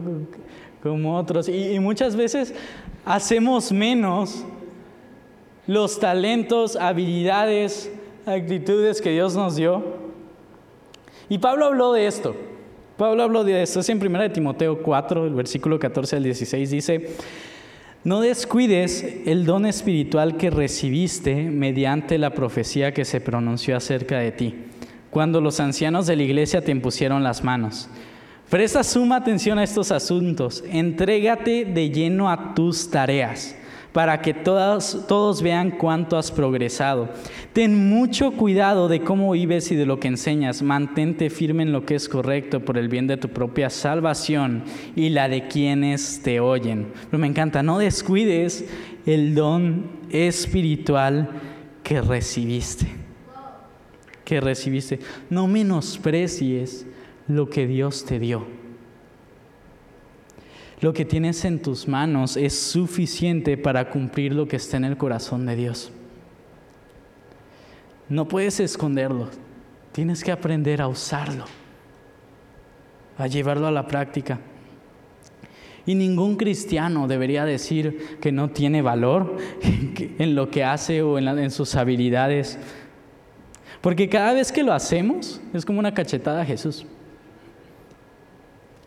como 0.81 1.17
otros. 1.17 1.47
y 1.47 1.79
muchas 1.79 2.15
veces 2.15 2.55
hacemos 3.05 3.71
menos 3.71 4.43
los 5.69 5.99
talentos, 5.99 6.75
habilidades, 6.77 7.91
actitudes 8.25 9.01
que 9.01 9.11
Dios 9.11 9.35
nos 9.35 9.55
dio. 9.55 9.83
Y 11.29 11.37
Pablo 11.37 11.65
habló 11.65 11.93
de 11.93 12.07
esto. 12.07 12.35
Pablo 12.97 13.21
habló 13.21 13.43
de 13.43 13.61
esto. 13.61 13.81
Es 13.81 13.89
en 13.89 14.03
1 14.03 14.31
Timoteo 14.31 14.81
4, 14.81 15.27
el 15.27 15.35
versículo 15.35 15.77
14 15.77 16.15
al 16.15 16.23
16. 16.23 16.71
Dice, 16.71 17.09
no 18.03 18.19
descuides 18.19 19.21
el 19.27 19.45
don 19.45 19.67
espiritual 19.67 20.37
que 20.37 20.49
recibiste 20.49 21.35
mediante 21.35 22.17
la 22.17 22.31
profecía 22.31 22.91
que 22.91 23.05
se 23.05 23.21
pronunció 23.21 23.77
acerca 23.77 24.17
de 24.17 24.31
ti, 24.31 24.55
cuando 25.11 25.39
los 25.39 25.59
ancianos 25.59 26.07
de 26.07 26.15
la 26.15 26.23
iglesia 26.23 26.61
te 26.61 26.71
impusieron 26.71 27.21
las 27.21 27.43
manos. 27.43 27.89
Presta 28.49 28.83
suma 28.83 29.17
atención 29.17 29.59
a 29.59 29.63
estos 29.63 29.91
asuntos. 29.91 30.63
Entrégate 30.67 31.65
de 31.65 31.91
lleno 31.91 32.27
a 32.27 32.55
tus 32.55 32.89
tareas 32.89 33.55
para 33.93 34.21
que 34.21 34.33
todos, 34.33 35.41
vean 35.41 35.71
cuánto 35.71 36.17
has 36.17 36.31
progresado. 36.31 37.09
Ten 37.53 37.89
mucho 37.89 38.31
cuidado 38.31 38.87
de 38.87 39.01
cómo 39.01 39.31
vives 39.31 39.71
y 39.71 39.75
de 39.75 39.85
lo 39.85 39.99
que 39.99 40.07
enseñas. 40.07 40.61
Mantente 40.61 41.29
firme 41.29 41.63
en 41.63 41.71
lo 41.71 41.85
que 41.85 41.95
es 41.95 42.07
correcto 42.07 42.59
por 42.59 42.77
el 42.77 42.87
bien 42.87 43.07
de 43.07 43.17
tu 43.17 43.29
propia 43.29 43.69
salvación 43.69 44.63
y 44.95 45.09
la 45.09 45.27
de 45.27 45.47
quienes 45.47 46.21
te 46.21 46.39
oyen. 46.39 46.91
Pero 47.09 47.19
me 47.19 47.27
encanta, 47.27 47.63
no 47.63 47.79
descuides 47.79 48.65
el 49.05 49.33
don 49.33 49.87
espiritual 50.11 51.29
que 51.83 52.01
recibiste. 52.01 52.87
Que 54.23 54.39
recibiste. 54.39 54.99
No 55.31 55.47
menosprecies 55.47 56.85
lo 57.27 57.49
que 57.49 57.65
Dios 57.65 58.05
te 58.05 58.19
dio. 58.19 58.58
Lo 60.81 60.93
que 60.93 61.03
tienes 61.03 61.43
en 61.43 61.61
tus 61.61 61.87
manos 61.87 62.37
es 62.37 62.57
suficiente 62.57 63.57
para 63.57 63.89
cumplir 63.89 64.33
lo 64.33 64.47
que 64.47 64.55
está 64.55 64.77
en 64.77 64.85
el 64.85 64.97
corazón 64.97 65.45
de 65.45 65.55
Dios. 65.55 65.91
No 68.07 68.27
puedes 68.27 68.59
esconderlo, 68.59 69.29
tienes 69.91 70.23
que 70.23 70.31
aprender 70.31 70.81
a 70.81 70.87
usarlo, 70.87 71.45
a 73.17 73.27
llevarlo 73.27 73.67
a 73.67 73.71
la 73.71 73.87
práctica. 73.87 74.39
Y 75.85 75.95
ningún 75.95 76.35
cristiano 76.35 77.07
debería 77.07 77.45
decir 77.45 78.17
que 78.21 78.31
no 78.31 78.49
tiene 78.49 78.81
valor 78.81 79.37
en 79.61 80.35
lo 80.35 80.49
que 80.49 80.63
hace 80.63 81.01
o 81.01 81.17
en, 81.17 81.51
sus 81.51 81.75
habilidades. 81.75 82.57
Porque 83.81 84.07
cada 84.07 84.33
vez 84.33 84.51
que 84.51 84.63
lo 84.63 84.73
hacemos 84.73 85.41
es 85.53 85.65
como 85.65 85.79
una 85.79 85.93
cachetada 85.93 86.41
a 86.41 86.45
Jesús. 86.45 86.85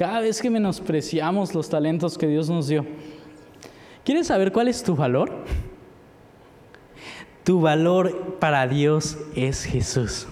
Cada 0.03 0.19
vez 0.19 0.43
que 0.43 0.51
menospreciamos 0.51 1.55
los 1.55 1.69
talentos 1.69 2.19
que 2.19 2.27
Dios 2.27 2.51
nos 2.51 2.67
dio. 2.67 2.85
¿Quieres 4.05 4.27
saber 4.27 4.51
cuál 4.51 4.67
es 4.67 4.83
tu 4.83 4.97
valor? 4.97 5.45
Tu 7.45 7.61
valor 7.61 8.39
para 8.41 8.67
Dios 8.67 9.17
es 9.37 9.63
Jesús. 9.63 10.27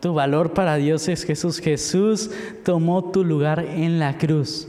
Tu 0.00 0.12
valor 0.12 0.52
para 0.52 0.76
Dios 0.76 1.08
es 1.08 1.24
Jesús. 1.24 1.58
Jesús 1.58 2.30
tomó 2.66 3.02
tu 3.02 3.24
lugar 3.24 3.60
en 3.60 3.98
la 3.98 4.18
cruz. 4.18 4.68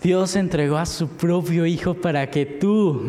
Dios 0.00 0.36
entregó 0.36 0.78
a 0.78 0.86
su 0.86 1.08
propio 1.08 1.66
Hijo 1.66 1.94
para 1.94 2.30
que 2.30 2.46
tú 2.46 3.02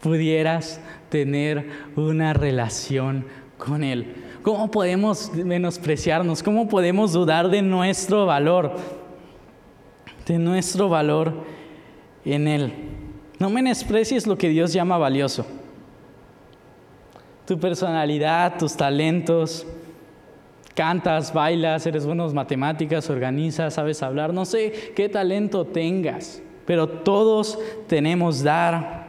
pudieras 0.00 0.80
tener 1.10 1.68
una 1.94 2.32
relación 2.32 3.26
con 3.58 3.84
Él. 3.84 4.14
¿Cómo 4.42 4.70
podemos 4.70 5.32
menospreciarnos? 5.32 6.42
¿Cómo 6.42 6.68
podemos 6.68 7.12
dudar 7.12 7.50
de 7.50 7.60
nuestro 7.60 8.26
valor? 8.26 8.72
De 10.26 10.38
nuestro 10.38 10.88
valor 10.88 11.34
en 12.24 12.48
Él. 12.48 12.72
No 13.38 13.50
menosprecies 13.50 14.26
lo 14.26 14.38
que 14.38 14.48
Dios 14.48 14.72
llama 14.72 14.96
valioso. 14.96 15.46
Tu 17.46 17.58
personalidad, 17.58 18.58
tus 18.58 18.76
talentos, 18.76 19.66
cantas, 20.74 21.32
bailas, 21.32 21.86
eres 21.86 22.06
bueno 22.06 22.26
en 22.26 22.34
matemáticas, 22.34 23.10
organizas, 23.10 23.74
sabes 23.74 24.02
hablar, 24.02 24.32
no 24.32 24.44
sé 24.44 24.92
qué 24.94 25.08
talento 25.08 25.66
tengas, 25.66 26.42
pero 26.64 26.88
todos 26.88 27.58
tenemos 27.86 28.42
dar 28.42 28.99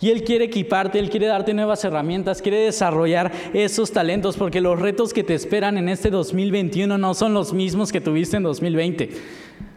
y 0.00 0.10
Él 0.10 0.24
quiere 0.24 0.46
equiparte, 0.46 0.98
Él 0.98 1.10
quiere 1.10 1.26
darte 1.26 1.54
nuevas 1.54 1.84
herramientas, 1.84 2.42
quiere 2.42 2.58
desarrollar 2.58 3.32
esos 3.52 3.92
talentos, 3.92 4.36
porque 4.36 4.60
los 4.60 4.78
retos 4.78 5.12
que 5.12 5.24
te 5.24 5.34
esperan 5.34 5.78
en 5.78 5.88
este 5.88 6.10
2021 6.10 6.98
no 6.98 7.14
son 7.14 7.34
los 7.34 7.52
mismos 7.52 7.92
que 7.92 8.00
tuviste 8.00 8.36
en 8.36 8.42
2020. 8.42 9.10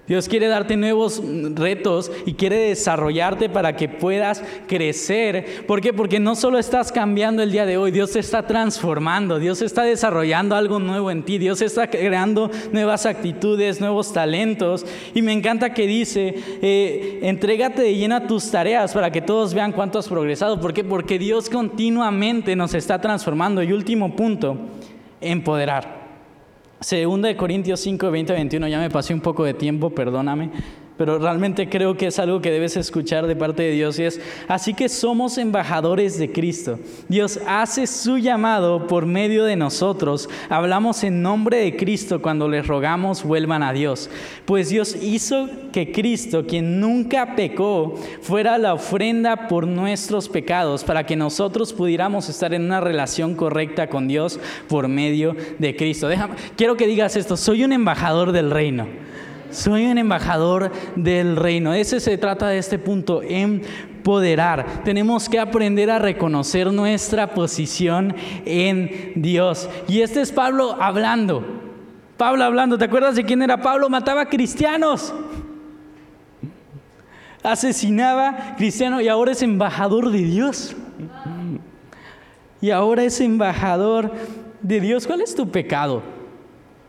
Dios 0.09 0.27
quiere 0.27 0.47
darte 0.47 0.75
nuevos 0.75 1.21
retos 1.53 2.11
y 2.25 2.33
quiere 2.33 2.57
desarrollarte 2.57 3.47
para 3.47 3.75
que 3.75 3.87
puedas 3.87 4.43
crecer. 4.67 5.63
¿Por 5.67 5.81
qué? 5.81 5.93
Porque 5.93 6.19
no 6.19 6.35
solo 6.35 6.57
estás 6.57 6.91
cambiando 6.91 7.43
el 7.43 7.51
día 7.51 7.67
de 7.67 7.77
hoy, 7.77 7.91
Dios 7.91 8.13
te 8.13 8.19
está 8.19 8.47
transformando, 8.47 9.37
Dios 9.37 9.61
está 9.61 9.83
desarrollando 9.83 10.55
algo 10.55 10.79
nuevo 10.79 11.11
en 11.11 11.21
ti, 11.21 11.37
Dios 11.37 11.61
está 11.61 11.91
creando 11.91 12.49
nuevas 12.71 13.05
actitudes, 13.05 13.79
nuevos 13.79 14.11
talentos. 14.11 14.83
Y 15.13 15.21
me 15.21 15.31
encanta 15.31 15.75
que 15.75 15.85
dice, 15.85 16.33
eh, 16.63 17.19
entrégate 17.21 17.83
de 17.83 17.95
llena 17.95 18.25
tus 18.25 18.49
tareas 18.49 18.91
para 18.93 19.11
que 19.11 19.21
todos 19.21 19.53
vean 19.53 19.73
cuánto 19.73 19.99
has 19.99 20.07
progresado. 20.07 20.59
¿Por 20.59 20.73
qué? 20.73 20.83
Porque 20.83 21.19
Dios 21.19 21.51
continuamente 21.51 22.55
nos 22.55 22.73
está 22.73 22.99
transformando. 22.99 23.61
Y 23.61 23.73
último 23.73 24.15
punto, 24.15 24.57
empoderar. 25.21 25.98
Segunda 26.81 27.27
de 27.27 27.35
Corintios 27.35 27.79
5, 27.81 28.09
20, 28.09 28.33
21, 28.33 28.67
ya 28.67 28.79
me 28.79 28.89
pasé 28.89 29.13
un 29.13 29.21
poco 29.21 29.43
de 29.43 29.53
tiempo, 29.53 29.89
perdóname 29.89 30.51
pero 30.99 31.17
realmente 31.17 31.69
creo 31.69 31.95
que 31.95 32.07
es 32.07 32.19
algo 32.19 32.41
que 32.41 32.51
debes 32.51 32.75
escuchar 32.75 33.25
de 33.25 33.37
parte 33.37 33.63
de 33.63 33.71
Dios 33.71 33.97
y 33.99 34.03
es, 34.03 34.19
así 34.49 34.73
que 34.73 34.89
somos 34.89 35.37
embajadores 35.37 36.19
de 36.19 36.29
Cristo. 36.29 36.77
Dios 37.07 37.39
hace 37.47 37.87
su 37.87 38.17
llamado 38.17 38.85
por 38.85 39.05
medio 39.05 39.45
de 39.45 39.55
nosotros. 39.55 40.27
Hablamos 40.49 41.05
en 41.05 41.21
nombre 41.21 41.55
de 41.55 41.77
Cristo 41.77 42.21
cuando 42.21 42.49
les 42.49 42.67
rogamos 42.67 43.23
vuelvan 43.23 43.63
a 43.63 43.71
Dios. 43.71 44.09
Pues 44.43 44.67
Dios 44.67 44.97
hizo 45.01 45.47
que 45.71 45.93
Cristo, 45.93 46.45
quien 46.45 46.81
nunca 46.81 47.33
pecó, 47.33 47.95
fuera 48.21 48.57
la 48.57 48.73
ofrenda 48.73 49.47
por 49.47 49.67
nuestros 49.67 50.27
pecados 50.27 50.83
para 50.83 51.05
que 51.05 51.15
nosotros 51.15 51.71
pudiéramos 51.71 52.27
estar 52.27 52.53
en 52.53 52.65
una 52.65 52.81
relación 52.81 53.35
correcta 53.35 53.87
con 53.87 54.09
Dios 54.09 54.37
por 54.67 54.89
medio 54.89 55.33
de 55.59 55.77
Cristo. 55.77 56.09
Quiero 56.57 56.75
que 56.75 56.87
digas 56.87 57.15
esto, 57.15 57.37
soy 57.37 57.63
un 57.63 57.71
embajador 57.71 58.33
del 58.33 58.51
reino. 58.51 58.85
Soy 59.51 59.87
un 59.87 59.97
embajador 59.97 60.71
del 60.95 61.35
reino. 61.35 61.73
Ese 61.73 61.99
se 61.99 62.17
trata 62.17 62.47
de 62.47 62.57
este 62.57 62.77
punto, 62.77 63.21
empoderar. 63.21 64.83
Tenemos 64.83 65.27
que 65.27 65.39
aprender 65.39 65.89
a 65.89 65.99
reconocer 65.99 66.71
nuestra 66.71 67.33
posición 67.33 68.15
en 68.45 69.13
Dios. 69.15 69.69
Y 69.87 70.01
este 70.01 70.21
es 70.21 70.31
Pablo 70.31 70.77
hablando. 70.79 71.45
Pablo 72.17 72.43
hablando, 72.43 72.77
¿te 72.77 72.85
acuerdas 72.85 73.15
de 73.15 73.23
quién 73.23 73.41
era 73.41 73.61
Pablo? 73.61 73.89
Mataba 73.89 74.25
cristianos. 74.25 75.13
Asesinaba 77.41 78.55
cristianos 78.57 79.01
y 79.01 79.07
ahora 79.07 79.31
es 79.31 79.41
embajador 79.41 80.11
de 80.11 80.19
Dios. 80.19 80.75
Y 82.61 82.71
ahora 82.71 83.03
es 83.03 83.21
embajador 83.21 84.11
de 84.61 84.81
Dios. 84.81 85.07
¿Cuál 85.07 85.21
es 85.21 85.33
tu 85.33 85.49
pecado? 85.49 86.03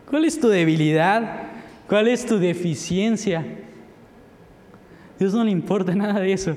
¿Cuál 0.09 0.25
es 0.25 0.41
tu 0.41 0.49
debilidad? 0.49 1.50
¿Cuál 1.91 2.07
es 2.07 2.25
tu 2.25 2.39
deficiencia? 2.39 3.45
Dios 5.19 5.35
no 5.35 5.43
le 5.43 5.51
importa 5.51 5.93
nada 5.93 6.21
de 6.21 6.33
eso. 6.33 6.57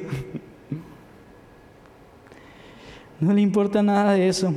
No 3.19 3.33
le 3.33 3.41
importa 3.41 3.81
nada 3.81 4.13
de 4.13 4.27
eso. 4.27 4.53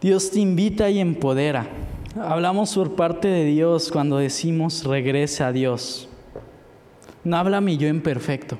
Dios 0.00 0.30
te 0.30 0.38
invita 0.38 0.90
y 0.90 1.00
empodera. 1.00 1.66
Hablamos 2.14 2.72
por 2.72 2.94
parte 2.94 3.26
de 3.26 3.46
Dios 3.46 3.90
cuando 3.90 4.18
decimos 4.18 4.84
regresa 4.84 5.48
a 5.48 5.52
Dios. 5.52 6.08
No 7.24 7.36
habla 7.36 7.60
mi 7.60 7.78
yo 7.78 7.88
imperfecto. 7.88 8.58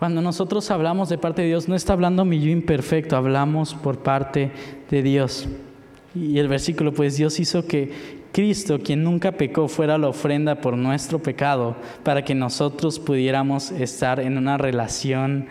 Cuando 0.00 0.20
nosotros 0.20 0.68
hablamos 0.72 1.08
de 1.08 1.18
parte 1.18 1.42
de 1.42 1.48
Dios, 1.48 1.68
no 1.68 1.76
está 1.76 1.92
hablando 1.92 2.24
mi 2.24 2.40
yo 2.40 2.50
imperfecto, 2.50 3.16
hablamos 3.16 3.74
por 3.74 3.98
parte 4.00 4.50
de 4.90 5.02
Dios. 5.04 5.48
Y 6.14 6.38
el 6.38 6.48
versículo, 6.48 6.92
pues 6.92 7.16
Dios 7.16 7.38
hizo 7.38 7.66
que 7.66 8.18
Cristo, 8.32 8.78
quien 8.80 9.04
nunca 9.04 9.32
pecó, 9.32 9.68
fuera 9.68 9.98
la 9.98 10.08
ofrenda 10.08 10.60
por 10.60 10.76
nuestro 10.76 11.18
pecado, 11.18 11.76
para 12.02 12.24
que 12.24 12.34
nosotros 12.34 12.98
pudiéramos 12.98 13.70
estar 13.70 14.20
en 14.20 14.38
una 14.38 14.56
relación 14.56 15.46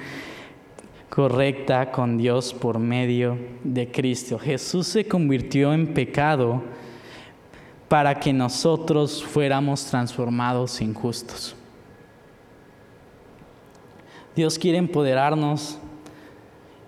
correcta 1.09 1.91
con 1.91 2.17
Dios 2.17 2.53
por 2.53 2.79
medio 2.79 3.37
de 3.63 3.89
Cristo. 3.91 4.37
Jesús 4.37 4.87
se 4.87 5.07
convirtió 5.07 5.73
en 5.73 5.93
pecado 5.93 6.61
para 7.87 8.19
que 8.19 8.33
nosotros 8.33 9.23
fuéramos 9.23 9.85
transformados 9.85 10.81
en 10.81 10.93
justos. 10.93 11.55
Dios 14.35 14.59
quiere 14.59 14.77
empoderarnos 14.77 15.79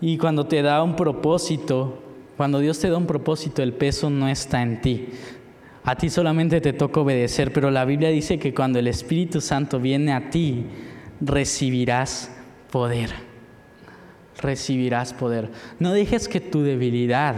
y 0.01 0.17
cuando 0.17 0.45
te 0.45 0.61
da 0.61 0.83
un 0.83 0.95
propósito, 0.95 1.97
cuando 2.39 2.59
Dios 2.59 2.79
te 2.79 2.89
da 2.89 2.95
un 2.95 3.05
propósito, 3.05 3.61
el 3.61 3.73
peso 3.73 4.09
no 4.09 4.29
está 4.29 4.61
en 4.61 4.79
ti. 4.79 5.09
A 5.83 5.97
ti 5.97 6.09
solamente 6.09 6.61
te 6.61 6.71
toca 6.71 7.01
obedecer, 7.01 7.51
pero 7.51 7.69
la 7.69 7.83
Biblia 7.83 8.07
dice 8.11 8.39
que 8.39 8.53
cuando 8.53 8.79
el 8.79 8.87
Espíritu 8.87 9.41
Santo 9.41 9.77
viene 9.77 10.13
a 10.13 10.29
ti, 10.29 10.63
recibirás 11.19 12.31
poder. 12.71 13.09
Recibirás 14.41 15.13
poder. 15.13 15.51
No 15.79 15.91
dejes 15.91 16.29
que 16.29 16.39
tu 16.39 16.61
debilidad 16.61 17.35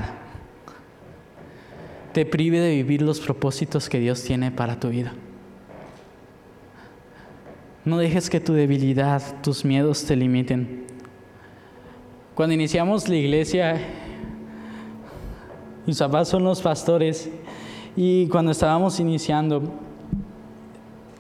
te 2.13 2.23
prive 2.23 2.59
de 2.59 2.75
vivir 2.75 3.01
los 3.01 3.19
propósitos 3.21 3.89
que 3.89 3.99
Dios 3.99 4.21
tiene 4.23 4.51
para 4.51 4.79
tu 4.79 4.89
vida. 4.89 5.13
No 7.85 7.97
dejes 7.97 8.29
que 8.29 8.39
tu 8.39 8.53
debilidad, 8.53 9.41
tus 9.41 9.65
miedos 9.65 10.05
te 10.05 10.15
limiten. 10.15 10.85
Cuando 12.35 12.53
iniciamos 12.53 13.09
la 13.09 13.15
iglesia, 13.15 13.81
mis 15.85 15.97
papás 15.97 16.27
son 16.27 16.43
los 16.43 16.61
pastores 16.61 17.29
y 17.95 18.27
cuando 18.27 18.51
estábamos 18.51 18.99
iniciando, 18.99 19.63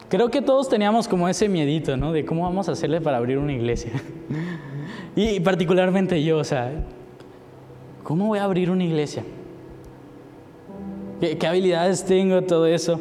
creo 0.07 0.29
que 0.29 0.41
todos 0.41 0.69
teníamos 0.69 1.07
como 1.07 1.27
ese 1.27 1.49
miedito, 1.49 1.97
¿no? 1.97 2.11
De 2.11 2.23
cómo 2.25 2.43
vamos 2.43 2.69
a 2.69 2.73
hacerle 2.73 3.01
para 3.01 3.17
abrir 3.17 3.37
una 3.37 3.53
iglesia. 3.53 3.91
y 5.15 5.39
particularmente 5.39 6.23
yo, 6.23 6.37
o 6.37 6.43
sea, 6.43 6.71
¿cómo 8.03 8.27
voy 8.27 8.39
a 8.39 8.43
abrir 8.43 8.69
una 8.69 8.83
iglesia? 8.83 9.23
¿Qué, 11.19 11.37
qué 11.37 11.47
habilidades 11.47 12.05
tengo? 12.05 12.41
Todo 12.43 12.65
eso. 12.67 12.99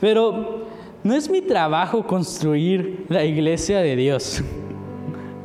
Pero 0.00 0.66
no 1.02 1.14
es 1.14 1.28
mi 1.28 1.40
trabajo 1.40 2.06
construir 2.06 3.04
la 3.08 3.24
iglesia 3.24 3.80
de 3.80 3.96
Dios. 3.96 4.42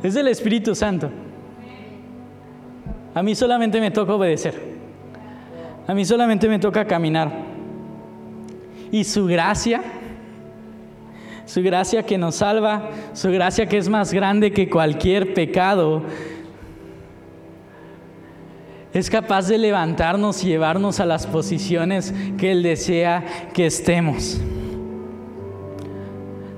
Es 0.02 0.14
del 0.14 0.28
Espíritu 0.28 0.74
Santo. 0.74 1.10
A 3.14 3.22
mí 3.22 3.34
solamente 3.34 3.80
me 3.80 3.90
toca 3.90 4.14
obedecer. 4.14 4.75
A 5.86 5.94
mí 5.94 6.04
solamente 6.04 6.48
me 6.48 6.58
toca 6.58 6.84
caminar. 6.86 7.30
Y 8.90 9.04
su 9.04 9.26
gracia, 9.26 9.82
su 11.44 11.62
gracia 11.62 12.02
que 12.04 12.18
nos 12.18 12.36
salva, 12.36 12.90
su 13.12 13.30
gracia 13.30 13.66
que 13.66 13.78
es 13.78 13.88
más 13.88 14.12
grande 14.12 14.52
que 14.52 14.68
cualquier 14.68 15.34
pecado, 15.34 16.02
es 18.92 19.10
capaz 19.10 19.48
de 19.48 19.58
levantarnos 19.58 20.42
y 20.42 20.48
llevarnos 20.48 21.00
a 21.00 21.06
las 21.06 21.26
posiciones 21.26 22.14
que 22.38 22.52
Él 22.52 22.62
desea 22.62 23.24
que 23.52 23.66
estemos. 23.66 24.40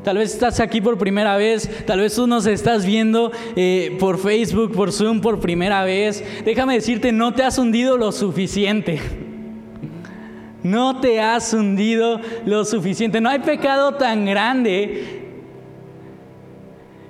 Tal 0.03 0.17
vez 0.17 0.33
estás 0.33 0.61
aquí 0.61 0.81
por 0.81 0.97
primera 0.97 1.37
vez, 1.37 1.69
tal 1.85 2.01
vez 2.01 2.15
tú 2.15 2.27
nos 2.27 2.47
estás 2.47 2.87
viendo 2.87 3.33
eh, 3.57 3.97
por 3.99 4.19
Facebook, 4.19 4.73
por 4.73 4.93
Zoom 4.93 5.21
por 5.21 5.41
primera 5.41 5.85
vez. 5.85 6.25
Déjame 6.45 6.75
decirte, 6.75 7.13
no 7.13 7.35
te 7.35 7.43
has 7.43 7.59
hundido 7.59 7.97
lo 7.97 8.13
suficiente. 8.13 9.01
No 10.63 11.01
te 11.01 11.21
has 11.21 11.53
hundido 11.53 12.21
lo 12.45 12.65
suficiente. 12.65 13.21
No 13.21 13.29
hay 13.29 13.41
pecado 13.41 13.95
tan 13.95 14.25
grande 14.25 15.25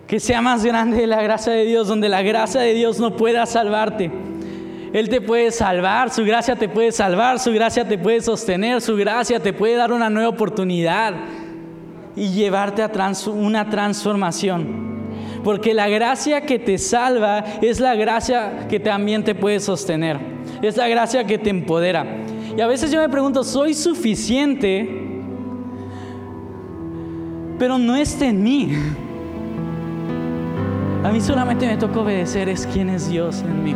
que 0.06 0.18
sea 0.20 0.40
más 0.40 0.64
grande 0.64 0.96
de 0.98 1.06
la 1.06 1.22
gracia 1.22 1.52
de 1.52 1.66
Dios, 1.66 1.86
donde 1.86 2.08
la 2.08 2.22
gracia 2.22 2.62
de 2.62 2.72
Dios 2.72 2.98
no 2.98 3.16
pueda 3.16 3.44
salvarte. 3.46 4.10
Él 4.92 5.10
te 5.10 5.20
puede 5.20 5.50
salvar, 5.50 6.10
su 6.10 6.24
gracia 6.24 6.56
te 6.56 6.68
puede 6.68 6.92
salvar, 6.92 7.38
su 7.38 7.52
gracia 7.52 7.86
te 7.86 7.98
puede 7.98 8.22
sostener, 8.22 8.80
su 8.80 8.96
gracia 8.96 9.38
te 9.38 9.52
puede 9.52 9.74
dar 9.76 9.92
una 9.92 10.08
nueva 10.08 10.30
oportunidad 10.30 11.14
y 12.18 12.30
llevarte 12.30 12.82
a 12.82 12.90
una 13.28 13.70
transformación. 13.70 14.88
Porque 15.44 15.72
la 15.72 15.88
gracia 15.88 16.40
que 16.42 16.58
te 16.58 16.78
salva 16.78 17.44
es 17.62 17.80
la 17.80 17.94
gracia 17.94 18.66
que 18.68 18.80
también 18.80 19.22
te 19.22 19.34
puede 19.34 19.60
sostener. 19.60 20.18
Es 20.60 20.76
la 20.76 20.88
gracia 20.88 21.24
que 21.24 21.38
te 21.38 21.50
empodera. 21.50 22.04
Y 22.56 22.60
a 22.60 22.66
veces 22.66 22.90
yo 22.90 23.00
me 23.00 23.08
pregunto, 23.08 23.44
¿soy 23.44 23.72
suficiente? 23.72 25.06
Pero 27.58 27.78
no 27.78 27.94
está 27.94 28.26
en 28.26 28.42
mí. 28.42 28.72
A 31.04 31.10
mí 31.10 31.20
solamente 31.20 31.66
me 31.66 31.76
toca 31.76 32.00
obedecer 32.00 32.48
es 32.48 32.66
quién 32.66 32.90
es 32.90 33.08
Dios 33.08 33.42
en 33.42 33.64
mí. 33.64 33.74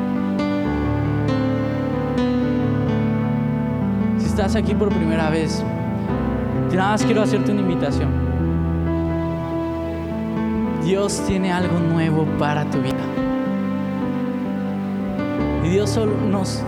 Si 4.19 4.27
estás 4.27 4.57
aquí 4.57 4.75
por 4.75 4.89
primera 4.89 5.31
vez, 5.31 5.65
nada 6.77 6.91
más 6.91 7.05
quiero 7.05 7.23
hacerte 7.23 7.53
una 7.53 7.61
invitación. 7.61 8.22
Dios 10.85 11.23
tiene 11.29 11.53
algo 11.53 11.79
nuevo 11.79 12.27
para 12.39 12.65
tu 12.65 12.79
vida. 12.79 13.05
Y 15.65 15.69
Dios 15.69 15.91
solo 15.91 16.17
nos 16.29 16.61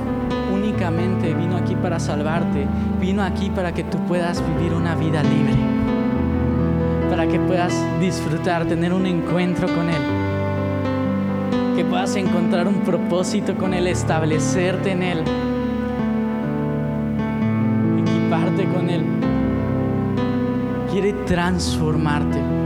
únicamente 0.52 1.34
vino 1.34 1.56
aquí 1.56 1.74
para 1.74 1.98
salvarte, 1.98 2.66
vino 3.00 3.22
aquí 3.24 3.50
para 3.50 3.72
que 3.72 3.82
tú 3.82 3.98
puedas 4.06 4.40
vivir 4.54 4.72
una 4.72 4.94
vida 4.94 5.22
libre, 5.24 5.54
para 7.10 7.26
que 7.26 7.40
puedas 7.40 7.74
disfrutar, 8.00 8.66
tener 8.66 8.92
un 8.92 9.06
encuentro 9.06 9.66
con 9.66 9.88
Él, 9.88 10.02
que 11.76 11.84
puedas 11.84 12.14
encontrar 12.14 12.68
un 12.68 12.80
propósito 12.82 13.56
con 13.56 13.74
Él, 13.74 13.88
establecerte 13.88 14.92
en 14.92 15.02
Él, 15.02 15.18
equiparte 17.98 18.64
con 18.66 18.90
Él. 18.90 19.04
Quiere 20.92 21.12
transformarte. 21.26 22.63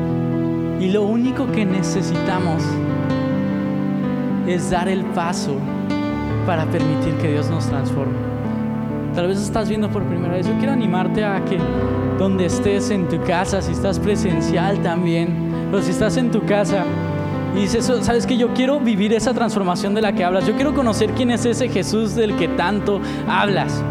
Y 0.81 0.91
lo 0.91 1.03
único 1.03 1.51
que 1.51 1.65
necesitamos 1.65 2.63
es 4.47 4.71
dar 4.71 4.89
el 4.89 5.05
paso 5.07 5.57
para 6.47 6.65
permitir 6.67 7.15
que 7.15 7.33
Dios 7.33 7.51
nos 7.51 7.67
transforme. 7.67 8.17
Tal 9.15 9.27
vez 9.27 9.41
estás 9.41 9.69
viendo 9.69 9.91
por 9.91 10.05
primera 10.05 10.35
vez. 10.35 10.47
Yo 10.47 10.55
quiero 10.59 10.73
animarte 10.73 11.25
a 11.25 11.45
que 11.45 11.59
donde 12.19 12.47
estés 12.47 12.91
en 12.91 13.09
tu 13.09 13.21
casa, 13.23 13.61
si 13.61 13.73
estás 13.73 13.99
presencial 13.99 14.79
también, 14.83 15.69
pero 15.71 15.83
si 15.83 15.91
estás 15.91 16.17
en 16.17 16.31
tu 16.31 16.45
casa 16.47 16.85
y 17.57 17.61
dices, 17.61 17.91
sabes 18.03 18.27
que 18.27 18.37
yo 18.37 18.55
quiero 18.55 18.79
vivir 18.79 19.13
esa 19.13 19.35
transformación 19.35 19.95
de 19.95 20.03
la 20.03 20.13
que 20.13 20.25
hablas, 20.25 20.47
yo 20.47 20.55
quiero 20.55 20.75
conocer 20.75 21.11
quién 21.11 21.31
es 21.31 21.45
ese 21.45 21.69
Jesús 21.69 22.15
del 22.15 22.37
que 22.37 22.49
tanto 22.49 23.01
hablas. 23.29 23.83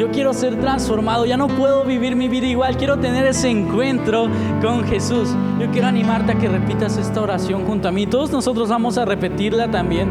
Yo 0.00 0.10
quiero 0.10 0.32
ser 0.32 0.58
transformado, 0.58 1.26
ya 1.26 1.36
no 1.36 1.46
puedo 1.46 1.84
vivir 1.84 2.16
mi 2.16 2.26
vida 2.26 2.46
igual, 2.46 2.78
quiero 2.78 2.98
tener 2.98 3.26
ese 3.26 3.50
encuentro 3.50 4.30
con 4.62 4.82
Jesús. 4.84 5.28
Yo 5.60 5.70
quiero 5.70 5.88
animarte 5.88 6.32
a 6.32 6.38
que 6.38 6.48
repitas 6.48 6.96
esta 6.96 7.20
oración 7.20 7.66
junto 7.66 7.86
a 7.86 7.92
mí. 7.92 8.06
Todos 8.06 8.30
nosotros 8.30 8.70
vamos 8.70 8.96
a 8.96 9.04
repetirla 9.04 9.70
también. 9.70 10.08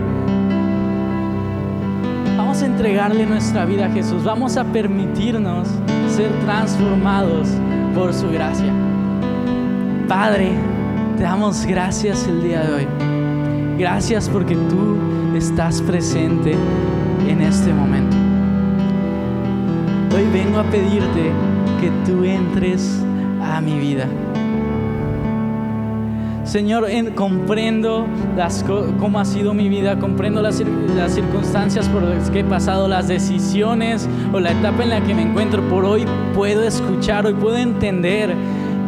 Vamos 2.38 2.62
a 2.62 2.68
entregarle 2.68 3.26
nuestra 3.26 3.66
vida 3.66 3.88
a 3.88 3.90
Jesús, 3.90 4.24
vamos 4.24 4.58
a 4.58 4.64
permitirnos 4.64 5.68
ser 6.16 6.30
transformados 6.46 7.48
por 7.96 8.14
su 8.14 8.30
gracia. 8.30 8.72
Padre, 10.08 10.52
te 11.18 11.24
damos 11.24 11.66
gracias 11.66 12.28
el 12.28 12.44
día 12.44 12.62
de 12.62 12.74
hoy. 12.76 12.88
Gracias 13.80 14.30
porque 14.30 14.54
tú 14.56 14.98
estás 15.36 15.82
presente 15.82 16.56
en 17.28 17.42
este 17.42 17.74
momento. 17.74 18.29
Hoy 20.12 20.26
vengo 20.34 20.60
a 20.60 20.64
pedirte 20.64 21.32
que 21.80 21.92
tú 22.06 22.24
entres 22.24 23.00
a 23.42 23.62
mi 23.62 23.78
vida. 23.78 24.08
Señor, 26.44 26.88
comprendo 27.14 28.08
cómo 29.00 29.20
ha 29.20 29.26
sido 29.26 29.54
mi 29.54 29.70
vida, 29.70 30.00
comprendo 30.00 30.42
las, 30.42 30.64
las, 30.96 31.14
circunstancias 31.14 31.88
por 31.90 32.02
las 32.02 32.32
que 32.32 32.40
he 32.40 32.44
pasado, 32.44 32.88
las 32.88 33.08
decisiones 33.08 34.10
o 34.34 34.40
la 34.40 34.54
etapa 34.54 34.82
en 34.82 34.90
la 34.90 35.02
que 35.02 35.14
me 35.14 35.22
encuentro. 35.22 35.62
Por 35.70 35.86
hoy 35.86 36.06
puedo 36.34 36.64
escuchar, 36.64 37.28
hoy 37.28 37.36
puedo 37.36 37.58
entender 37.58 38.34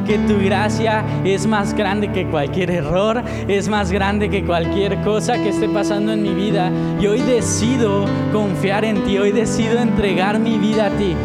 que 0.05 0.17
tu 0.19 0.37
gracia 0.43 1.03
es 1.23 1.47
más 1.47 1.73
grande 1.73 2.11
que 2.11 2.27
cualquier 2.27 2.71
error, 2.71 3.23
es 3.47 3.69
más 3.69 3.91
grande 3.91 4.29
que 4.29 4.43
cualquier 4.43 5.01
cosa 5.01 5.35
que 5.35 5.49
esté 5.49 5.69
pasando 5.69 6.13
en 6.13 6.21
mi 6.21 6.33
vida. 6.33 6.71
Y 6.99 7.07
hoy 7.07 7.21
decido 7.21 8.05
confiar 8.31 8.85
en 8.85 9.03
ti, 9.03 9.17
hoy 9.17 9.31
decido 9.31 9.79
entregar 9.79 10.39
mi 10.39 10.57
vida 10.57 10.87
a 10.87 10.89
ti 10.91 11.15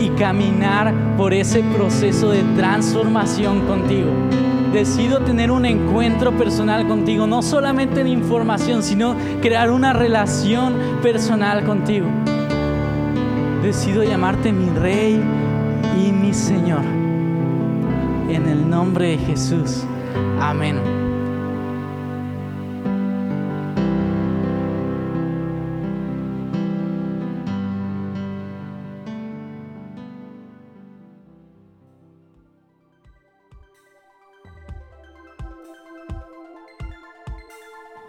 y 0.00 0.08
caminar 0.10 0.94
por 1.16 1.34
ese 1.34 1.62
proceso 1.62 2.30
de 2.30 2.42
transformación 2.56 3.66
contigo. 3.66 4.10
Decido 4.72 5.20
tener 5.20 5.50
un 5.50 5.66
encuentro 5.66 6.32
personal 6.32 6.86
contigo, 6.86 7.26
no 7.26 7.42
solamente 7.42 8.00
en 8.00 8.06
información, 8.06 8.82
sino 8.82 9.16
crear 9.42 9.70
una 9.70 9.92
relación 9.92 10.74
personal 11.02 11.64
contigo. 11.64 12.06
Decido 13.62 14.04
llamarte 14.04 14.52
mi 14.52 14.70
rey 14.70 15.20
y 15.98 16.12
mi 16.12 16.32
Señor. 16.32 16.99
En 18.30 18.48
el 18.48 18.70
nombre 18.70 19.08
de 19.08 19.18
Jesús. 19.18 19.82
Amén. 20.40 20.78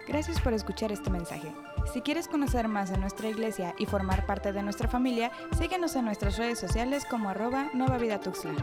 Gracias 0.06 0.40
por 0.40 0.52
escuchar 0.52 0.92
este 0.92 1.10
mensaje. 1.10 1.52
Si 1.92 2.00
quieres 2.00 2.28
conocer 2.28 2.68
más 2.68 2.90
de 2.90 2.98
nuestra 2.98 3.28
iglesia 3.28 3.74
y 3.76 3.86
formar 3.86 4.24
parte 4.24 4.52
de 4.52 4.62
nuestra 4.62 4.86
familia, 4.86 5.32
síguenos 5.58 5.96
en 5.96 6.04
nuestras 6.04 6.36
redes 6.36 6.60
sociales 6.60 7.04
como 7.10 7.28
arroba 7.28 7.70
Nueva 7.74 7.98
Vida 7.98 8.20
Tuxla. 8.20 8.54